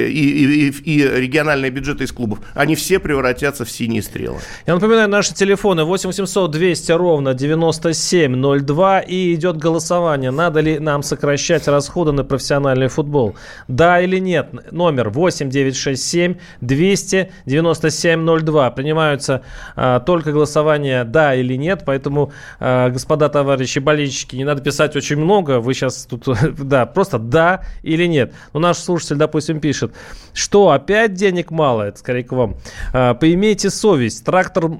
и, 0.08 0.68
и- 0.68 0.70
и- 0.70 1.02
региональные 1.20 1.70
бюджеты 1.70 2.04
из 2.04 2.12
клубов. 2.12 2.38
Они 2.54 2.74
все 2.74 2.98
превратятся 2.98 3.64
в 3.64 3.70
синие 3.70 4.02
стрелы. 4.02 4.38
Я 4.66 4.74
напоминаю, 4.74 5.08
наши 5.08 5.34
телефоны 5.34 5.84
8 5.84 6.08
800 6.08 6.50
200 6.50 6.92
ровно 6.92 7.34
9702 7.34 9.00
и 9.00 9.34
идет 9.34 9.56
голосование. 9.56 10.30
Надо 10.30 10.60
ли 10.60 10.78
нам 10.78 11.02
сокращать 11.02 11.68
расходы 11.68 12.12
на 12.12 12.24
профессиональный 12.24 12.88
футбол? 12.88 13.36
Да 13.68 14.00
или 14.00 14.18
нет? 14.18 14.48
Номер 14.72 15.10
8 15.10 15.50
967 15.50 16.34
200 16.60 17.17
9702. 17.46 18.70
Принимаются 18.70 19.42
а, 19.76 20.00
только 20.00 20.32
голосования 20.32 21.04
да 21.04 21.34
или 21.34 21.54
нет, 21.54 21.82
поэтому, 21.84 22.32
а, 22.60 22.90
господа 22.90 23.28
товарищи 23.28 23.78
болельщики, 23.78 24.36
не 24.36 24.44
надо 24.44 24.62
писать 24.62 24.96
очень 24.96 25.16
много. 25.16 25.60
Вы 25.60 25.74
сейчас 25.74 26.06
тут, 26.06 26.26
да, 26.58 26.86
просто 26.86 27.18
да 27.18 27.62
или 27.82 28.06
нет. 28.06 28.32
Но 28.52 28.60
наш 28.60 28.78
слушатель, 28.78 29.16
допустим, 29.16 29.60
пишет, 29.60 29.92
что 30.32 30.70
опять 30.70 31.14
денег 31.14 31.50
мало, 31.50 31.82
это 31.82 31.98
скорее 31.98 32.24
к 32.24 32.32
вам. 32.32 32.56
А, 32.92 33.14
поимейте 33.14 33.70
совесть. 33.70 34.24
Трактор, 34.24 34.70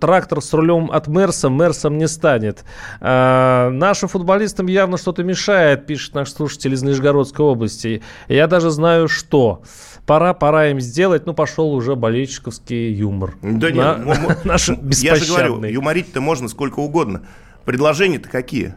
трактор 0.00 0.40
с 0.40 0.52
рулем 0.52 0.90
от 0.90 1.08
Мерса 1.08 1.48
Мерсом 1.48 1.98
не 1.98 2.08
станет. 2.08 2.64
А, 3.00 3.70
нашим 3.70 4.08
футболистам 4.08 4.66
явно 4.66 4.96
что-то 4.98 5.22
мешает, 5.22 5.86
пишет 5.86 6.14
наш 6.14 6.30
слушатель 6.30 6.74
из 6.74 6.82
Нижегородской 6.82 7.44
области. 7.44 8.02
Я 8.28 8.46
даже 8.46 8.70
знаю, 8.70 9.08
что. 9.08 9.62
Пора, 10.06 10.32
пора 10.32 10.68
им 10.68 10.80
сделать. 10.80 11.26
Ну, 11.26 11.34
пошел 11.34 11.70
уже 11.74 11.87
болельщиковский 11.94 12.92
юмор. 12.92 13.36
Да 13.42 13.68
На- 13.70 13.96
нет, 13.96 14.04
мо- 14.06 14.14
мо- 14.16 14.36
наш 14.44 14.68
я 14.68 15.14
же 15.16 15.26
говорю, 15.26 15.62
юморить-то 15.64 16.20
можно 16.20 16.48
сколько 16.48 16.80
угодно. 16.80 17.22
Предложения-то 17.64 18.28
какие? 18.28 18.74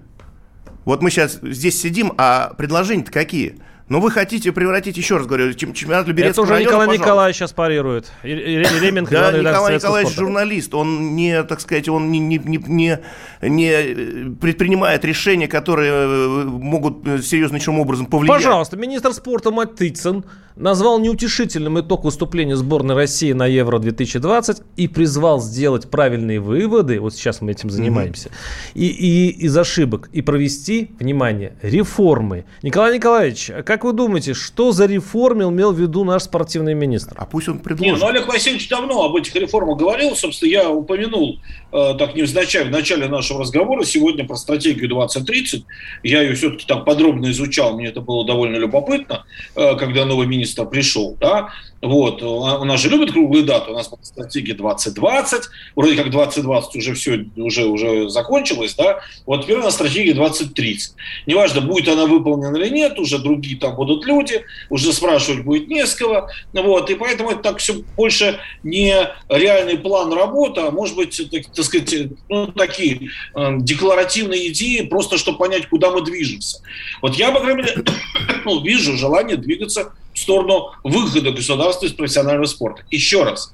Вот 0.86 1.02
мы 1.02 1.10
сейчас 1.12 1.39
здесь 1.41 1.80
сидим, 1.80 2.13
а 2.17 2.54
предложения-то 2.58 3.12
какие? 3.12 3.58
Но 3.88 4.00
вы 4.00 4.10
хотите 4.10 4.54
превратить, 4.54 4.95
еще 4.95 5.17
раз 5.17 5.28
говорю, 5.28 5.54
чем- 5.54 5.74
чемпионат 5.74 6.04
Это 6.04 6.12
Люберецкого 6.12 6.43
уже 6.45 6.54
района, 6.54 6.65
Николай 6.69 6.88
пожалуйста. 6.88 7.06
Николаевич 7.06 7.36
сейчас 7.38 7.52
парирует. 7.52 8.12
И- 8.24 8.30
и- 8.30 8.62
и 8.62 8.80
Ременко, 8.80 9.12
Да, 9.12 9.32
Николай 9.34 9.41
«Советского 9.54 9.74
Николаевич 9.76 10.13
спорта». 10.13 10.26
журналист, 10.32 10.74
он 10.74 11.15
не, 11.17 11.43
так 11.43 11.60
сказать, 11.60 11.89
он 11.89 12.10
не, 12.10 12.19
не, 12.19 12.38
не, 12.38 12.58
не, 12.67 13.00
не 13.41 14.34
предпринимает 14.36 15.04
решения, 15.04 15.50
которые 15.50 15.91
э, 15.91 16.43
могут 16.45 17.06
э, 17.06 17.21
серьезнейшим 17.21 17.80
образом 17.80 18.06
повлиять. 18.06 18.38
Пожалуйста, 18.38 18.78
министр 18.78 19.12
спорта 19.13 19.52
Матыцын 19.52 20.24
назвал 20.55 20.99
неутешительным 20.99 21.79
итог 21.79 22.05
выступления 22.05 22.55
сборной 22.55 22.95
России 22.95 23.33
на 23.33 23.45
Евро-2020 23.45 24.63
и 24.77 24.87
призвал 24.87 25.41
сделать 25.41 25.89
правильные 25.89 26.39
выводы, 26.39 26.99
вот 26.99 27.13
сейчас 27.13 27.41
мы 27.41 27.51
этим 27.51 27.69
занимаемся, 27.69 28.29
и, 28.73 28.88
и 28.88 29.30
из 29.30 29.57
ошибок, 29.57 30.09
и 30.13 30.21
провести, 30.21 30.91
внимание, 30.99 31.57
реформы. 31.61 32.45
Николай 32.61 32.95
Николаевич, 32.95 33.51
как 33.65 33.82
Как 33.82 33.86
вы 33.86 33.93
думаете, 33.93 34.36
что 34.36 34.71
за 34.73 34.86
реформы 34.86 35.45
имел 35.45 35.71
в 35.71 35.80
виду 35.80 36.03
наш 36.03 36.21
спортивный 36.21 36.76
министр? 36.76 37.15
А 37.17 37.26
пусть 37.26 37.49
он 37.49 37.55
Не, 37.55 37.61
предложит. 37.61 37.99
ну 37.99 38.07
Олег 38.07 38.28
Васильевич 38.28 38.69
давно 38.69 39.05
об 39.05 39.15
этих 39.15 39.34
реформах 39.34 39.80
говорил. 39.80 40.15
Собственно, 40.15 40.51
я 40.51 40.69
упомянул 40.69 41.39
так 41.72 42.15
невзначай 42.15 42.65
в 42.65 42.72
начале 42.72 43.07
нашего 43.07 43.41
разговора 43.41 43.84
сегодня 43.84 44.26
про 44.28 44.36
стратегию 44.36 44.89
2030. 44.89 45.65
Я 46.03 46.22
ее 46.22 46.36
все-таки 46.36 46.65
там 46.65 46.84
подробно 46.84 47.32
изучал, 47.32 47.78
мне 47.78 47.88
это 47.88 48.01
было 48.01 48.26
довольно 48.26 48.57
любопытно, 48.57 49.26
э, 49.55 49.76
когда 49.76 50.05
новый 50.05 50.28
министр 50.28 50.65
пришел. 50.65 51.15
Да? 51.19 51.49
Вот. 51.82 52.21
У 52.21 52.63
нас 52.63 52.79
же 52.79 52.89
любят 52.89 53.11
круглые 53.11 53.43
даты. 53.43 53.71
У 53.71 53.73
нас 53.73 53.89
была 53.89 54.03
стратегия 54.03 54.53
2020. 54.53 55.43
Вроде 55.75 55.95
как 55.95 56.11
2020 56.11 56.75
уже 56.75 56.93
все 56.93 57.25
уже, 57.36 57.65
уже 57.65 58.09
закончилось. 58.09 58.75
Да? 58.75 58.99
Вот 59.25 59.43
теперь 59.43 59.57
у 59.57 59.63
нас 59.63 59.73
стратегия 59.73 60.13
2030. 60.13 60.93
Неважно, 61.25 61.61
будет 61.61 61.88
она 61.88 62.05
выполнена 62.05 62.55
или 62.57 62.69
нет, 62.69 62.99
уже 62.99 63.17
другие 63.17 63.57
там 63.57 63.75
будут 63.75 64.05
люди, 64.05 64.45
уже 64.69 64.93
спрашивать 64.93 65.43
будет 65.43 65.67
не 65.69 65.86
с 65.86 65.95
кого. 65.95 66.27
Вот. 66.53 66.89
И 66.89 66.95
поэтому 66.95 67.32
это 67.32 67.41
так 67.41 67.57
все 67.57 67.73
больше 67.95 68.39
не 68.63 68.95
реальный 69.29 69.77
план 69.77 70.13
работы, 70.13 70.61
а 70.61 70.71
может 70.71 70.95
быть, 70.95 71.19
так, 71.32 71.45
так 71.47 71.65
сказать, 71.65 71.93
ну, 72.29 72.47
такие 72.47 73.09
э, 73.36 73.57
декларативные 73.57 74.49
идеи, 74.49 74.86
просто 74.86 75.17
чтобы 75.17 75.39
понять, 75.39 75.67
куда 75.67 75.89
мы 75.89 76.03
движемся. 76.03 76.61
Вот 77.01 77.15
я, 77.15 77.32
по 77.32 77.39
крайней 77.39 77.63
мере, 77.63 77.75
ну, 78.45 78.61
вижу 78.61 78.97
желание 78.97 79.38
двигаться 79.38 79.93
в 80.14 80.20
сторону 80.20 80.72
выхода 80.84 81.32
государства 81.32 81.86
из 81.86 81.93
профессионального 81.93 82.45
спорта. 82.45 82.84
Еще 82.91 83.24
раз, 83.24 83.53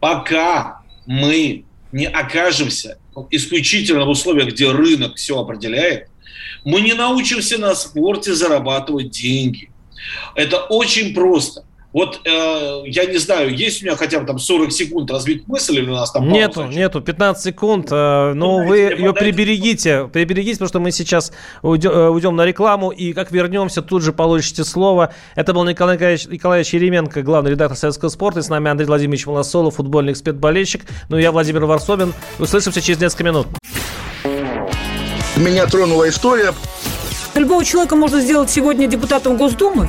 пока 0.00 0.82
мы 1.06 1.64
не 1.92 2.06
окажемся 2.06 2.98
исключительно 3.30 4.04
в 4.04 4.08
условиях, 4.08 4.48
где 4.48 4.70
рынок 4.70 5.16
все 5.16 5.38
определяет, 5.38 6.08
мы 6.64 6.80
не 6.80 6.94
научимся 6.94 7.58
на 7.58 7.74
спорте 7.74 8.34
зарабатывать 8.34 9.10
деньги. 9.10 9.70
Это 10.34 10.58
очень 10.64 11.14
просто. 11.14 11.64
Вот 11.94 12.20
э, 12.24 12.82
я 12.86 13.04
не 13.06 13.18
знаю, 13.18 13.54
есть 13.56 13.80
у 13.82 13.86
меня 13.86 13.94
хотя 13.96 14.18
бы 14.18 14.26
там 14.26 14.38
40 14.40 14.72
секунд 14.72 15.10
развить 15.12 15.46
мысль 15.46 15.78
или 15.78 15.88
у 15.88 15.94
нас 15.94 16.10
там 16.10 16.28
Нету, 16.28 16.62
пауза? 16.62 16.76
нету, 16.76 17.00
15 17.00 17.42
секунд, 17.44 17.86
э, 17.92 18.32
но 18.34 18.58
Ну, 18.58 18.66
вы 18.66 18.76
дайте 18.78 18.94
мне 18.96 19.04
ее 19.04 19.12
подать. 19.12 19.22
приберегите, 19.24 20.08
приберегите, 20.12 20.54
потому 20.56 20.68
что 20.68 20.80
мы 20.80 20.90
сейчас 20.90 21.32
уйдем, 21.62 21.92
э, 21.92 22.08
уйдем 22.08 22.34
на 22.34 22.44
рекламу, 22.44 22.90
и 22.90 23.12
как 23.12 23.30
вернемся, 23.30 23.80
тут 23.80 24.02
же 24.02 24.12
получите 24.12 24.64
слово. 24.64 25.14
Это 25.36 25.54
был 25.54 25.62
Николай 25.64 25.94
Николаевич, 25.94 26.26
Николаевич 26.26 26.74
Еременко, 26.74 27.22
главный 27.22 27.52
редактор 27.52 27.78
советского 27.78 28.08
спорта, 28.08 28.40
и 28.40 28.42
с 28.42 28.48
нами 28.48 28.68
Андрей 28.72 28.86
Владимирович 28.86 29.24
Волосолов, 29.26 29.76
футбольный 29.76 30.12
эксперт-болельщик, 30.14 30.82
ну 31.08 31.16
и 31.18 31.22
я, 31.22 31.30
Владимир 31.30 31.64
Варсобин. 31.64 32.12
Услышимся 32.40 32.82
через 32.82 33.00
несколько 33.00 33.22
минут. 33.22 33.46
Меня 35.36 35.66
тронула 35.66 36.08
история. 36.08 36.52
Любого 37.36 37.64
человека 37.64 37.94
можно 37.94 38.20
сделать 38.20 38.50
сегодня 38.50 38.88
депутатом 38.88 39.36
Госдумы. 39.36 39.88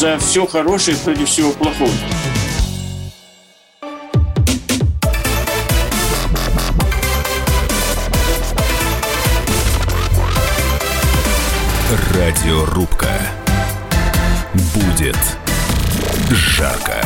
За 0.00 0.18
все 0.18 0.46
хорошее 0.46 0.96
против 0.96 1.28
всего 1.28 1.52
плохого. 1.52 1.90
Радиорубка. 12.14 13.10
Будет 14.74 15.18
жарко. 16.30 17.04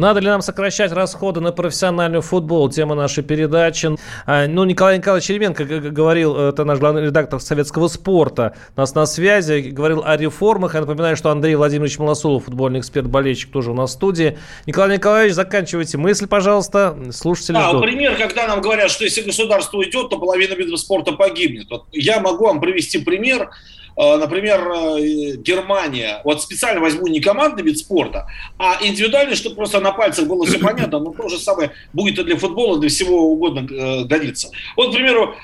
Надо 0.00 0.20
ли 0.20 0.28
нам 0.28 0.40
сокращать 0.40 0.92
расходы 0.92 1.40
на 1.40 1.52
профессиональный 1.52 2.22
футбол? 2.22 2.70
Тема 2.70 2.94
нашей 2.94 3.22
передачи. 3.22 3.90
А, 4.24 4.46
Ну, 4.46 4.64
Николай 4.64 4.96
Николаевич 4.96 5.28
Еременко 5.28 5.62
говорил, 5.66 6.34
это 6.38 6.64
наш 6.64 6.78
главный 6.78 7.04
редактор 7.04 7.38
советского 7.38 7.86
спорта, 7.88 8.56
нас 8.76 8.94
на 8.94 9.04
связи, 9.04 9.60
говорил 9.60 10.02
о 10.02 10.16
реформах. 10.16 10.72
Я 10.72 10.80
напоминаю, 10.80 11.16
что 11.16 11.30
Андрей 11.30 11.54
Владимирович 11.54 11.98
Малосулов, 11.98 12.46
футбольный 12.46 12.80
эксперт-болельщик, 12.80 13.52
тоже 13.52 13.72
у 13.72 13.74
нас 13.74 13.90
в 13.90 13.92
студии. 13.92 14.38
Николай 14.64 14.96
Николаевич, 14.96 15.34
заканчивайте 15.34 15.98
мысль, 15.98 16.26
пожалуйста. 16.26 16.96
Слушатели 17.12 17.58
А, 17.58 17.68
ждут. 17.68 17.82
пример, 17.82 18.16
когда 18.16 18.46
нам 18.48 18.62
говорят, 18.62 18.90
что 18.90 19.04
если 19.04 19.20
государство 19.20 19.76
уйдет, 19.76 20.08
то 20.08 20.18
половина 20.18 20.54
видов 20.54 20.80
спорта 20.80 21.12
погибнет. 21.12 21.66
Вот 21.68 21.84
я 21.92 22.20
могу 22.20 22.46
вам 22.46 22.58
привести 22.62 23.00
пример. 23.00 23.50
Э, 23.96 24.16
Например, 24.16 24.60
э, 24.60 25.36
Германия. 25.36 26.20
Вот 26.24 26.42
специально 26.42 26.80
возьму 26.80 27.06
не 27.06 27.20
командный 27.20 27.62
вид 27.62 27.78
спорта, 27.78 28.26
а 28.58 28.78
индивидуальный, 28.82 29.36
чтобы 29.36 29.56
просто 29.56 29.80
на 29.80 29.92
пальцах 29.92 30.26
было 30.26 30.46
все 30.46 30.58
понятно. 30.58 30.98
Но 30.98 31.12
то 31.12 31.28
же 31.28 31.38
самое 31.38 31.72
будет 31.92 32.18
и 32.18 32.24
для 32.24 32.36
футбола, 32.36 32.78
для 32.78 32.88
всего 32.88 33.32
угодно 33.32 33.66
э, 33.70 34.04
годится. 34.04 34.50
Вот, 34.76 34.90
к 34.90 34.94
примеру, 34.94 35.34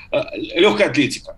легкая 0.55 0.89
атлетика. 0.89 1.37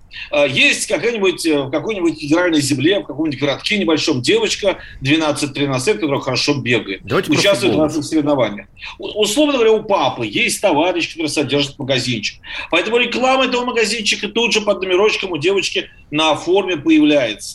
Есть 0.50 0.88
какая-нибудь, 0.88 1.46
в 1.46 1.70
какой-нибудь 1.70 2.20
федеральной 2.20 2.62
земле, 2.62 3.00
в 3.00 3.06
каком-нибудь 3.06 3.40
городке 3.40 3.78
небольшом 3.78 4.22
девочка 4.22 4.78
12-13 5.02 5.88
лет, 5.88 6.00
которая 6.00 6.20
хорошо 6.20 6.54
бегает. 6.56 7.02
Давайте 7.04 7.32
участвует 7.32 7.76
в 7.76 7.80
разных 7.80 8.06
соревнованиях. 8.06 8.68
Условно 8.98 9.54
говоря, 9.54 9.72
у 9.74 9.84
папы 9.84 10.26
есть 10.26 10.62
товарищ, 10.62 11.14
который 11.14 11.28
содержит 11.28 11.78
магазинчик. 11.80 12.42
Поэтому 12.72 12.98
реклама 12.98 13.46
этого 13.46 13.66
магазинчика 13.66 14.28
тут 14.28 14.54
же 14.54 14.62
под 14.62 14.82
номерочком 14.82 15.32
у 15.32 15.38
девочки 15.38 15.90
на 16.12 16.36
форме 16.36 16.78
появляется. 16.78 16.99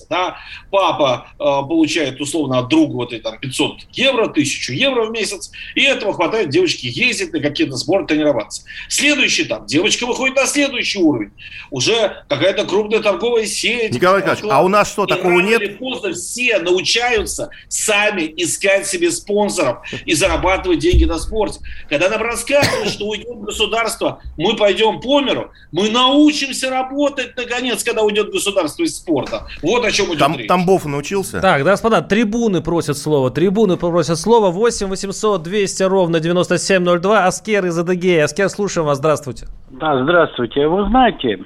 Да? 0.09 0.37
Папа 0.71 1.29
э, 1.33 1.37
получает 1.39 2.21
условно 2.21 2.59
от 2.59 2.69
друга 2.69 2.93
вот 2.95 3.13
эти 3.13 3.23
там 3.23 3.39
500 3.39 3.87
евро, 3.93 4.25
1000 4.25 4.73
евро 4.73 5.07
в 5.07 5.11
месяц, 5.11 5.51
и 5.75 5.83
этого 5.83 6.13
хватает 6.13 6.51
девочке 6.51 6.89
ездить 6.89 7.33
на 7.33 7.41
какие-то 7.41 7.77
сборы 7.77 8.07
тренироваться. 8.07 8.63
Следующий 8.89 9.43
этап. 9.45 9.67
Девочка 9.67 10.07
выходит 10.07 10.37
на 10.37 10.47
следующий 10.47 10.99
уровень. 10.99 11.33
Уже 11.71 12.25
какая-то 12.29 12.65
крупная 12.67 13.01
торговая 13.01 13.47
сеть. 13.47 13.93
Николай 13.93 14.21
Николаевич, 14.21 14.45
а 14.51 14.63
у 14.63 14.69
нас 14.69 14.91
что, 14.91 15.05
И 15.05 15.09
такого 15.09 15.41
нет? 15.41 15.61
или 15.61 15.75
поздно 15.75 16.13
все 16.13 16.59
научаются 16.59 17.51
сами 17.69 18.33
искать 18.37 18.87
себе 18.87 19.11
спонсоров 19.11 19.79
и 20.05 20.15
зарабатывать 20.15 20.79
деньги 20.79 21.05
на 21.05 21.19
спорте. 21.19 21.61
Когда 21.89 22.09
нам 22.09 22.23
рассказывают, 22.23 22.91
что 22.91 23.07
уйдет 23.07 23.39
государство, 23.41 24.21
мы 24.37 24.57
пойдем 24.57 25.01
по 25.01 25.21
миру, 25.21 25.51
мы 25.73 25.91
научимся 25.91 26.71
работать, 26.71 27.37
наконец, 27.37 27.83
когда 27.83 28.03
уйдет 28.03 28.31
государство 28.31 28.83
из 28.83 28.97
спорта. 28.97 29.34
Вот 29.63 29.85
о 29.85 29.91
чем 29.91 30.07
идет 30.07 30.19
Там, 30.19 30.37
речь. 30.37 30.49
Тамбов 30.49 30.87
научился? 30.87 31.41
Так, 31.41 31.63
господа, 31.63 32.03
трибуны 32.03 32.61
просят 32.63 32.97
слово. 32.97 33.31
Трибуны 33.31 33.77
просят 33.77 34.19
слово. 34.19 34.51
8 34.51 34.89
800 34.89 35.43
200 35.43 35.83
ровно 35.85 36.21
9702. 36.21 37.27
Аскер 37.27 37.67
из 37.67 37.79
Адыгея. 37.79 38.25
Аскер, 38.25 38.49
слушаем 38.49 38.87
вас. 38.87 38.99
Здравствуйте. 38.99 39.47
Да, 39.71 40.03
здравствуйте. 40.03 40.67
Вы 40.67 40.89
знаете, 40.89 41.41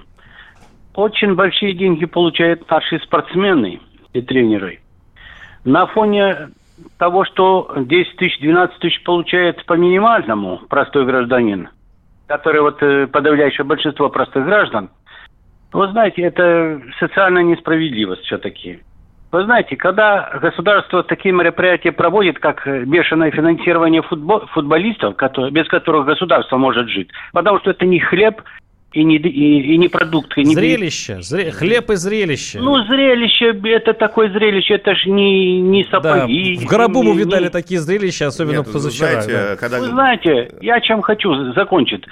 очень 0.95 1.34
большие 1.34 1.74
деньги 1.74 2.05
получают 2.07 2.68
наши 2.70 2.99
спортсмены 3.01 3.80
и 4.12 4.20
тренеры. 4.20 4.80
На 5.64 5.86
фоне 5.86 6.51
того, 6.99 7.24
что 7.24 7.72
10 7.76 8.16
тысяч, 8.16 8.39
12 8.41 8.78
тысяч 8.78 9.03
получает 9.05 9.64
по 9.66 9.74
минимальному 9.74 10.61
простой 10.68 11.05
гражданин, 11.07 11.68
который 12.26 12.61
вот 12.61 12.82
э, 12.82 13.07
подавляющее 13.07 13.64
большинство 13.64 14.09
простых 14.09 14.45
граждан, 14.45 14.91
вы 15.72 15.88
знаете, 15.88 16.22
это 16.22 16.80
социальная 16.98 17.42
несправедливость 17.42 18.22
все-таки. 18.24 18.80
Вы 19.30 19.44
знаете, 19.44 19.76
когда 19.76 20.30
государство 20.40 21.02
такие 21.02 21.34
мероприятия 21.34 21.92
проводит, 21.92 22.38
как 22.38 22.66
э, 22.66 22.84
бешеное 22.84 23.30
финансирование 23.30 24.00
футбо- 24.00 24.46
футболистов, 24.54 25.16
которые- 25.16 25.52
без 25.52 25.68
которых 25.68 26.06
государство 26.06 26.56
может 26.56 26.88
жить, 26.88 27.08
потому 27.34 27.58
что 27.60 27.70
это 27.72 27.84
не 27.84 28.00
хлеб 28.00 28.40
и 28.94 29.04
не, 29.04 29.16
и, 29.18 29.74
и 29.74 29.76
не 29.76 29.88
продукт. 29.88 30.32
и 30.38 30.44
не 30.44 30.54
Зрелище. 30.54 31.18
зре- 31.20 31.50
Хлеб 31.50 31.90
и 31.90 31.96
зрелище. 31.96 32.58
Ну, 32.58 32.82
зрелище, 32.86 33.50
это 33.64 33.92
такое 33.92 34.30
зрелище, 34.32 34.76
это 34.76 34.94
ж 34.94 35.04
не, 35.04 35.60
не 35.60 35.84
да, 35.84 36.00
сапоги. 36.00 36.56
в 36.56 36.64
гробу 36.66 37.02
мы 37.02 37.14
видали 37.14 37.44
не- 37.44 37.50
такие 37.50 37.80
зрелища, 37.80 38.28
особенно 38.28 38.58
Нет, 38.64 38.72
позавчера. 38.72 39.20
знаете, 39.20 39.32
да. 39.50 39.56
когда- 39.56 39.80
Вы 39.80 39.86
знаете, 39.88 40.52
я 40.62 40.80
чем 40.80 41.02
хочу 41.02 41.52
закончить. 41.52 42.04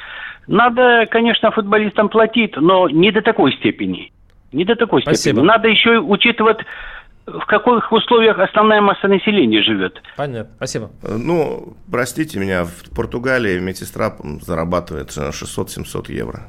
Надо, 0.47 1.07
конечно, 1.11 1.51
футболистам 1.51 2.09
платить, 2.09 2.57
но 2.57 2.89
не 2.89 3.11
до 3.11 3.23
такой 3.23 3.53
степени. 3.55 4.13
Не 4.53 4.65
до 4.65 4.77
такой 4.77 5.03
Спасибо. 5.03 5.21
степени. 5.21 5.45
Надо 5.45 5.69
еще 5.69 5.95
и 5.95 5.99
учитывать, 5.99 6.59
в 7.27 7.45
каких 7.47 7.91
условиях 7.91 8.39
основная 8.39 8.81
масса 8.81 9.09
населения 9.09 9.63
живет. 9.63 10.01
Понятно. 10.17 10.53
Спасибо. 10.57 10.91
Э, 11.03 11.17
Ну, 11.17 11.77
простите 11.91 12.39
меня, 12.39 12.65
в 12.65 12.95
Португалии 12.95 13.59
медсестра 13.59 14.17
зарабатывает 14.41 15.13
э, 15.17 15.31
600-700 15.31 16.13
евро. 16.13 16.43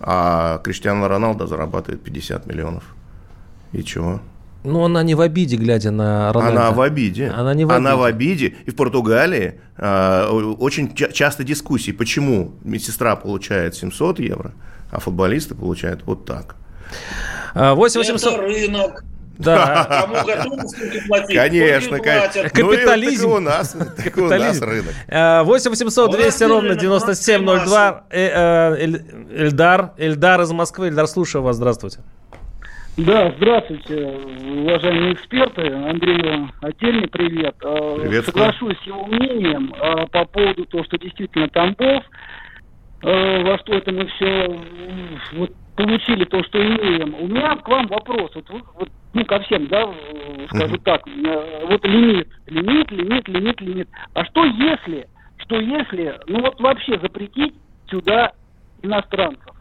А 0.00 0.58
Криштиану 0.58 1.08
Роналдо 1.08 1.46
зарабатывает 1.46 2.04
50 2.04 2.46
миллионов. 2.46 2.84
И 3.72 3.82
чего? 3.82 4.20
Ну, 4.66 4.84
она 4.84 5.02
не 5.02 5.14
в 5.14 5.20
обиде, 5.20 5.56
глядя 5.56 5.90
на 5.90 6.32
Рональдо. 6.32 6.60
Она 6.60 6.70
в 6.72 6.80
обиде. 6.80 7.28
Она 7.34 7.54
не 7.54 7.64
в 7.64 7.70
Она 7.70 7.90
обиде. 7.90 8.00
в 8.02 8.04
обиде. 8.04 8.54
И 8.66 8.70
в 8.70 8.76
Португалии 8.76 9.60
а, 9.78 10.28
очень 10.30 10.94
ча- 10.94 11.12
часто 11.12 11.44
дискуссии, 11.44 11.92
почему 11.92 12.52
медсестра 12.64 13.16
получает 13.16 13.74
700 13.76 14.18
евро, 14.20 14.52
а 14.90 15.00
футболисты 15.00 15.54
получают 15.54 16.02
вот 16.06 16.24
так. 16.24 16.56
А, 17.54 17.74
8 17.74 18.00
Это 18.00 18.12
800... 18.12 18.38
рынок. 18.40 19.04
Да. 19.38 19.86
Кому 20.00 20.14
готовы, 20.26 20.66
сколько 20.68 20.98
платить? 21.06 21.36
Конечно, 21.36 21.98
конечно. 21.98 22.42
Ну 22.54 22.72
и 22.72 22.76
Капитализм. 22.76 23.22
так 23.22 23.30
и 23.30 23.34
у 23.34 23.40
нас, 23.40 23.68
так 23.96 24.16
и 24.16 24.20
у 24.20 24.24
нас 24.24 24.30
Капитализм. 24.32 24.64
рынок. 24.64 24.94
А, 25.08 25.44
8 25.44 25.70
800 25.70 26.10
200 26.12 26.42
А 26.42 26.46
у 26.46 26.48
нас 26.48 26.54
ровно 26.54 26.68
рынок, 26.70 26.80
9702. 26.82 28.04
Э, 28.10 28.26
э, 28.28 28.76
Эль- 28.82 29.04
Эльдар. 29.36 29.92
Эльдар 29.98 30.40
из 30.40 30.50
Москвы. 30.52 30.88
Эльдар, 30.88 31.06
слушаю 31.06 31.42
вас. 31.42 31.56
Здравствуйте. 31.56 31.98
Да, 32.96 33.30
здравствуйте, 33.36 34.06
уважаемые 34.62 35.12
эксперты. 35.12 35.66
Андрею 35.70 36.48
отдельный 36.62 37.08
привет. 37.08 37.54
Э, 37.62 37.96
Приветствую. 38.00 38.22
Соглашусь 38.22 38.78
с 38.78 38.86
его 38.86 39.04
мнением 39.04 39.74
э, 39.74 40.06
по 40.06 40.24
поводу 40.24 40.64
того, 40.64 40.82
что 40.84 40.96
действительно 40.96 41.46
Тамбов, 41.48 42.02
э, 43.02 43.42
во 43.42 43.58
что 43.58 43.74
это 43.74 43.92
мы 43.92 44.06
все 44.06 44.48
вот, 45.32 45.52
получили 45.76 46.24
то, 46.24 46.42
что 46.44 46.58
имеем. 46.58 47.14
У 47.20 47.26
меня 47.26 47.56
к 47.56 47.68
вам 47.68 47.86
вопрос. 47.88 48.30
Вот, 48.34 48.48
вы- 48.48 48.62
вот, 48.78 48.88
ну, 49.12 49.24
ко 49.26 49.40
всем, 49.40 49.66
да, 49.66 49.90
скажу 50.48 50.78
так. 50.78 51.02
Вот 51.68 51.84
лимит, 51.84 52.28
лимит, 52.46 52.90
лимит, 52.90 53.28
лимит, 53.28 53.60
лимит. 53.60 53.88
А 54.14 54.24
что 54.24 54.42
если, 54.46 55.06
что 55.44 55.60
если, 55.60 56.18
ну 56.28 56.40
вот 56.40 56.58
вообще 56.62 56.98
запретить 56.98 57.54
сюда 57.90 58.32
иностранцев? 58.82 59.54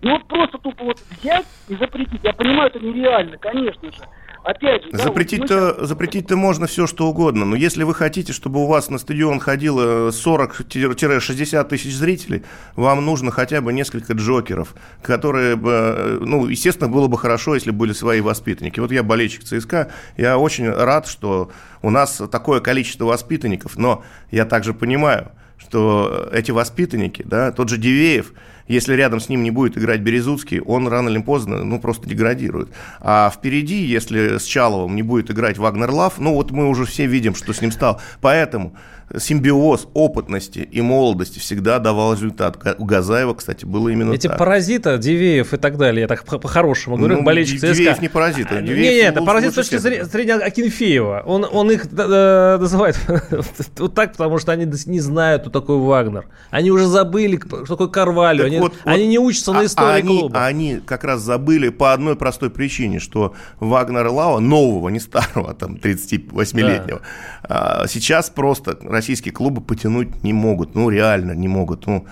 Ну 0.00 0.12
вот 0.12 0.28
просто 0.28 0.58
тупо 0.58 0.84
вот 0.84 1.02
взять 1.10 1.46
и 1.68 1.76
запретить. 1.76 2.20
Я 2.22 2.32
понимаю, 2.32 2.70
это 2.70 2.78
нереально, 2.78 3.36
конечно 3.38 3.90
же. 3.90 3.98
Опять 4.44 4.84
же, 4.84 4.90
да, 4.92 4.98
вот 4.98 5.04
мы 5.04 5.08
Запретить-то, 5.08 5.84
запретить-то 5.84 6.36
можно 6.36 6.66
все, 6.66 6.86
что 6.86 7.08
угодно, 7.08 7.44
но 7.44 7.56
если 7.56 7.82
вы 7.82 7.92
хотите, 7.94 8.32
чтобы 8.32 8.62
у 8.62 8.66
вас 8.66 8.88
на 8.88 8.98
стадион 8.98 9.40
ходило 9.40 10.08
40-60 10.10 11.68
тысяч 11.68 11.94
зрителей, 11.94 12.44
вам 12.76 13.04
нужно 13.04 13.30
хотя 13.30 13.60
бы 13.60 13.72
несколько 13.72 14.12
джокеров, 14.14 14.74
которые 15.02 15.56
бы, 15.56 15.70
э, 15.72 16.18
ну, 16.20 16.46
естественно, 16.46 16.88
было 16.88 17.08
бы 17.08 17.18
хорошо, 17.18 17.56
если 17.56 17.72
были 17.72 17.92
свои 17.92 18.20
воспитанники. 18.20 18.78
Вот 18.80 18.92
я 18.92 19.02
болельщик 19.02 19.42
ЦСКА, 19.42 19.90
я 20.16 20.38
очень 20.38 20.70
рад, 20.70 21.08
что 21.08 21.50
у 21.82 21.90
нас 21.90 22.22
такое 22.30 22.60
количество 22.60 23.06
воспитанников, 23.06 23.76
но 23.76 24.04
я 24.30 24.44
также 24.44 24.72
понимаю, 24.72 25.32
что 25.58 26.28
эти 26.32 26.52
воспитанники, 26.52 27.22
да, 27.22 27.52
тот 27.52 27.68
же 27.68 27.76
Дивеев, 27.76 28.32
если 28.68 28.94
рядом 28.94 29.20
с 29.20 29.28
ним 29.28 29.42
не 29.42 29.50
будет 29.50 29.76
играть 29.76 30.00
Березуцкий, 30.00 30.60
он 30.60 30.86
рано 30.88 31.08
или 31.08 31.20
поздно, 31.20 31.64
ну, 31.64 31.80
просто 31.80 32.08
деградирует. 32.08 32.68
А 33.00 33.30
впереди, 33.34 33.82
если 33.82 34.38
с 34.38 34.44
Чаловым 34.44 34.94
не 34.94 35.02
будет 35.02 35.30
играть 35.30 35.58
Вагнер 35.58 35.90
Лав, 35.90 36.18
ну, 36.18 36.34
вот 36.34 36.50
мы 36.50 36.68
уже 36.68 36.84
все 36.84 37.06
видим, 37.06 37.34
что 37.34 37.52
с 37.52 37.60
ним 37.60 37.72
стал. 37.72 38.00
Поэтому 38.20 38.76
симбиоз 39.16 39.88
опытности 39.94 40.58
и 40.58 40.80
молодости 40.80 41.38
всегда 41.38 41.78
давал 41.78 42.12
результат. 42.14 42.58
У 42.78 42.84
Газаева, 42.84 43.34
кстати, 43.34 43.64
было 43.64 43.88
именно 43.88 44.12
Эти 44.12 44.26
так. 44.26 44.38
паразиты, 44.38 44.98
Дивеев 44.98 45.54
и 45.54 45.56
так 45.56 45.76
далее, 45.78 46.02
я 46.02 46.08
так 46.08 46.24
по- 46.24 46.38
по-хорошему 46.38 46.96
говорю, 46.96 47.16
Ну, 47.18 47.22
болельщик 47.22 47.56
ЦСКА. 47.60 47.72
Дивеев 47.74 48.02
не 48.02 48.08
паразит, 48.08 48.48
а 48.52 48.60
Дивеев 48.60 48.78
не, 48.78 48.98
это 49.08 49.22
паразит 49.22 49.52
с 49.52 49.54
точки 49.54 49.76
зрения, 49.78 50.34
Акинфеева. 50.34 51.22
Он, 51.26 51.46
он 51.50 51.70
их 51.70 51.86
э, 51.90 52.58
называет 52.60 52.98
вот 53.78 53.94
так, 53.94 54.12
потому 54.12 54.38
что 54.38 54.52
они 54.52 54.66
не 54.86 55.00
знают, 55.00 55.42
кто 55.42 55.50
такой 55.50 55.78
Вагнер. 55.78 56.26
Они 56.50 56.70
уже 56.70 56.86
забыли, 56.86 57.36
кто 57.36 57.64
такой 57.64 57.90
Карвалью. 57.90 58.44
Так 58.44 58.52
Они, 58.52 58.60
вот, 58.60 58.74
они 58.84 59.04
вот, 59.04 59.10
не 59.10 59.18
учатся 59.18 59.52
на 59.52 59.60
а- 59.60 59.64
истории 59.66 59.98
они, 60.00 60.18
клуба. 60.20 60.44
они 60.44 60.80
как 60.84 61.04
раз 61.04 61.20
забыли 61.22 61.70
по 61.70 61.92
одной 61.92 62.16
простой 62.16 62.50
причине, 62.50 62.98
что 63.00 63.34
Вагнера 63.60 64.10
Лава, 64.10 64.38
нового, 64.38 64.88
не 64.90 65.00
старого, 65.00 65.54
там 65.54 65.76
38-летнего, 65.76 67.00
а, 67.42 67.86
сейчас 67.88 68.30
просто 68.30 68.78
российские 68.98 69.32
клубы 69.32 69.60
потянуть 69.60 70.22
не 70.24 70.32
могут. 70.32 70.74
Ну, 70.74 70.90
реально 70.90 71.32
не 71.32 71.48
могут. 71.48 71.86
Ну, 71.86 72.04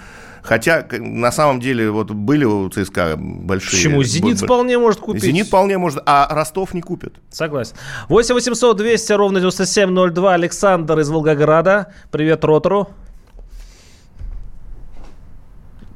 Хотя, 0.43 0.87
на 1.01 1.33
самом 1.33 1.59
деле, 1.59 1.91
вот 1.91 2.13
были 2.13 2.45
у 2.45 2.69
ЦСКА 2.69 3.17
большие... 3.17 3.83
Почему? 3.83 4.05
«Зенит» 4.05 4.41
б- 4.41 4.45
вполне 4.47 4.79
может 4.79 5.01
купить. 5.01 5.25
«Зенит» 5.25 5.49
вполне 5.49 5.77
может, 5.77 6.01
а 6.07 6.29
Ростов 6.31 6.73
не 6.75 6.83
купит. 6.83 7.15
Согласен. 7.31 7.75
8 8.09 8.35
800 8.35 8.77
200 8.77 9.13
ровно 9.15 9.41
9702. 9.41 10.35
Александр 10.35 11.01
из 11.01 11.09
Волгограда. 11.09 11.93
Привет 12.13 12.45
Ротору. 12.45 12.89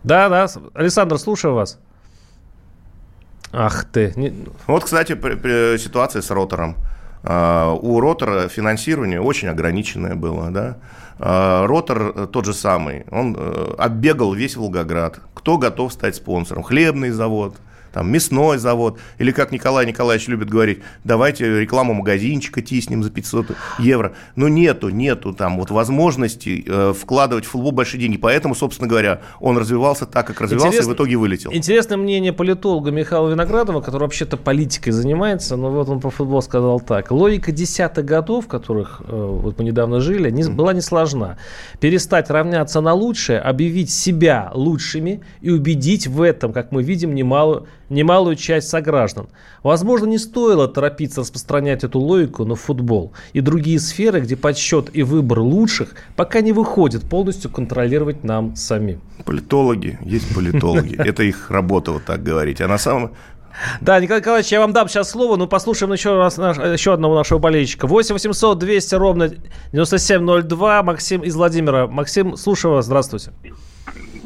Да, 0.02 0.28
да. 0.28 0.48
Александр, 0.74 1.18
слушаю 1.18 1.54
вас. 1.54 1.78
Ах 3.52 3.84
ты. 3.84 4.12
не- 4.16 4.32
Вот, 4.66 4.84
кстати, 4.84 5.14
при- 5.14 5.34
при- 5.36 5.78
ситуация 5.78 6.22
с 6.22 6.30
ротором. 6.30 6.74
А, 7.22 7.72
У 7.74 8.00
ротора 8.00 8.48
финансирование 8.48 9.20
очень 9.20 9.48
ограниченное 9.48 10.14
было, 10.14 10.50
да. 10.50 10.76
А, 11.18 11.66
Ротор 11.66 12.12
э, 12.14 12.26
тот 12.32 12.46
же 12.46 12.54
самый, 12.54 13.04
он 13.10 13.36
э, 13.38 13.74
оббегал 13.76 14.32
весь 14.32 14.56
Волгоград. 14.56 15.20
Кто 15.34 15.58
готов 15.58 15.92
стать 15.92 16.16
спонсором? 16.16 16.62
Хлебный 16.62 17.10
завод, 17.10 17.56
там, 17.92 18.10
мясной 18.10 18.58
завод. 18.58 18.98
Или, 19.18 19.32
как 19.32 19.52
Николай 19.52 19.86
Николаевич 19.86 20.28
любит 20.28 20.48
говорить, 20.50 20.80
давайте 21.04 21.60
рекламу 21.60 21.94
магазинчика 21.94 22.62
тиснем 22.62 23.02
за 23.02 23.10
500 23.10 23.46
евро. 23.78 24.12
Но 24.36 24.48
нету, 24.48 24.88
нету 24.88 25.32
там 25.32 25.58
вот 25.58 25.70
возможности 25.70 26.64
э, 26.66 26.92
вкладывать 26.96 27.44
в 27.44 27.48
футбол 27.50 27.72
большие 27.72 28.00
деньги. 28.00 28.16
Поэтому, 28.16 28.54
собственно 28.54 28.88
говоря, 28.88 29.20
он 29.40 29.58
развивался 29.58 30.06
так, 30.06 30.26
как 30.26 30.40
развивался, 30.40 30.68
Интересно- 30.68 30.90
и 30.90 30.92
в 30.92 30.96
итоге 30.96 31.16
вылетел. 31.16 31.52
Интересное 31.52 31.96
мнение 31.96 32.32
политолога 32.32 32.90
Михаила 32.90 33.28
Виноградова, 33.28 33.80
который 33.80 34.02
вообще-то 34.02 34.36
политикой 34.36 34.90
занимается, 34.90 35.56
но 35.56 35.70
вот 35.70 35.88
он 35.88 36.00
про 36.00 36.10
футбол 36.10 36.42
сказал 36.42 36.80
так. 36.80 37.10
Логика 37.10 37.52
десятых 37.52 38.04
годов, 38.04 38.46
в 38.46 38.48
которых 38.48 39.02
э, 39.06 39.12
вот 39.12 39.58
мы 39.58 39.64
недавно 39.64 40.00
жили, 40.00 40.30
не, 40.30 40.44
была 40.44 40.72
не 40.72 40.80
сложна. 40.80 41.38
Перестать 41.80 42.30
равняться 42.30 42.80
на 42.80 42.94
лучшее, 42.94 43.40
объявить 43.40 43.90
себя 43.90 44.50
лучшими 44.54 45.20
и 45.40 45.50
убедить 45.50 46.06
в 46.06 46.22
этом, 46.22 46.52
как 46.52 46.72
мы 46.72 46.82
видим, 46.82 47.14
немалую, 47.14 47.66
немалую 47.90 48.36
часть 48.36 48.68
сограждан. 48.68 49.28
Возможно, 49.62 50.06
не 50.06 50.18
стоило 50.18 50.68
торопиться 50.68 51.20
распространять 51.20 51.84
эту 51.84 51.98
логику 51.98 52.44
на 52.44 52.54
футбол 52.54 53.12
и 53.34 53.40
другие 53.40 53.78
сферы, 53.78 54.20
где 54.20 54.36
подсчет 54.36 54.88
и 54.94 55.02
выбор 55.02 55.40
лучших 55.40 55.94
пока 56.16 56.40
не 56.40 56.52
выходит 56.52 57.02
полностью 57.08 57.50
контролировать 57.50 58.24
нам 58.24 58.56
самим. 58.56 59.02
Политологи, 59.26 59.98
есть 60.02 60.34
политологи. 60.34 60.94
Это 60.98 61.22
их 61.24 61.50
работа 61.50 61.92
вот 61.92 62.04
так 62.04 62.22
говорить. 62.22 62.60
А 62.60 62.68
на 62.68 62.78
самом... 62.78 63.12
Да, 63.80 63.98
Николай 64.00 64.20
Николаевич, 64.20 64.52
я 64.52 64.60
вам 64.60 64.72
дам 64.72 64.88
сейчас 64.88 65.10
слово, 65.10 65.36
но 65.36 65.48
послушаем 65.48 65.92
еще, 65.92 66.16
раз 66.16 66.36
наш- 66.38 66.56
еще 66.56 66.94
одного 66.94 67.16
нашего 67.16 67.38
болельщика. 67.40 67.86
8 67.88 68.14
800 68.14 68.58
200 68.58 68.94
ровно 68.94 69.28
9702. 69.72 70.82
Максим 70.84 71.22
из 71.22 71.34
Владимира. 71.34 71.88
Максим, 71.88 72.36
слушаю 72.36 72.74
вас, 72.74 72.86
здравствуйте. 72.86 73.32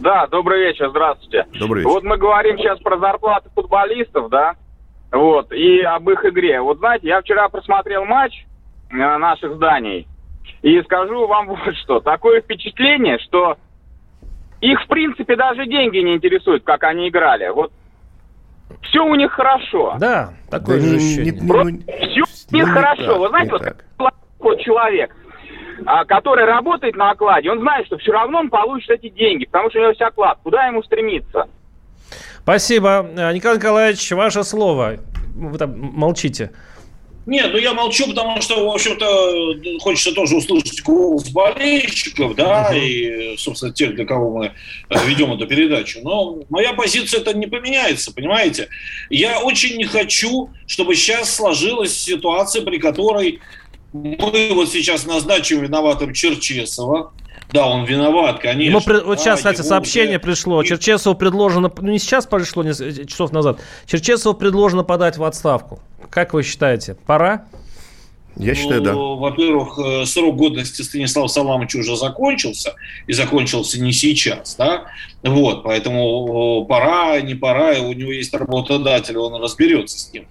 Да, 0.05 0.27
добрый 0.27 0.61
вечер, 0.67 0.91
здравствуйте. 0.91 1.47
Добрый 1.59 1.81
вечер. 1.81 1.89
Вот 1.95 2.05
мы 2.05 2.19
говорим 2.19 2.59
сейчас 2.59 2.79
про 2.81 2.99
зарплаты 2.99 3.49
футболистов, 3.55 4.29
да, 4.29 4.53
вот, 5.11 5.51
и 5.51 5.81
об 5.81 6.11
их 6.11 6.23
игре. 6.27 6.61
Вот 6.61 6.77
знаете, 6.77 7.09
я 7.09 7.23
вчера 7.23 7.49
просмотрел 7.49 8.05
матч 8.05 8.45
э, 8.91 8.97
наших 8.97 9.55
зданий, 9.55 10.07
и 10.61 10.83
скажу 10.83 11.27
вам 11.27 11.47
вот 11.57 11.59
что. 11.83 12.01
Такое 12.01 12.43
впечатление, 12.43 13.19
что 13.21 13.57
их, 14.61 14.79
в 14.83 14.89
принципе, 14.89 15.37
даже 15.37 15.65
деньги 15.65 15.97
не 15.97 16.17
интересуют, 16.17 16.65
как 16.65 16.85
они 16.85 17.09
играли. 17.09 17.49
Вот 17.49 17.73
все 18.83 19.03
у 19.07 19.15
них 19.15 19.33
хорошо. 19.33 19.97
Да, 19.99 20.35
такое 20.51 20.81
Да 20.81 20.83
же 20.83 20.91
не- 20.91 20.97
ощущение. 20.97 21.33
не- 21.33 21.49
Просто 21.49 21.73
ну, 21.73 21.81
все 21.81 22.21
у 22.21 22.27
ну, 22.51 22.59
них 22.59 22.67
не 22.67 22.73
хорошо. 22.75 23.07
так, 23.07 23.19
Вы 23.21 23.29
знаете, 23.31 23.47
не 23.47 23.53
вот 23.53 23.63
так. 23.63 24.59
человек, 24.61 25.17
который 26.07 26.45
работает 26.45 26.97
на 26.97 27.11
окладе, 27.11 27.51
он 27.51 27.61
знает, 27.61 27.87
что 27.87 27.99
все 27.99 28.13
равно 28.13 28.41
он 28.41 28.51
получит 28.51 28.91
эти 28.91 29.09
деньги, 29.09 29.47
потому 29.47 29.71
что 29.71 29.79
у 29.79 29.83
него 29.83 29.91
есть 29.91 30.03
оклад. 30.03 30.39
Куда 30.43 30.67
ему 30.67 30.83
стремиться? 30.83 31.47
Спасибо. 32.43 33.07
Э, 33.17 33.33
Николай 33.33 33.57
Николаевич, 33.57 34.11
ваше 34.13 34.45
слово. 34.45 34.99
Вы 35.35 35.59
там 35.59 35.79
молчите. 35.79 36.51
Нет, 37.27 37.51
ну 37.53 37.59
я 37.59 37.73
молчу, 37.73 38.07
потому 38.07 38.41
что, 38.43 38.69
в 38.69 38.75
общем-то, 38.75 39.79
хочется 39.81 40.13
тоже 40.13 40.37
услышать 40.37 40.83
голос 40.83 41.31
болельщиков, 41.31 42.35
да, 42.35 42.71
и, 42.75 43.35
собственно, 43.39 43.73
тех, 43.73 43.95
для 43.95 44.05
кого 44.05 44.37
мы 44.37 44.53
э, 44.91 45.07
ведем 45.07 45.33
эту 45.33 45.47
передачу. 45.47 46.01
Но 46.03 46.41
моя 46.51 46.75
позиция 46.75 47.21
это 47.21 47.33
не 47.35 47.47
поменяется, 47.47 48.13
понимаете? 48.13 48.69
Я 49.09 49.41
очень 49.41 49.79
не 49.79 49.85
хочу, 49.85 50.51
чтобы 50.67 50.95
сейчас 50.95 51.35
сложилась 51.35 51.97
ситуация, 51.97 52.63
при 52.63 52.77
которой 52.77 53.41
мы 53.95 54.51
вот 54.53 54.69
сейчас 54.71 55.07
назначим 55.07 55.61
виноватым 55.63 56.13
Черчесова. 56.13 57.13
Да, 57.53 57.67
он 57.69 57.85
виноват, 57.85 58.41
конечно. 58.41 58.63
Ему 58.79 58.81
пред- 58.81 59.05
вот 59.05 59.19
Да, 59.19 59.23
сейчас, 59.23 59.39
кстати, 59.39 59.59
его 59.59 59.69
сообщение 59.69 60.17
уже- 60.17 60.27
пришло. 60.27 60.63
Черчесову 60.65 61.15
предложено, 61.17 61.71
ну 61.81 61.93
не 61.93 61.99
сейчас 62.01 62.27
пришло, 62.27 62.65
не 62.65 62.75
с- 62.75 63.07
часов 63.07 63.31
назад. 63.33 63.61
Черчесову 63.87 64.35
предложено 64.37 64.83
подать 64.83 65.17
в 65.17 65.23
отставку. 65.25 65.79
Как 66.11 66.35
вы 66.35 66.43
считаете, 66.43 66.97
пора? 67.07 67.47
Я 68.37 68.57
считаю, 68.57 68.81
да. 68.83 68.93
Ну, 68.95 69.17
Во-первых, 69.19 69.79
э, 69.79 70.05
срок 70.07 70.35
годности 70.37 70.83
Станислава 70.83 71.29
Саламовича 71.29 71.79
уже 71.79 71.97
закончился, 71.97 72.75
и 73.07 73.13
закончился 73.13 73.81
не 73.81 73.93
сейчас, 73.93 74.57
да. 74.57 74.87
Вот, 75.25 75.63
поэтому 75.63 76.67
пора, 76.69 77.19
не 77.23 77.35
пора, 77.35 77.73
у 77.81 77.95
него 77.95 78.13
есть 78.13 78.35
работодатель, 78.35 79.17
он 79.17 79.43
разберется 79.43 79.99
с 79.99 80.13
ним. 80.13 80.27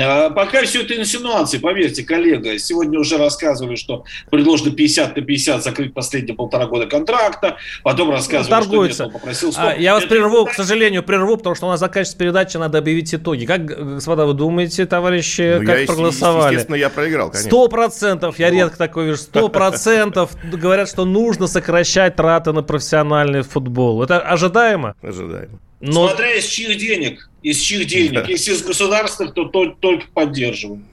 А, 0.00 0.30
пока 0.30 0.62
все 0.62 0.82
это 0.82 0.96
инсинуации, 0.96 1.58
поверьте, 1.58 2.04
коллега. 2.04 2.56
Сегодня 2.58 3.00
уже 3.00 3.16
рассказывали, 3.18 3.74
что 3.74 4.04
предложено 4.30 4.70
50 4.70 5.16
на 5.16 5.22
50 5.22 5.64
закрыть 5.64 5.94
последние 5.94 6.36
полтора 6.36 6.66
года 6.66 6.86
контракта. 6.86 7.56
Потом 7.82 8.10
рассказывали, 8.10 8.50
Торгуется. 8.62 8.94
что 8.94 9.04
нет, 9.06 9.14
он 9.14 9.20
попросил 9.20 9.48
А, 9.48 9.52
стоп. 9.52 9.78
я 9.78 9.94
вас 9.94 10.04
Это 10.04 10.14
прерву, 10.14 10.44
к 10.46 10.52
сожалению, 10.54 11.02
прерву, 11.02 11.36
потому 11.36 11.56
что 11.56 11.66
у 11.66 11.70
нас 11.70 11.80
заканчивается 11.80 12.16
передача, 12.18 12.58
надо 12.60 12.78
объявить 12.78 13.12
итоги. 13.12 13.46
Как, 13.46 13.64
господа, 13.64 14.26
вы 14.26 14.34
думаете, 14.34 14.86
товарищи, 14.86 15.56
Ну, 15.58 15.66
как 15.66 15.80
я, 15.80 15.86
проголосовали? 15.86 16.52
Естественно, 16.52 16.76
я 16.76 16.88
проиграл, 16.88 17.30
конечно. 17.30 17.50
Сто 17.50 17.66
процентов, 17.68 18.38
я 18.38 18.50
редко 18.50 18.78
такое 18.78 19.06
вижу, 19.06 19.18
сто 19.18 19.48
процентов 19.48 20.30
говорят, 20.44 20.88
что 20.88 21.04
нужно 21.04 21.48
сокращать 21.48 22.14
траты 22.14 22.52
на 22.52 22.62
профессиональный 22.62 23.42
футбол. 23.42 24.04
Это 24.04 24.35
ожидаемо? 24.36 24.94
Ожидаемо. 25.02 25.58
Но... 25.80 26.08
Смотря 26.08 26.32
из 26.34 26.44
чьих 26.46 26.78
денег, 26.78 27.28
из 27.42 27.58
чьих 27.58 27.86
денег. 27.86 28.28
Если 28.28 28.52
из 28.52 28.62
государственных, 28.62 29.34
то, 29.34 29.44
то- 29.44 29.74
только 29.80 30.04
поддерживаем. 30.14 30.84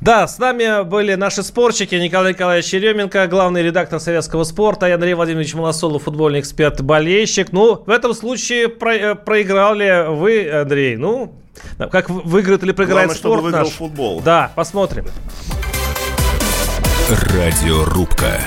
Да, 0.00 0.26
с 0.26 0.38
нами 0.38 0.82
были 0.84 1.14
наши 1.14 1.42
спорщики 1.42 1.94
Николай 1.94 2.32
Николаевич 2.32 2.72
Еременко, 2.72 3.26
главный 3.26 3.62
редактор 3.62 4.00
советского 4.00 4.44
спорта, 4.44 4.88
и 4.88 4.92
Андрей 4.92 5.12
Владимирович 5.14 5.52
Малосолов, 5.54 6.04
футбольный 6.04 6.40
эксперт, 6.40 6.80
болельщик. 6.80 7.52
Ну, 7.52 7.82
в 7.84 7.90
этом 7.90 8.14
случае 8.14 8.68
про- 8.68 8.94
э, 8.96 9.14
проиграли 9.14 10.06
вы, 10.08 10.48
Андрей. 10.50 10.96
Ну, 10.96 11.34
как 11.90 12.08
выиграет 12.08 12.62
или 12.62 12.72
проиграет 12.72 13.08
Главное, 13.08 13.16
чтобы 13.16 13.34
спорт 13.34 13.42
выиграл 13.44 13.64
наш. 13.64 13.74
футбол. 13.74 14.20
Да, 14.22 14.50
посмотрим. 14.54 15.04
Радиорубка. 17.10 18.40